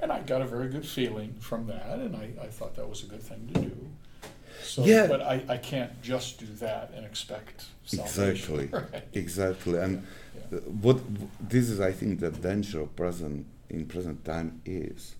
and 0.00 0.12
I 0.12 0.20
got 0.20 0.42
a 0.42 0.46
very 0.46 0.68
good 0.68 0.86
feeling 0.86 1.34
from 1.40 1.66
that, 1.68 1.98
and 1.98 2.16
I, 2.16 2.30
I 2.42 2.46
thought 2.46 2.74
that 2.76 2.88
was 2.88 3.02
a 3.02 3.06
good 3.06 3.22
thing 3.22 3.48
to 3.54 3.60
do. 3.60 3.88
So, 4.62 4.84
Yeah. 4.84 5.06
but 5.06 5.20
I, 5.22 5.42
I 5.48 5.56
can't 5.58 6.00
just 6.02 6.38
do 6.40 6.46
that 6.60 6.92
and 6.94 7.04
expect 7.06 7.66
salvation. 7.84 8.60
Exactly, 8.60 8.66
Right. 8.92 9.04
exactly, 9.12 9.78
and 9.78 10.06
Yeah. 10.52 10.58
what 10.80 10.98
this 11.40 11.68
is, 11.70 11.80
I 11.80 11.92
think, 11.92 12.20
the 12.20 12.30
danger 12.30 12.80
of 12.80 12.94
present 12.96 13.46
in 13.68 13.86
present 13.86 14.24
time 14.24 14.60
is 14.64 15.16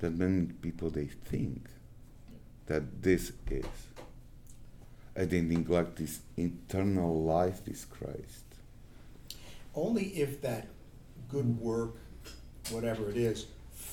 that 0.00 0.10
many 0.16 0.46
people 0.60 0.90
they 0.90 1.06
think 1.06 1.68
that 2.66 3.02
this 3.02 3.32
is, 3.50 3.64
and 5.14 5.30
they 5.30 5.40
neglect 5.40 5.96
this 5.96 6.20
internal 6.36 7.22
life 7.22 7.60
with 7.66 7.88
Christ. 7.90 8.44
Only 9.74 10.06
if 10.18 10.40
that 10.42 10.66
good 11.28 11.58
work, 11.60 11.94
whatever 12.70 13.08
it 13.10 13.16
is, 13.16 13.46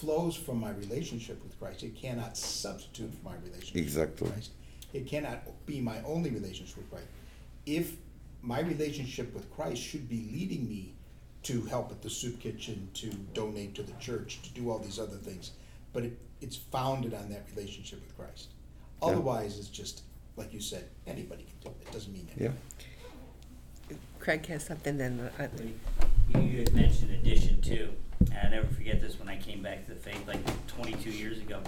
flows 0.03 0.35
from 0.35 0.59
my 0.59 0.71
relationship 0.71 1.41
with 1.43 1.57
Christ. 1.57 1.81
It 1.83 1.95
cannot 1.95 2.35
substitute 2.37 3.13
for 3.13 3.23
my 3.29 3.35
relationship 3.45 3.75
Exactly. 3.77 4.25
with 4.25 4.33
Christ. 4.33 4.51
It 4.91 5.07
cannot 5.07 5.65
be 5.65 5.79
my 5.79 6.01
only 6.03 6.29
relationship 6.29 6.77
with 6.77 6.91
Christ. 6.91 7.07
If 7.65 7.93
my 8.41 8.59
relationship 8.59 9.33
with 9.33 9.49
Christ 9.55 9.81
should 9.81 10.09
be 10.09 10.27
leading 10.33 10.67
me 10.67 10.93
to 11.43 11.61
help 11.63 11.89
at 11.91 12.01
the 12.01 12.09
soup 12.09 12.39
kitchen, 12.41 12.89
to 12.95 13.07
donate 13.33 13.75
to 13.75 13.83
the 13.83 13.93
church, 13.93 14.41
to 14.43 14.49
do 14.49 14.69
all 14.69 14.79
these 14.79 14.99
other 14.99 15.15
things, 15.15 15.51
but 15.93 16.03
it, 16.03 16.17
it's 16.41 16.57
founded 16.57 17.13
on 17.13 17.29
that 17.29 17.45
relationship 17.55 18.01
with 18.01 18.17
Christ. 18.17 18.49
Yeah. 19.01 19.07
Otherwise, 19.07 19.57
it's 19.57 19.69
just 19.69 20.03
like 20.35 20.53
you 20.53 20.59
said, 20.59 20.85
anybody 21.07 21.43
can 21.43 21.53
do 21.63 21.69
it. 21.69 21.87
It 21.87 21.93
doesn't 21.93 22.11
mean 22.11 22.27
anything. 22.35 22.57
Yeah, 23.89 23.97
Craig 24.19 24.45
has 24.47 24.65
something 24.65 24.97
then. 24.97 25.29
uh, 25.39 25.47
You, 26.33 26.41
you 26.41 26.57
had 26.59 26.73
mentioned 26.73 27.11
addition 27.11 27.61
too. 27.61 27.89
And 28.31 28.47
I 28.47 28.49
never 28.49 28.67
forget 28.67 29.01
this 29.01 29.19
when 29.19 29.29
I 29.29 29.37
came 29.37 29.61
back 29.61 29.85
to 29.85 29.93
the 29.93 29.99
faith 29.99 30.27
like 30.27 30.39
22 30.67 31.09
years 31.09 31.37
ago. 31.37 31.61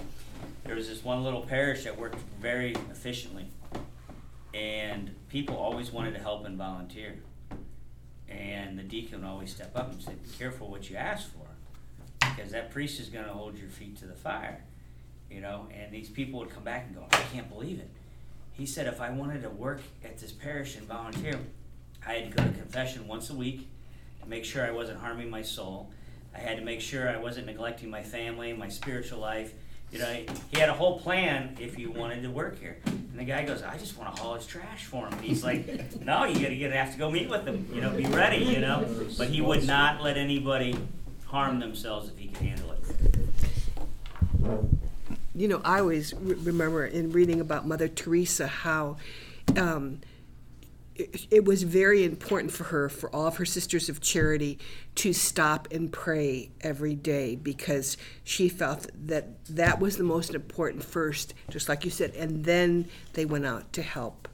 There 0.64 0.76
was 0.76 0.88
this 0.88 1.04
one 1.04 1.24
little 1.24 1.42
parish 1.42 1.84
that 1.84 1.98
worked 1.98 2.20
very 2.40 2.72
efficiently, 2.92 3.48
and 4.54 5.16
people 5.30 5.56
always 5.56 5.92
wanted 5.92 6.14
to 6.14 6.20
help 6.20 6.46
and 6.46 6.58
volunteer. 6.58 7.16
And 8.28 8.78
the 8.78 8.84
deacon 8.84 9.22
would 9.22 9.28
always 9.28 9.54
step 9.54 9.72
up 9.76 9.92
and 9.92 10.02
say, 10.02 10.14
"Be 10.16 10.30
careful 10.38 10.70
what 10.70 10.90
you 10.90 10.96
ask 10.96 11.32
for, 11.32 11.48
because 12.20 12.52
that 12.52 12.72
priest 12.72 13.00
is 13.00 13.10
going 13.10 13.26
to 13.26 13.34
hold 13.34 13.58
your 13.58 13.70
feet 13.70 13.98
to 13.98 14.06
the 14.06 14.16
fire." 14.16 14.64
You 15.30 15.42
know, 15.42 15.68
and 15.72 15.92
these 15.92 16.10
people 16.10 16.40
would 16.40 16.50
come 16.50 16.64
back 16.64 16.86
and 16.88 16.96
go, 16.96 17.08
"I 17.12 17.22
can't 17.34 17.50
believe 17.50 17.80
it." 17.80 17.90
He 18.54 18.66
said, 18.66 18.88
"If 18.88 19.02
I 19.02 19.12
wanted 19.12 19.44
to 19.44 19.50
work 19.50 19.82
at 20.04 20.18
this 20.18 20.32
parish 20.32 20.76
and 20.76 20.88
volunteer, 20.88 21.40
I 22.06 22.14
had 22.14 22.32
to 22.32 22.38
go 22.38 22.44
to 22.44 22.54
confession 22.54 23.08
once 23.08 23.30
a 23.30 23.36
week 23.36 23.68
to 24.22 24.28
make 24.28 24.46
sure 24.46 24.66
I 24.66 24.72
wasn't 24.72 25.00
harming 25.00 25.30
my 25.30 25.42
soul. 25.42 25.92
I 26.36 26.40
had 26.40 26.58
to 26.58 26.64
make 26.64 26.82
sure 26.82 27.10
I 27.10 27.18
wasn't 27.18 27.48
neglecting 27.48 27.90
my 27.90 28.04
family, 28.04 28.52
my 28.54 28.68
spiritual 28.68 29.20
life, 29.20 29.54
You 29.92 30.00
know, 30.00 30.26
he 30.52 30.60
had 30.60 30.70
a 30.70 30.74
whole 30.74 31.00
plan 31.00 31.56
if 31.60 31.80
you 31.80 31.92
wanted 31.92 32.24
to 32.24 32.30
work 32.30 32.60
here. 32.60 32.78
And 32.86 33.18
the 33.18 33.24
guy 33.24 33.46
goes, 33.46 33.64
I 33.64 33.78
just 33.78 33.98
want 33.98 34.14
to 34.14 34.22
haul 34.22 34.34
his 34.36 34.46
trash 34.46 34.86
for 34.86 35.06
him. 35.08 35.14
And 35.14 35.22
he's 35.22 35.44
like, 35.44 35.66
No, 36.02 36.26
you 36.26 36.36
gotta, 36.36 36.56
gotta 36.56 36.76
have 36.76 36.92
to 36.92 36.98
go 36.98 37.10
meet 37.10 37.30
with 37.30 37.46
him. 37.46 37.68
You 37.74 37.82
know, 37.82 37.92
be 37.92 38.06
ready. 38.06 38.44
You 38.44 38.60
know, 38.60 38.86
but 39.18 39.30
he 39.30 39.42
would 39.42 39.66
not 39.66 40.04
let 40.04 40.18
anybody 40.18 40.78
harm 41.26 41.60
themselves 41.60 42.10
if 42.10 42.18
he 42.18 42.28
could 42.28 42.38
handle 42.46 42.72
it. 42.72 42.82
You 45.34 45.48
know, 45.48 45.62
I 45.64 45.80
always 45.80 46.14
re- 46.14 46.36
remember 46.36 46.86
in 46.86 47.12
reading 47.12 47.40
about 47.40 47.68
Mother 47.68 47.88
Teresa 47.88 48.48
how 48.48 48.98
um, 49.56 50.00
it, 50.96 51.46
was 51.46 51.64
very 51.64 52.04
important 52.04 52.52
for 52.52 52.66
her, 52.66 52.90
for 52.90 53.14
all 53.14 53.28
of 53.28 53.38
her 53.38 53.46
sisters 53.46 53.90
of 53.90 54.02
charity, 54.02 54.60
to 54.96 55.14
stop 55.14 55.68
and 55.72 55.92
pray 55.92 56.52
every 56.62 56.96
day 56.96 57.36
because 57.36 57.98
she 58.24 58.50
felt 58.50 58.88
that 59.08 59.46
that 59.46 59.80
was 59.80 59.98
the 59.98 60.04
most 60.04 60.34
important 60.34 60.84
first, 60.84 61.34
just 61.50 61.68
like 61.68 61.84
you 61.86 61.92
said, 61.92 62.14
and 62.16 62.46
then 62.46 62.88
they 63.14 63.26
went 63.26 63.46
out 63.46 63.72
to 63.74 63.82
help 63.82 64.28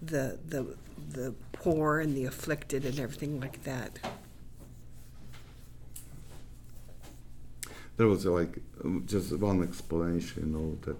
the 0.00 0.38
the 0.46 0.76
the 1.10 1.34
poor 1.52 2.00
and 2.00 2.16
the 2.16 2.24
afflicted 2.24 2.84
and 2.84 2.98
everything 2.98 3.40
like 3.40 3.64
that. 3.64 3.98
there 7.98 8.06
was 8.06 8.24
like 8.24 8.58
um, 8.84 9.04
just 9.06 9.36
one 9.38 9.62
explanation, 9.62 10.44
you 10.46 10.58
know, 10.58 10.78
that, 10.82 10.96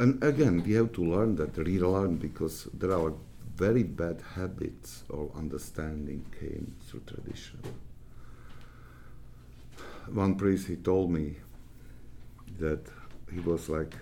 and 0.00 0.22
again, 0.22 0.62
we 0.64 0.72
have 0.72 0.92
to 0.92 1.02
learn 1.02 1.36
that, 1.36 1.56
relearn, 1.56 2.16
because 2.16 2.68
there 2.74 2.92
are 2.92 3.12
very 3.58 3.82
bad 3.82 4.22
habits 4.36 5.02
or 5.08 5.30
understanding 5.36 6.24
came 6.38 6.76
through 6.86 7.02
tradition. 7.06 7.58
One 10.12 10.36
priest, 10.36 10.68
he 10.68 10.76
told 10.76 11.10
me 11.10 11.34
that 12.60 12.80
he 13.32 13.40
was 13.40 13.68
like, 13.68 13.94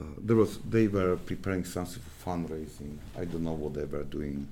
uh, 0.00 0.04
there 0.18 0.36
was, 0.36 0.58
they 0.60 0.88
were 0.88 1.16
preparing 1.16 1.64
something 1.64 2.02
for 2.02 2.30
fundraising. 2.30 2.96
I 3.18 3.26
don't 3.26 3.44
know 3.44 3.52
what 3.52 3.74
they 3.74 3.84
were 3.84 4.04
doing, 4.04 4.48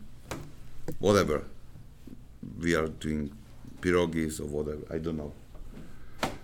whatever. 0.99 1.43
We 2.61 2.75
are 2.75 2.89
doing 2.89 3.33
pierogies 3.81 4.41
or 4.41 4.45
whatever, 4.45 4.83
I 4.91 4.99
don't 4.99 5.17
know. 5.17 5.33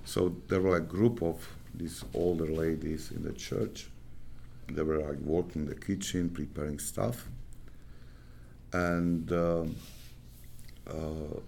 So 0.06 0.34
there 0.48 0.62
were 0.62 0.76
a 0.76 0.80
group 0.80 1.22
of 1.22 1.46
these 1.74 2.02
older 2.14 2.46
ladies 2.46 3.10
in 3.10 3.22
the 3.22 3.32
church. 3.32 3.88
They 4.68 4.82
were 4.82 4.98
like 4.98 5.18
working 5.20 5.62
in 5.62 5.68
the 5.68 5.74
kitchen, 5.74 6.30
preparing 6.30 6.78
stuff. 6.78 7.28
And 8.72 9.30
um 9.32 9.76
uh, 10.88 11.40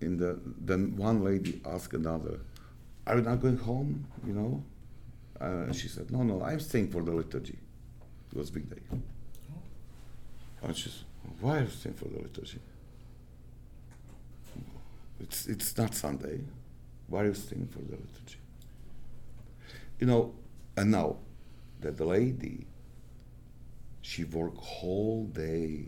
in 0.00 0.16
the 0.16 0.38
then 0.60 0.96
one 0.96 1.22
lady 1.24 1.60
asked 1.64 1.94
another, 1.94 2.40
"Are 3.06 3.16
you 3.16 3.22
not 3.22 3.40
going 3.40 3.56
home?" 3.58 4.06
You 4.26 4.32
know, 4.34 4.64
uh, 5.40 5.72
she 5.72 5.88
said, 5.88 6.10
"No, 6.10 6.22
no, 6.22 6.42
I'm 6.42 6.60
staying 6.60 6.88
for 6.90 7.02
the 7.02 7.12
liturgy." 7.12 7.58
It 8.32 8.38
was 8.38 8.50
big 8.50 8.68
day. 8.68 8.82
And 10.62 10.76
she 10.76 10.88
said, 10.90 11.04
"Why 11.40 11.58
are 11.58 11.62
you 11.62 11.68
staying 11.68 11.94
for 11.96 12.08
the 12.08 12.18
liturgy?" 12.20 12.60
It's 15.20 15.46
it's 15.46 15.76
not 15.76 15.94
Sunday. 15.94 16.40
Why 17.08 17.22
are 17.22 17.26
you 17.26 17.34
staying 17.34 17.68
for 17.68 17.78
the 17.78 17.92
liturgy? 17.92 18.38
You 20.00 20.06
know, 20.06 20.34
and 20.76 20.90
now 20.90 21.16
that 21.80 22.00
lady, 22.00 22.66
she 24.02 24.24
worked 24.24 24.58
whole 24.58 25.24
day 25.26 25.86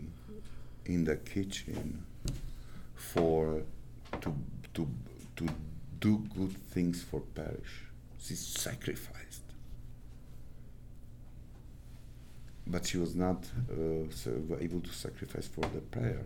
in 0.85 1.03
the 1.05 1.15
kitchen 1.17 2.03
for 2.95 3.63
to 4.21 4.33
to 4.73 4.87
to 5.35 5.47
do 5.99 6.17
good 6.35 6.55
things 6.71 7.01
for 7.03 7.21
parish. 7.35 7.83
She 8.19 8.35
sacrificed, 8.35 9.43
but 12.67 12.85
she 12.85 12.97
was 12.97 13.15
not 13.15 13.45
uh, 13.71 14.55
able 14.59 14.81
to 14.81 14.89
sacrifice 14.91 15.47
for 15.47 15.61
the 15.61 15.81
prayer. 15.81 16.25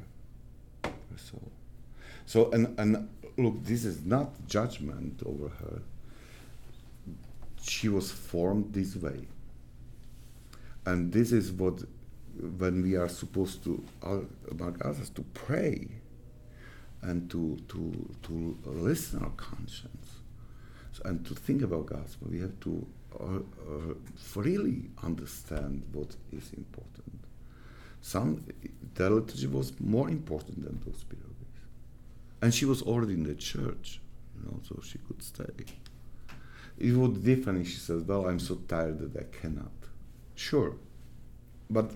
So, 1.15 1.39
so 2.25 2.51
and 2.51 2.77
and 2.79 3.09
look, 3.37 3.63
this 3.63 3.85
is 3.85 4.03
not 4.05 4.47
judgment 4.47 5.21
over 5.25 5.49
her. 5.49 5.81
She 7.61 7.87
was 7.87 8.11
formed 8.11 8.73
this 8.73 8.95
way. 8.95 9.27
And 10.85 11.11
this 11.11 11.31
is 11.31 11.51
what, 11.51 11.83
when 12.57 12.81
we 12.81 12.95
are 12.95 13.09
supposed 13.09 13.63
to, 13.63 13.83
among 14.51 14.77
others, 14.83 15.09
to 15.11 15.21
pray 15.33 15.87
and 17.01 17.29
to, 17.31 17.57
to, 17.69 18.15
to 18.23 18.57
listen 18.65 19.23
our 19.23 19.31
conscience 19.31 20.07
and 21.05 21.25
to 21.25 21.33
think 21.35 21.61
about 21.61 21.87
gospel, 21.87 22.27
we 22.29 22.39
have 22.39 22.59
to 22.61 22.85
uh, 23.19 23.25
uh, 23.25 23.93
really 24.35 24.89
understand 25.03 25.83
what 25.91 26.15
is 26.31 26.51
important. 26.53 27.19
Some, 28.01 28.45
the 28.95 29.09
liturgy 29.09 29.47
was 29.47 29.73
more 29.79 30.09
important 30.09 30.63
than 30.63 30.79
those 30.85 31.03
periods 31.03 31.33
and 32.43 32.53
she 32.53 32.65
was 32.65 32.81
already 32.81 33.13
in 33.13 33.23
the 33.23 33.35
church, 33.35 34.01
you 34.35 34.45
know, 34.45 34.59
so 34.67 34.77
she 34.83 34.97
could 35.07 35.23
stay. 35.23 35.45
It 36.77 36.93
was 36.93 37.17
different 37.19 37.61
if 37.61 37.69
she 37.69 37.77
says, 37.77 38.03
"Well, 38.03 38.27
I'm 38.27 38.39
so 38.39 38.55
tired 38.67 38.99
that 38.99 39.17
I 39.17 39.23
cannot." 39.41 39.71
Sure, 40.35 40.73
but 41.69 41.91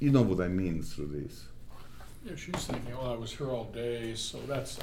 you 0.00 0.10
know 0.10 0.22
what 0.22 0.40
I 0.44 0.48
mean 0.48 0.82
through 0.82 1.06
this. 1.08 1.44
Yeah, 2.24 2.36
she's 2.36 2.64
thinking, 2.66 2.96
well, 2.96 3.12
I 3.12 3.16
was 3.16 3.32
here 3.32 3.50
all 3.50 3.64
day, 3.64 4.14
so 4.14 4.38
that's, 4.46 4.78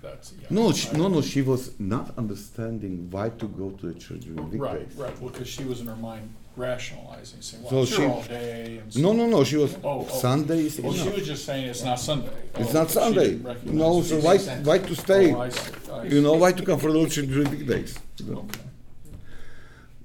that's, 0.00 0.32
yeah. 0.40 0.46
No, 0.50 0.72
she, 0.72 0.90
no, 0.96 1.08
no. 1.08 1.20
She 1.20 1.42
was 1.42 1.78
not 1.80 2.16
understanding 2.16 3.08
why 3.10 3.30
to 3.30 3.46
go 3.48 3.70
to 3.70 3.92
the 3.92 3.98
church 3.98 4.20
during 4.20 4.58
Right, 4.58 4.78
weekdays. 4.80 4.96
right, 4.96 5.20
well, 5.20 5.30
because 5.30 5.48
she 5.48 5.64
was 5.64 5.80
in 5.80 5.88
her 5.88 5.96
mind 5.96 6.32
rationalizing, 6.56 7.42
saying, 7.42 7.64
well, 7.64 7.70
So 7.70 7.76
I 7.76 7.80
was 7.80 7.88
she- 7.90 7.96
here 7.96 8.08
all 8.10 8.22
day 8.22 8.78
and. 8.78 9.02
No, 9.02 9.12
no, 9.12 9.26
no. 9.26 9.42
She 9.44 9.56
was 9.56 9.74
Oh, 9.82 10.06
oh. 10.08 10.18
Sundays. 10.20 10.80
Well, 10.80 10.92
she 10.94 11.08
was 11.08 11.26
just 11.26 11.44
saying 11.44 11.66
it's 11.66 11.82
not 11.82 11.98
Sunday. 12.00 12.30
It's 12.54 12.70
Oh, 12.70 12.78
not 12.80 12.90
Sunday. 12.90 13.40
No, 13.64 14.00
so 14.02 14.20
why 14.20 14.38
why 14.38 14.78
to 14.78 14.94
stay? 14.94 15.34
Oh, 15.34 15.40
I 15.40 15.48
see, 15.50 15.72
I 15.92 16.04
You 16.04 16.22
know 16.22 16.34
why 16.34 16.52
to 16.52 16.64
come 16.64 16.78
for 16.78 16.92
the 16.92 17.06
church 17.08 17.26
during 17.26 17.50
weekdays? 17.50 17.98
You 18.18 18.26
know? 18.32 18.38
Okay. 18.48 18.60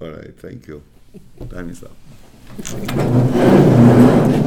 All 0.02 0.10
right, 0.18 0.36
thank 0.40 0.68
you. 0.68 0.82
Time 1.50 1.70
is 1.70 1.84
up. 1.84 1.92
Thank 2.58 3.86
you. 3.86 3.91